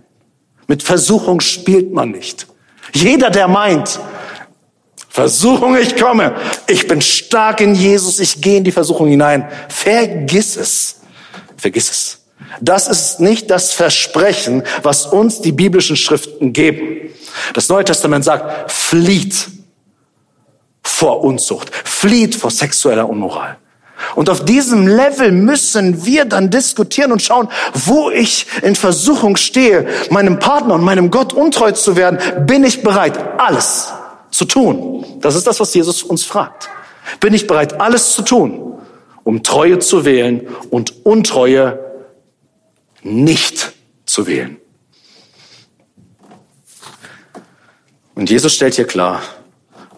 Mit 0.67 0.83
Versuchung 0.83 1.39
spielt 1.39 1.93
man 1.93 2.11
nicht. 2.11 2.47
Jeder, 2.93 3.29
der 3.29 3.47
meint, 3.47 3.99
Versuchung, 5.09 5.75
ich 5.77 5.95
komme, 5.95 6.35
ich 6.67 6.87
bin 6.87 7.01
stark 7.01 7.61
in 7.61 7.73
Jesus, 7.73 8.19
ich 8.19 8.39
gehe 8.39 8.57
in 8.57 8.63
die 8.63 8.71
Versuchung 8.71 9.07
hinein, 9.07 9.49
vergiss 9.67 10.55
es. 10.55 11.01
Vergiss 11.57 11.89
es. 11.89 12.23
Das 12.61 12.87
ist 12.87 13.19
nicht 13.19 13.49
das 13.49 13.73
Versprechen, 13.73 14.63
was 14.83 15.07
uns 15.07 15.41
die 15.41 15.51
biblischen 15.51 15.95
Schriften 15.95 16.53
geben. 16.53 17.09
Das 17.53 17.69
Neue 17.69 17.83
Testament 17.83 18.23
sagt, 18.23 18.71
flieht 18.71 19.49
vor 20.83 21.23
Unzucht, 21.23 21.71
flieht 21.83 22.35
vor 22.35 22.51
sexueller 22.51 23.09
Unmoral. 23.09 23.57
Und 24.15 24.29
auf 24.29 24.45
diesem 24.45 24.87
Level 24.87 25.31
müssen 25.31 26.05
wir 26.05 26.25
dann 26.25 26.49
diskutieren 26.49 27.11
und 27.11 27.21
schauen, 27.21 27.49
wo 27.73 28.11
ich 28.11 28.45
in 28.61 28.75
Versuchung 28.75 29.35
stehe, 29.35 29.87
meinem 30.11 30.39
Partner 30.39 30.75
und 30.75 30.83
meinem 30.83 31.09
Gott 31.09 31.33
untreu 31.33 31.71
zu 31.71 31.95
werden, 31.95 32.19
bin 32.45 32.63
ich 32.63 32.83
bereit, 32.83 33.17
alles 33.39 33.91
zu 34.29 34.45
tun. 34.45 35.05
Das 35.19 35.35
ist 35.35 35.47
das, 35.47 35.59
was 35.59 35.73
Jesus 35.73 36.03
uns 36.03 36.23
fragt. 36.23 36.69
Bin 37.19 37.33
ich 37.33 37.47
bereit, 37.47 37.79
alles 37.81 38.13
zu 38.13 38.21
tun, 38.21 38.76
um 39.27 39.43
Treue 39.43 39.79
zu 39.79 40.05
wählen 40.05 40.47
und 40.69 41.05
Untreue 41.05 41.79
nicht 43.03 43.73
zu 44.05 44.25
wählen. 44.25 44.55
Und 48.15 48.29
Jesus 48.29 48.53
stellt 48.53 48.75
hier 48.75 48.87
klar, 48.87 49.21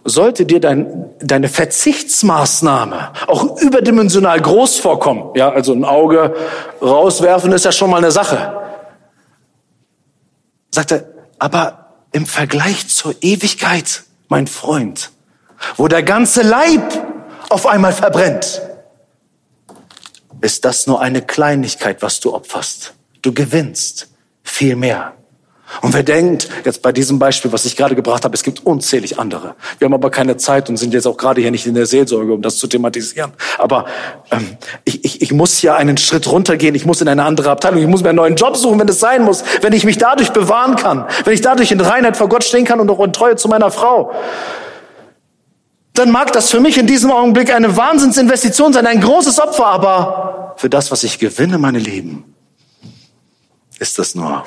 sollte 0.03 0.47
dir 0.47 0.59
dein, 0.59 1.11
deine 1.19 1.47
Verzichtsmaßnahme 1.47 3.13
auch 3.27 3.61
überdimensional 3.61 4.41
groß 4.41 4.79
vorkommen, 4.79 5.35
ja, 5.35 5.51
also 5.51 5.73
ein 5.73 5.85
Auge 5.85 6.35
rauswerfen 6.81 7.51
ist 7.51 7.65
ja 7.65 7.71
schon 7.71 7.91
mal 7.91 7.97
eine 7.97 8.09
Sache. 8.09 8.59
Sagt 10.71 10.91
er, 10.91 11.03
aber 11.37 11.93
im 12.13 12.25
Vergleich 12.25 12.87
zur 12.87 13.13
Ewigkeit, 13.21 14.05
mein 14.27 14.47
Freund, 14.47 15.11
wo 15.77 15.87
der 15.87 16.01
ganze 16.01 16.41
Leib 16.41 16.81
auf 17.49 17.67
einmal 17.67 17.93
verbrennt, 17.93 18.63
ist 20.41 20.65
das 20.65 20.87
nur 20.87 21.01
eine 21.01 21.21
Kleinigkeit, 21.21 22.01
was 22.01 22.19
du 22.19 22.33
opferst. 22.33 22.93
Du 23.21 23.33
gewinnst 23.33 24.09
viel 24.43 24.75
mehr. 24.75 25.13
Und 25.81 25.93
wer 25.93 26.01
denkt, 26.01 26.49
jetzt 26.65 26.81
bei 26.81 26.91
diesem 26.91 27.19
Beispiel, 27.19 27.51
was 27.51 27.63
ich 27.65 27.75
gerade 27.75 27.93
gebracht 27.93 28.25
habe, 28.25 28.33
es 28.33 28.41
gibt 28.41 28.65
unzählig 28.65 29.19
andere. 29.19 29.55
Wir 29.77 29.85
haben 29.85 29.93
aber 29.93 30.09
keine 30.09 30.35
Zeit 30.35 30.67
und 30.67 30.77
sind 30.77 30.93
jetzt 30.93 31.05
auch 31.05 31.15
gerade 31.15 31.41
hier 31.41 31.51
nicht 31.51 31.67
in 31.67 31.75
der 31.75 31.85
Seelsorge, 31.85 32.33
um 32.33 32.41
das 32.41 32.57
zu 32.57 32.65
thematisieren. 32.65 33.31
Aber 33.57 33.85
ähm, 34.31 34.57
ich, 34.83 35.05
ich, 35.05 35.21
ich 35.21 35.31
muss 35.31 35.57
hier 35.57 35.75
einen 35.75 35.97
Schritt 35.97 36.29
runtergehen, 36.29 36.73
ich 36.73 36.85
muss 36.85 37.01
in 37.01 37.07
eine 37.07 37.23
andere 37.23 37.51
Abteilung, 37.51 37.79
ich 37.79 37.87
muss 37.87 38.01
mir 38.01 38.09
einen 38.09 38.17
neuen 38.17 38.35
Job 38.35 38.57
suchen, 38.57 38.79
wenn 38.79 38.87
es 38.87 38.99
sein 38.99 39.23
muss, 39.23 39.43
wenn 39.61 39.73
ich 39.73 39.83
mich 39.85 39.99
dadurch 39.99 40.31
bewahren 40.31 40.75
kann, 40.75 41.05
wenn 41.23 41.33
ich 41.33 41.41
dadurch 41.41 41.71
in 41.71 41.79
Reinheit 41.79 42.17
vor 42.17 42.29
Gott 42.29 42.43
stehen 42.43 42.65
kann 42.65 42.79
und 42.79 42.89
auch 42.89 42.99
in 43.03 43.13
Treue 43.13 43.35
zu 43.35 43.47
meiner 43.47 43.69
Frau 43.69 44.11
dann 45.99 46.11
mag 46.11 46.31
das 46.31 46.49
für 46.49 46.61
mich 46.61 46.77
in 46.77 46.87
diesem 46.87 47.11
Augenblick 47.11 47.53
eine 47.53 47.75
Wahnsinnsinvestition 47.75 48.71
sein, 48.71 48.87
ein 48.87 49.01
großes 49.01 49.39
Opfer, 49.39 49.67
aber 49.67 50.55
für 50.55 50.69
das, 50.69 50.91
was 50.91 51.03
ich 51.03 51.19
gewinne, 51.19 51.57
meine 51.57 51.79
Lieben, 51.79 52.35
ist 53.79 53.99
das 53.99 54.15
nur, 54.15 54.45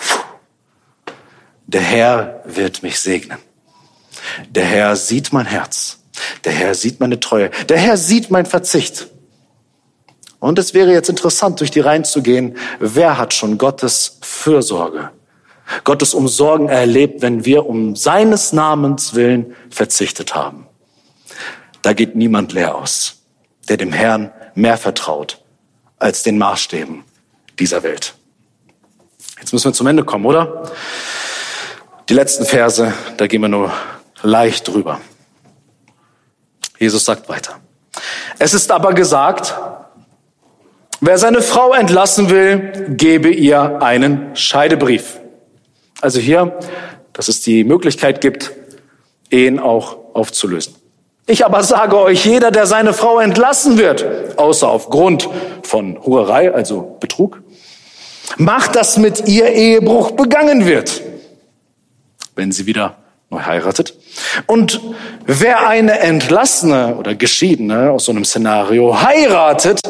der 1.67 1.83
Herr 1.83 2.43
wird 2.45 2.83
mich 2.83 2.99
segnen. 3.01 3.39
Der 4.49 4.65
Herr 4.65 4.97
sieht 4.97 5.33
mein 5.33 5.47
Herz. 5.47 5.99
Der 6.45 6.53
Herr 6.53 6.75
sieht 6.75 7.01
meine 7.01 7.21
Treue. 7.21 7.51
Der 7.69 7.79
Herr 7.79 7.97
sieht 7.97 8.31
mein 8.31 8.47
Verzicht. 8.47 9.09
Und 10.39 10.59
es 10.59 10.73
wäre 10.75 10.93
jetzt 10.93 11.09
interessant, 11.09 11.61
durch 11.61 11.71
die 11.71 11.81
Reihen 11.81 12.05
zu 12.05 12.23
gehen, 12.23 12.57
wer 12.81 13.19
hat 13.19 13.35
schon 13.35 13.59
Gottes 13.59 14.19
Fürsorge, 14.23 15.11
Gottes 15.85 16.15
Umsorgen 16.15 16.69
erlebt, 16.69 17.21
wenn 17.23 17.45
wir 17.45 17.67
um 17.67 17.95
seines 17.95 18.53
Namens 18.53 19.15
willen 19.15 19.55
verzichtet 19.71 20.35
haben. 20.35 20.67
Da 21.83 21.93
geht 21.93 22.15
niemand 22.15 22.53
leer 22.53 22.77
aus, 22.77 23.23
der 23.69 23.77
dem 23.77 23.93
Herrn 23.93 24.33
mehr 24.55 24.77
vertraut 24.77 25.43
als 25.99 26.23
den 26.23 26.39
Maßstäben 26.39 27.05
dieser 27.59 27.83
Welt. 27.83 28.15
Jetzt 29.39 29.53
müssen 29.53 29.67
wir 29.67 29.73
zum 29.73 29.89
Ende 29.89 30.05
kommen, 30.05 30.25
oder? 30.25 30.71
Die 32.09 32.15
letzten 32.15 32.45
Verse, 32.45 32.93
da 33.17 33.27
gehen 33.27 33.43
wir 33.43 33.49
nur 33.49 33.73
leicht 34.23 34.69
drüber. 34.69 35.01
Jesus 36.79 37.05
sagt 37.05 37.29
weiter. 37.29 37.61
Es 38.39 38.55
ist 38.55 38.71
aber 38.71 38.93
gesagt, 38.93 39.55
wer 41.01 41.19
seine 41.19 41.43
Frau 41.43 41.73
entlassen 41.73 42.31
will, 42.31 42.95
gebe 42.97 43.31
ihr 43.31 43.83
einen 43.83 44.35
Scheidebrief. 44.37 45.21
Also 46.01 46.21
hier, 46.21 46.59
dass 47.13 47.29
es 47.29 47.41
die 47.41 47.65
Möglichkeit 47.65 48.21
gibt, 48.21 48.53
Ehen 49.31 49.59
auch 49.59 49.97
aufzulösen. 50.15 50.82
Ich 51.27 51.45
aber 51.45 51.63
sage 51.63 51.99
euch, 51.99 52.27
jeder, 52.27 52.51
der 52.51 52.67
seine 52.67 52.93
Frau 52.93 53.21
entlassen 53.21 53.79
wird, 53.79 54.39
außer 54.39 54.69
aufgrund 54.69 55.29
von 55.63 56.03
Hurerei, 56.03 56.53
also 56.53 56.97
Betrug, 56.99 57.43
macht, 58.37 58.75
dass 58.75 58.97
mit 58.97 59.29
ihr 59.29 59.49
Ehebruch 59.49 60.13
begangen 60.13 60.67
wird, 60.67 61.03
wenn 62.35 62.51
sie 62.51 62.67
wieder 62.67 62.97
neu 63.31 63.41
heiratet. 63.41 63.95
Und 64.47 64.81
wer 65.25 65.67
eine 65.69 66.01
Entlassene 66.01 66.97
oder 66.97 67.15
Geschiedene 67.15 67.93
aus 67.93 68.07
so 68.07 68.13
einem 68.13 68.25
Szenario 68.25 69.01
heiratet, 69.01 69.81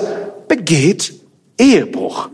begeht 0.49 1.15
Ehebruch. 1.59 2.29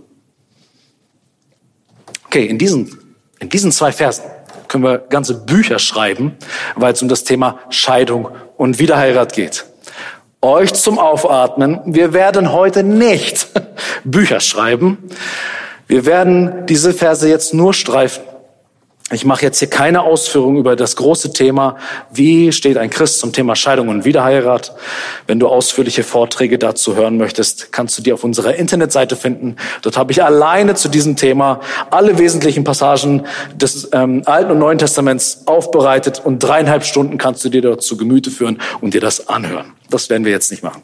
Okay, 2.26 2.46
in 2.46 2.58
diesen, 2.58 3.16
in 3.38 3.48
diesen 3.48 3.70
zwei 3.70 3.92
Versen 3.92 4.24
können 4.68 4.84
wir 4.84 4.98
ganze 4.98 5.34
Bücher 5.34 5.78
schreiben, 5.78 6.36
weil 6.76 6.92
es 6.92 7.02
um 7.02 7.08
das 7.08 7.24
Thema 7.24 7.58
Scheidung 7.70 8.28
und 8.56 8.78
Wiederheirat 8.78 9.32
geht. 9.32 9.64
Euch 10.40 10.72
zum 10.74 10.98
Aufatmen. 10.98 11.80
Wir 11.86 12.12
werden 12.12 12.52
heute 12.52 12.84
nicht 12.84 13.48
Bücher 14.04 14.40
schreiben. 14.40 14.98
Wir 15.88 16.06
werden 16.06 16.66
diese 16.66 16.92
Verse 16.92 17.28
jetzt 17.28 17.54
nur 17.54 17.74
streifen. 17.74 18.22
Ich 19.10 19.24
mache 19.24 19.42
jetzt 19.42 19.58
hier 19.58 19.70
keine 19.70 20.02
Ausführungen 20.02 20.58
über 20.58 20.76
das 20.76 20.94
große 20.96 21.32
Thema, 21.32 21.76
wie 22.10 22.52
steht 22.52 22.76
ein 22.76 22.90
Christ 22.90 23.20
zum 23.20 23.32
Thema 23.32 23.56
Scheidung 23.56 23.88
und 23.88 24.04
Wiederheirat. 24.04 24.74
Wenn 25.26 25.40
du 25.40 25.48
ausführliche 25.48 26.02
Vorträge 26.02 26.58
dazu 26.58 26.94
hören 26.94 27.16
möchtest, 27.16 27.72
kannst 27.72 27.96
du 27.96 28.02
die 28.02 28.12
auf 28.12 28.22
unserer 28.22 28.56
Internetseite 28.56 29.16
finden. 29.16 29.56
Dort 29.80 29.96
habe 29.96 30.12
ich 30.12 30.22
alleine 30.22 30.74
zu 30.74 30.90
diesem 30.90 31.16
Thema 31.16 31.60
alle 31.90 32.18
wesentlichen 32.18 32.64
Passagen 32.64 33.24
des 33.54 33.88
ähm, 33.92 34.24
Alten 34.26 34.50
und 34.50 34.58
Neuen 34.58 34.76
Testaments 34.76 35.42
aufbereitet 35.46 36.20
und 36.22 36.40
dreieinhalb 36.40 36.84
Stunden 36.84 37.16
kannst 37.16 37.42
du 37.46 37.48
dir 37.48 37.62
dort 37.62 37.82
zu 37.82 37.96
Gemüte 37.96 38.30
führen 38.30 38.60
und 38.82 38.92
dir 38.92 39.00
das 39.00 39.28
anhören. 39.28 39.72
Das 39.88 40.10
werden 40.10 40.26
wir 40.26 40.32
jetzt 40.32 40.50
nicht 40.50 40.62
machen. 40.62 40.82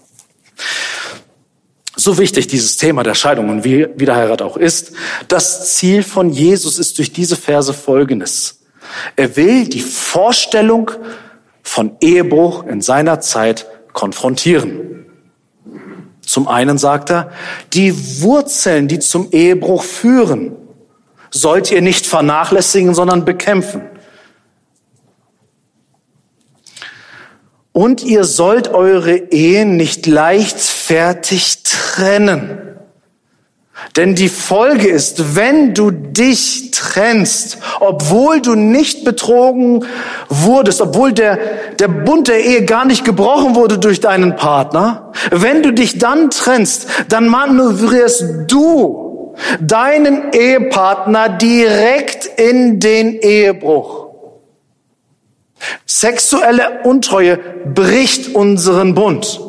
So 2.05 2.19
wichtig 2.19 2.49
dieses 2.49 2.77
Thema 2.77 3.03
der 3.03 3.15
Scheidung 3.15 3.49
und 3.49 3.65
Wiederheirat 3.65 4.43
auch 4.43 4.59
ist, 4.59 4.93
das 5.29 5.75
Ziel 5.75 6.03
von 6.03 6.29
Jesus 6.29 6.79
ist 6.79 6.99
durch 6.99 7.15
diese 7.15 7.35
Verse 7.35 7.73
folgendes. 7.73 8.61
Er 9.17 9.37
will 9.37 9.67
die 9.67 9.81
Vorstellung 9.81 10.91
von 11.63 11.97
Ehebruch 12.03 12.67
in 12.67 12.83
seiner 12.83 13.21
Zeit 13.21 13.67
konfrontieren. 13.95 15.07
Zum 16.21 16.47
einen 16.47 16.77
sagt 16.77 17.11
er, 17.11 17.31
die 17.73 18.21
Wurzeln, 18.21 18.87
die 18.87 18.99
zum 18.99 19.31
Ehebruch 19.31 19.83
führen, 19.83 20.55
sollt 21.31 21.71
ihr 21.71 21.81
nicht 21.81 22.05
vernachlässigen, 22.05 22.95
sondern 22.95 23.25
bekämpfen. 23.25 23.81
Und 27.73 28.05
ihr 28.05 28.25
sollt 28.25 28.69
eure 28.69 29.17
Ehen 29.17 29.79
nicht 29.79 30.05
leichtfertig 30.89 31.63
trennen. 31.63 32.59
Denn 33.97 34.15
die 34.15 34.29
Folge 34.29 34.89
ist, 34.89 35.37
wenn 35.37 35.75
du 35.75 35.91
dich 35.91 36.71
trennst, 36.71 37.59
obwohl 37.81 38.41
du 38.41 38.55
nicht 38.55 39.05
betrogen 39.05 39.85
wurdest, 40.29 40.81
obwohl 40.81 41.13
der, 41.13 41.39
der 41.79 41.89
Bund 41.89 42.29
der 42.29 42.45
Ehe 42.45 42.65
gar 42.65 42.85
nicht 42.85 43.05
gebrochen 43.05 43.55
wurde 43.57 43.79
durch 43.79 44.01
deinen 44.01 44.37
Partner, 44.37 45.13
wenn 45.31 45.63
du 45.63 45.73
dich 45.73 45.99
dann 45.99 46.31
trennst, 46.31 46.87
dann 47.09 47.27
manövrierst 47.27 48.25
du 48.47 49.35
deinen 49.61 50.33
Ehepartner 50.33 51.29
direkt 51.29 52.27
in 52.27 52.79
den 52.79 53.15
Ehebruch. 53.15 54.07
Sexuelle 55.85 56.83
Untreue 56.85 57.39
bricht 57.75 58.35
unseren 58.35 58.95
Bund. 58.95 59.44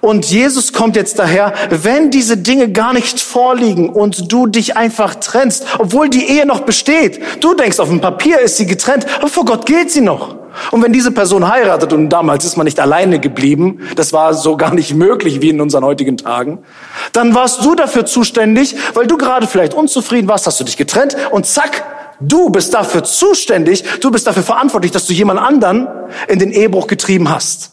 Und 0.00 0.26
Jesus 0.26 0.72
kommt 0.72 0.96
jetzt 0.96 1.18
daher, 1.18 1.52
wenn 1.70 2.10
diese 2.10 2.36
Dinge 2.36 2.70
gar 2.70 2.92
nicht 2.92 3.20
vorliegen 3.20 3.88
und 3.90 4.32
du 4.32 4.46
dich 4.46 4.76
einfach 4.76 5.14
trennst, 5.16 5.64
obwohl 5.78 6.08
die 6.08 6.28
Ehe 6.28 6.46
noch 6.46 6.60
besteht. 6.60 7.20
Du 7.40 7.54
denkst, 7.54 7.78
auf 7.78 7.88
dem 7.88 8.00
Papier 8.00 8.40
ist 8.40 8.56
sie 8.56 8.66
getrennt, 8.66 9.06
aber 9.18 9.28
vor 9.28 9.44
Gott 9.44 9.66
gilt 9.66 9.90
sie 9.90 10.00
noch. 10.00 10.36
Und 10.70 10.82
wenn 10.82 10.92
diese 10.92 11.10
Person 11.10 11.48
heiratet, 11.48 11.92
und 11.92 12.10
damals 12.10 12.44
ist 12.44 12.56
man 12.56 12.64
nicht 12.64 12.78
alleine 12.78 13.18
geblieben, 13.18 13.80
das 13.96 14.12
war 14.12 14.34
so 14.34 14.56
gar 14.56 14.74
nicht 14.74 14.94
möglich 14.94 15.40
wie 15.40 15.48
in 15.48 15.60
unseren 15.60 15.84
heutigen 15.84 16.16
Tagen, 16.16 16.58
dann 17.12 17.34
warst 17.34 17.64
du 17.64 17.74
dafür 17.74 18.04
zuständig, 18.04 18.76
weil 18.94 19.06
du 19.06 19.16
gerade 19.16 19.46
vielleicht 19.46 19.74
unzufrieden 19.74 20.28
warst, 20.28 20.46
hast 20.46 20.60
du 20.60 20.64
dich 20.64 20.76
getrennt 20.76 21.16
und 21.30 21.46
zack, 21.46 21.84
du 22.20 22.50
bist 22.50 22.74
dafür 22.74 23.04
zuständig, 23.04 23.84
du 24.00 24.10
bist 24.10 24.26
dafür 24.26 24.42
verantwortlich, 24.42 24.92
dass 24.92 25.06
du 25.06 25.12
jemand 25.12 25.40
anderen 25.40 25.88
in 26.28 26.38
den 26.38 26.52
Ehebruch 26.52 26.86
getrieben 26.86 27.30
hast. 27.30 27.72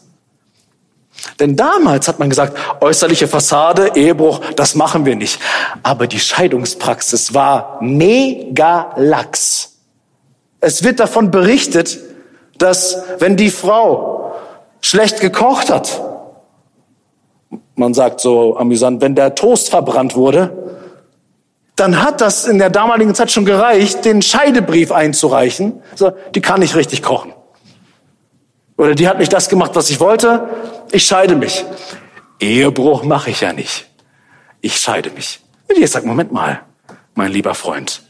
Denn 1.40 1.56
damals 1.56 2.06
hat 2.06 2.18
man 2.18 2.28
gesagt, 2.28 2.56
äußerliche 2.80 3.26
Fassade, 3.26 3.92
Ehebruch, 3.94 4.40
das 4.56 4.74
machen 4.74 5.06
wir 5.06 5.16
nicht. 5.16 5.40
Aber 5.82 6.06
die 6.06 6.20
Scheidungspraxis 6.20 7.32
war 7.34 7.78
mega 7.80 8.92
lax. 8.96 9.78
Es 10.60 10.84
wird 10.84 11.00
davon 11.00 11.30
berichtet, 11.30 11.98
dass 12.58 13.02
wenn 13.18 13.36
die 13.36 13.50
Frau 13.50 14.34
schlecht 14.82 15.20
gekocht 15.20 15.70
hat, 15.70 16.02
man 17.74 17.94
sagt 17.94 18.20
so 18.20 18.58
amüsant, 18.58 19.00
wenn 19.00 19.14
der 19.14 19.34
Toast 19.34 19.70
verbrannt 19.70 20.14
wurde, 20.14 20.52
dann 21.76 22.02
hat 22.02 22.20
das 22.20 22.44
in 22.44 22.58
der 22.58 22.68
damaligen 22.68 23.14
Zeit 23.14 23.30
schon 23.30 23.46
gereicht, 23.46 24.04
den 24.04 24.20
Scheidebrief 24.20 24.92
einzureichen. 24.92 25.80
So, 25.94 26.12
die 26.34 26.42
kann 26.42 26.60
nicht 26.60 26.76
richtig 26.76 27.02
kochen. 27.02 27.32
Oder 28.80 28.94
die 28.94 29.06
hat 29.06 29.18
nicht 29.18 29.30
das 29.30 29.50
gemacht, 29.50 29.72
was 29.74 29.90
ich 29.90 30.00
wollte. 30.00 30.48
Ich 30.90 31.04
scheide 31.04 31.36
mich. 31.36 31.66
Ehebruch 32.40 33.04
mache 33.04 33.28
ich 33.28 33.42
ja 33.42 33.52
nicht. 33.52 33.86
Ich 34.62 34.78
scheide 34.78 35.10
mich. 35.10 35.40
Und 35.68 35.76
jetzt 35.76 35.92
sagt, 35.92 36.06
Moment 36.06 36.32
mal, 36.32 36.62
mein 37.14 37.30
lieber 37.30 37.54
Freund, 37.54 38.02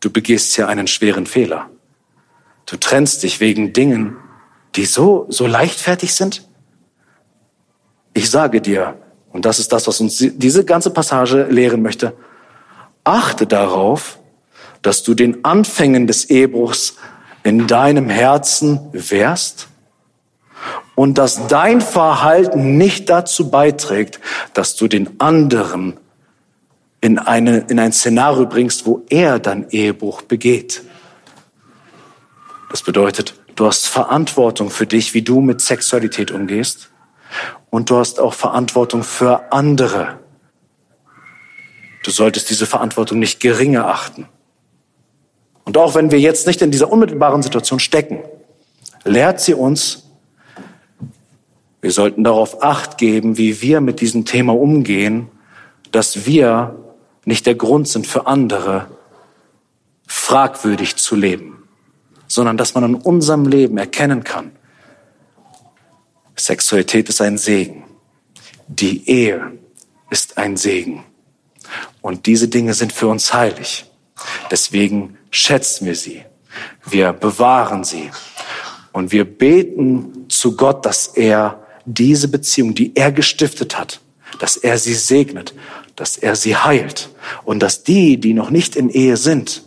du 0.00 0.08
begehst 0.08 0.54
hier 0.54 0.66
einen 0.68 0.86
schweren 0.86 1.26
Fehler. 1.26 1.68
Du 2.64 2.78
trennst 2.78 3.22
dich 3.22 3.40
wegen 3.40 3.74
Dingen, 3.74 4.16
die 4.76 4.86
so, 4.86 5.26
so 5.28 5.46
leichtfertig 5.46 6.14
sind. 6.14 6.48
Ich 8.14 8.30
sage 8.30 8.62
dir, 8.62 8.96
und 9.30 9.44
das 9.44 9.58
ist 9.58 9.74
das, 9.74 9.86
was 9.86 10.00
uns 10.00 10.16
diese 10.16 10.64
ganze 10.64 10.88
Passage 10.88 11.48
lehren 11.50 11.82
möchte, 11.82 12.16
achte 13.04 13.46
darauf, 13.46 14.18
dass 14.80 15.02
du 15.02 15.12
den 15.12 15.44
Anfängen 15.44 16.06
des 16.06 16.30
Ehebruchs 16.30 16.96
in 17.42 17.66
deinem 17.66 18.08
Herzen 18.08 18.80
wehrst 18.92 19.68
und 20.94 21.18
dass 21.18 21.46
dein 21.46 21.80
Verhalten 21.80 22.76
nicht 22.76 23.08
dazu 23.08 23.50
beiträgt, 23.50 24.20
dass 24.54 24.76
du 24.76 24.88
den 24.88 25.20
anderen 25.20 25.98
in, 27.00 27.18
eine, 27.18 27.58
in 27.68 27.78
ein 27.78 27.92
Szenario 27.92 28.46
bringst, 28.46 28.86
wo 28.86 29.02
er 29.08 29.38
dann 29.38 29.68
Ehebruch 29.70 30.22
begeht. 30.22 30.82
Das 32.70 32.82
bedeutet, 32.82 33.34
du 33.56 33.66
hast 33.66 33.86
Verantwortung 33.86 34.70
für 34.70 34.86
dich, 34.86 35.12
wie 35.14 35.22
du 35.22 35.40
mit 35.40 35.60
Sexualität 35.60 36.30
umgehst. 36.30 36.90
Und 37.70 37.90
du 37.90 37.96
hast 37.96 38.20
auch 38.20 38.34
Verantwortung 38.34 39.02
für 39.02 39.50
andere. 39.52 40.18
Du 42.04 42.10
solltest 42.10 42.50
diese 42.50 42.66
Verantwortung 42.66 43.18
nicht 43.18 43.40
geringer 43.40 43.86
achten. 43.86 44.28
Und 45.64 45.76
auch 45.78 45.94
wenn 45.94 46.10
wir 46.10 46.20
jetzt 46.20 46.46
nicht 46.46 46.60
in 46.60 46.70
dieser 46.70 46.90
unmittelbaren 46.90 47.42
Situation 47.42 47.78
stecken, 47.78 48.18
lehrt 49.04 49.40
sie 49.40 49.54
uns, 49.54 50.01
wir 51.82 51.90
sollten 51.90 52.24
darauf 52.24 52.62
acht 52.62 52.96
geben, 52.96 53.36
wie 53.36 53.60
wir 53.60 53.80
mit 53.80 54.00
diesem 54.00 54.24
Thema 54.24 54.56
umgehen, 54.56 55.28
dass 55.90 56.24
wir 56.24 56.78
nicht 57.24 57.44
der 57.44 57.56
Grund 57.56 57.88
sind 57.88 58.06
für 58.06 58.26
andere, 58.26 58.86
fragwürdig 60.06 60.96
zu 60.96 61.16
leben, 61.16 61.64
sondern 62.28 62.56
dass 62.56 62.74
man 62.74 62.84
in 62.84 62.94
unserem 62.94 63.46
Leben 63.46 63.78
erkennen 63.78 64.24
kann, 64.24 64.52
Sexualität 66.36 67.08
ist 67.08 67.20
ein 67.20 67.36
Segen. 67.36 67.84
Die 68.66 69.08
Ehe 69.08 69.58
ist 70.10 70.38
ein 70.38 70.56
Segen. 70.56 71.04
Und 72.00 72.26
diese 72.26 72.48
Dinge 72.48 72.74
sind 72.74 72.92
für 72.92 73.08
uns 73.08 73.34
heilig. 73.34 73.86
Deswegen 74.50 75.18
schätzen 75.30 75.86
wir 75.86 75.94
sie. 75.94 76.24
Wir 76.84 77.12
bewahren 77.12 77.84
sie. 77.84 78.10
Und 78.92 79.12
wir 79.12 79.24
beten 79.24 80.26
zu 80.28 80.56
Gott, 80.56 80.84
dass 80.86 81.08
er 81.08 81.61
diese 81.84 82.28
Beziehung, 82.28 82.74
die 82.74 82.94
er 82.96 83.12
gestiftet 83.12 83.78
hat, 83.78 84.00
dass 84.38 84.56
er 84.56 84.78
sie 84.78 84.94
segnet, 84.94 85.54
dass 85.96 86.16
er 86.16 86.36
sie 86.36 86.56
heilt 86.56 87.10
und 87.44 87.60
dass 87.60 87.84
die, 87.84 88.18
die 88.18 88.34
noch 88.34 88.50
nicht 88.50 88.76
in 88.76 88.88
Ehe 88.90 89.16
sind, 89.16 89.62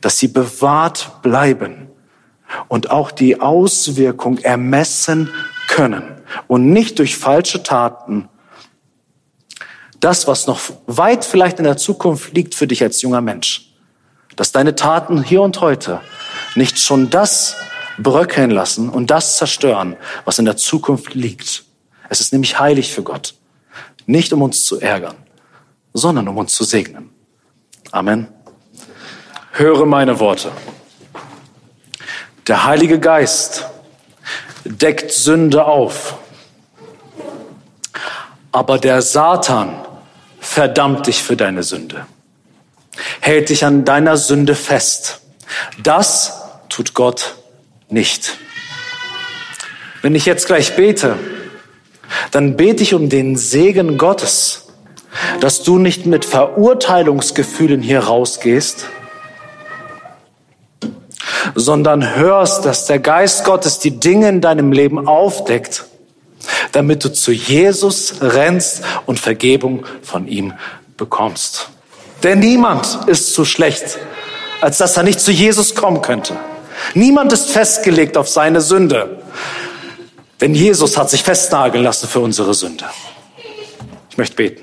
dass 0.00 0.18
sie 0.18 0.28
bewahrt 0.28 1.22
bleiben 1.22 1.88
und 2.68 2.90
auch 2.90 3.10
die 3.10 3.40
Auswirkung 3.40 4.38
ermessen 4.38 5.30
können 5.68 6.02
und 6.46 6.70
nicht 6.70 6.98
durch 6.98 7.16
falsche 7.16 7.62
Taten. 7.62 8.28
Das, 10.00 10.26
was 10.26 10.46
noch 10.46 10.60
weit 10.86 11.24
vielleicht 11.24 11.58
in 11.58 11.64
der 11.64 11.76
Zukunft 11.76 12.34
liegt 12.34 12.54
für 12.54 12.66
dich 12.66 12.82
als 12.82 13.02
junger 13.02 13.20
Mensch, 13.20 13.72
dass 14.36 14.52
deine 14.52 14.74
Taten 14.74 15.22
hier 15.22 15.42
und 15.42 15.60
heute 15.60 16.00
nicht 16.54 16.78
schon 16.78 17.10
das 17.10 17.56
bröckeln 18.02 18.50
lassen 18.50 18.88
und 18.88 19.10
das 19.10 19.36
zerstören, 19.36 19.96
was 20.24 20.38
in 20.38 20.44
der 20.44 20.56
Zukunft 20.56 21.14
liegt. 21.14 21.64
Es 22.08 22.20
ist 22.20 22.32
nämlich 22.32 22.58
heilig 22.58 22.92
für 22.92 23.02
Gott. 23.02 23.34
Nicht 24.06 24.32
um 24.32 24.42
uns 24.42 24.64
zu 24.64 24.80
ärgern, 24.80 25.16
sondern 25.92 26.26
um 26.28 26.36
uns 26.36 26.54
zu 26.54 26.64
segnen. 26.64 27.10
Amen. 27.92 28.28
Höre 29.52 29.86
meine 29.86 30.18
Worte. 30.20 30.50
Der 32.46 32.64
Heilige 32.64 32.98
Geist 32.98 33.66
deckt 34.64 35.12
Sünde 35.12 35.64
auf, 35.64 36.16
aber 38.52 38.78
der 38.78 39.02
Satan 39.02 39.86
verdammt 40.40 41.06
dich 41.06 41.22
für 41.22 41.36
deine 41.36 41.62
Sünde, 41.62 42.06
hält 43.20 43.50
dich 43.50 43.64
an 43.64 43.84
deiner 43.84 44.16
Sünde 44.16 44.54
fest. 44.54 45.20
Das 45.82 46.40
tut 46.68 46.94
Gott 46.94 47.36
nicht. 47.92 48.38
Wenn 50.02 50.14
ich 50.14 50.26
jetzt 50.26 50.46
gleich 50.46 50.76
bete, 50.76 51.16
dann 52.30 52.56
bete 52.56 52.82
ich 52.82 52.94
um 52.94 53.08
den 53.08 53.36
Segen 53.36 53.98
Gottes, 53.98 54.68
dass 55.40 55.62
du 55.62 55.78
nicht 55.78 56.06
mit 56.06 56.24
Verurteilungsgefühlen 56.24 57.82
hier 57.82 58.00
rausgehst, 58.00 58.86
sondern 61.54 62.14
hörst, 62.16 62.64
dass 62.64 62.86
der 62.86 62.98
Geist 62.98 63.44
Gottes 63.44 63.78
die 63.78 63.98
Dinge 63.98 64.28
in 64.28 64.40
deinem 64.40 64.72
Leben 64.72 65.06
aufdeckt, 65.06 65.84
damit 66.72 67.04
du 67.04 67.12
zu 67.12 67.32
Jesus 67.32 68.16
rennst 68.20 68.82
und 69.06 69.18
Vergebung 69.18 69.84
von 70.02 70.28
ihm 70.28 70.54
bekommst. 70.96 71.70
Denn 72.22 72.38
niemand 72.38 73.00
ist 73.06 73.34
so 73.34 73.44
schlecht, 73.44 73.98
als 74.60 74.78
dass 74.78 74.96
er 74.96 75.02
nicht 75.02 75.20
zu 75.20 75.32
Jesus 75.32 75.74
kommen 75.74 76.02
könnte. 76.02 76.36
Niemand 76.94 77.32
ist 77.32 77.50
festgelegt 77.50 78.16
auf 78.16 78.28
seine 78.28 78.60
Sünde. 78.60 79.22
Denn 80.40 80.54
Jesus 80.54 80.96
hat 80.96 81.10
sich 81.10 81.22
festnageln 81.22 81.84
lassen 81.84 82.08
für 82.08 82.20
unsere 82.20 82.54
Sünde. 82.54 82.86
Ich 84.10 84.16
möchte 84.16 84.36
beten. 84.36 84.62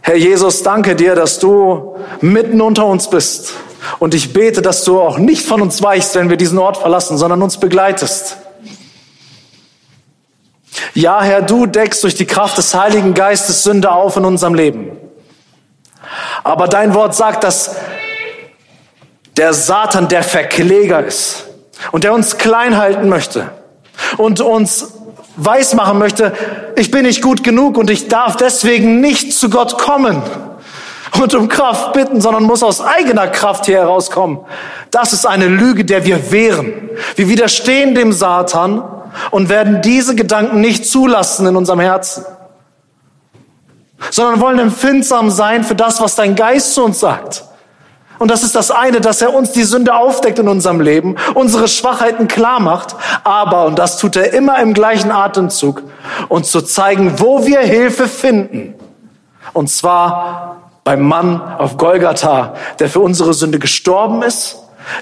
Herr 0.00 0.16
Jesus, 0.16 0.62
danke 0.62 0.96
dir, 0.96 1.14
dass 1.14 1.38
du 1.38 1.96
mitten 2.22 2.62
unter 2.62 2.86
uns 2.86 3.10
bist. 3.10 3.52
Und 3.98 4.14
ich 4.14 4.32
bete, 4.32 4.62
dass 4.62 4.84
du 4.84 5.00
auch 5.00 5.18
nicht 5.18 5.44
von 5.44 5.60
uns 5.60 5.82
weichst, 5.82 6.14
wenn 6.14 6.30
wir 6.30 6.36
diesen 6.36 6.58
Ort 6.58 6.78
verlassen, 6.78 7.18
sondern 7.18 7.42
uns 7.42 7.58
begleitest. 7.58 8.38
Ja, 10.94 11.22
Herr, 11.22 11.42
du 11.42 11.66
deckst 11.66 12.02
durch 12.02 12.14
die 12.14 12.26
Kraft 12.26 12.56
des 12.58 12.74
Heiligen 12.74 13.14
Geistes 13.14 13.62
Sünde 13.62 13.92
auf 13.92 14.16
in 14.16 14.24
unserem 14.24 14.54
Leben. 14.54 14.96
Aber 16.42 16.68
dein 16.68 16.94
Wort 16.94 17.14
sagt, 17.14 17.44
dass 17.44 17.76
der 19.38 19.54
Satan 19.54 20.08
der 20.08 20.22
Verkläger 20.22 21.04
ist 21.04 21.44
und 21.92 22.04
der 22.04 22.12
uns 22.12 22.36
klein 22.38 22.76
halten 22.76 23.08
möchte 23.08 23.50
und 24.16 24.40
uns 24.40 24.92
weismachen 25.36 25.98
möchte, 25.98 26.32
ich 26.76 26.90
bin 26.90 27.04
nicht 27.04 27.22
gut 27.22 27.44
genug 27.44 27.78
und 27.78 27.88
ich 27.88 28.08
darf 28.08 28.36
deswegen 28.36 29.00
nicht 29.00 29.32
zu 29.32 29.48
Gott 29.48 29.78
kommen 29.78 30.22
und 31.20 31.34
um 31.34 31.48
Kraft 31.48 31.92
bitten, 31.92 32.20
sondern 32.20 32.42
muss 32.42 32.64
aus 32.64 32.80
eigener 32.80 33.28
Kraft 33.28 33.66
hier 33.66 33.78
herauskommen. 33.78 34.40
Das 34.90 35.12
ist 35.12 35.26
eine 35.26 35.46
Lüge, 35.46 35.84
der 35.84 36.04
wir 36.04 36.32
wehren. 36.32 36.90
Wir 37.14 37.28
widerstehen 37.28 37.94
dem 37.94 38.12
Satan 38.12 38.82
und 39.30 39.48
werden 39.48 39.80
diese 39.82 40.16
Gedanken 40.16 40.60
nicht 40.60 40.86
zulassen 40.86 41.46
in 41.46 41.56
unserem 41.56 41.80
Herzen, 41.80 42.24
sondern 44.10 44.40
wollen 44.40 44.58
empfindsam 44.58 45.30
sein 45.30 45.62
für 45.62 45.76
das, 45.76 46.00
was 46.00 46.16
dein 46.16 46.34
Geist 46.34 46.74
zu 46.74 46.84
uns 46.84 46.98
sagt. 46.98 47.44
Und 48.18 48.30
das 48.30 48.42
ist 48.42 48.54
das 48.54 48.70
eine, 48.70 49.00
dass 49.00 49.22
er 49.22 49.32
uns 49.32 49.52
die 49.52 49.62
Sünde 49.62 49.94
aufdeckt 49.94 50.38
in 50.38 50.48
unserem 50.48 50.80
Leben, 50.80 51.16
unsere 51.34 51.68
Schwachheiten 51.68 52.26
klar 52.26 52.60
macht, 52.60 52.96
aber, 53.22 53.64
und 53.66 53.78
das 53.78 53.98
tut 53.98 54.16
er 54.16 54.32
immer 54.32 54.58
im 54.60 54.74
gleichen 54.74 55.12
Atemzug, 55.12 55.82
uns 56.28 56.50
zu 56.50 56.62
zeigen, 56.62 57.20
wo 57.20 57.46
wir 57.46 57.60
Hilfe 57.60 58.08
finden. 58.08 58.74
Und 59.52 59.70
zwar 59.70 60.62
beim 60.84 61.02
Mann 61.02 61.40
auf 61.58 61.76
Golgatha, 61.76 62.54
der 62.80 62.88
für 62.88 63.00
unsere 63.00 63.34
Sünde 63.34 63.58
gestorben 63.58 64.22
ist, 64.22 64.56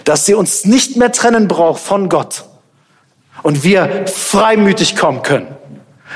dass 0.04 0.26
sie 0.26 0.34
uns 0.34 0.64
nicht 0.64 0.96
mehr 0.96 1.12
trennen 1.12 1.48
braucht 1.48 1.80
von 1.80 2.08
Gott 2.08 2.44
und 3.42 3.64
wir 3.64 4.06
freimütig 4.06 4.96
kommen 4.96 5.22
können. 5.22 5.46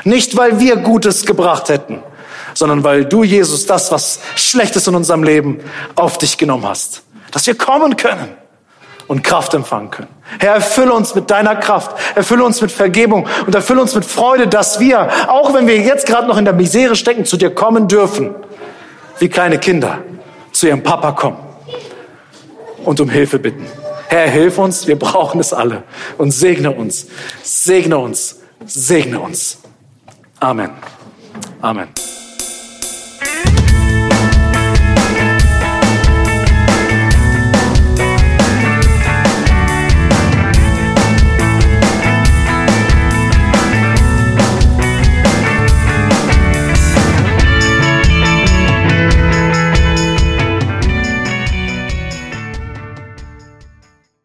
Nicht, 0.04 0.36
weil 0.36 0.60
wir 0.60 0.76
Gutes 0.76 1.24
gebracht 1.24 1.68
hätten, 1.68 2.02
sondern 2.60 2.84
weil 2.84 3.06
du, 3.06 3.24
Jesus, 3.24 3.64
das, 3.64 3.90
was 3.90 4.20
Schlechtes 4.36 4.86
in 4.86 4.94
unserem 4.94 5.24
Leben 5.24 5.60
auf 5.96 6.18
dich 6.18 6.36
genommen 6.36 6.68
hast. 6.68 7.02
Dass 7.32 7.46
wir 7.46 7.56
kommen 7.56 7.96
können 7.96 8.28
und 9.08 9.24
Kraft 9.24 9.54
empfangen 9.54 9.90
können. 9.90 10.08
Herr, 10.38 10.56
erfülle 10.56 10.92
uns 10.92 11.14
mit 11.14 11.30
deiner 11.30 11.56
Kraft, 11.56 11.96
erfülle 12.14 12.44
uns 12.44 12.60
mit 12.60 12.70
Vergebung 12.70 13.26
und 13.46 13.54
erfülle 13.54 13.80
uns 13.80 13.94
mit 13.94 14.04
Freude, 14.04 14.46
dass 14.46 14.78
wir, 14.78 15.08
auch 15.28 15.54
wenn 15.54 15.66
wir 15.66 15.78
jetzt 15.78 16.06
gerade 16.06 16.28
noch 16.28 16.36
in 16.36 16.44
der 16.44 16.52
Misere 16.52 16.96
stecken, 16.96 17.24
zu 17.24 17.38
dir 17.38 17.50
kommen 17.50 17.88
dürfen, 17.88 18.34
wie 19.18 19.30
kleine 19.30 19.58
Kinder 19.58 20.00
zu 20.52 20.68
ihrem 20.68 20.82
Papa 20.82 21.12
kommen 21.12 21.38
und 22.84 23.00
um 23.00 23.08
Hilfe 23.08 23.38
bitten. 23.38 23.66
Herr, 24.08 24.28
hilf 24.28 24.58
uns, 24.58 24.86
wir 24.86 24.98
brauchen 24.98 25.40
es 25.40 25.54
alle 25.54 25.82
und 26.18 26.30
segne 26.30 26.72
uns, 26.72 27.06
segne 27.42 27.96
uns, 27.96 28.40
segne 28.66 29.18
uns. 29.18 29.58
Amen. 30.40 30.70
Amen. 31.62 31.88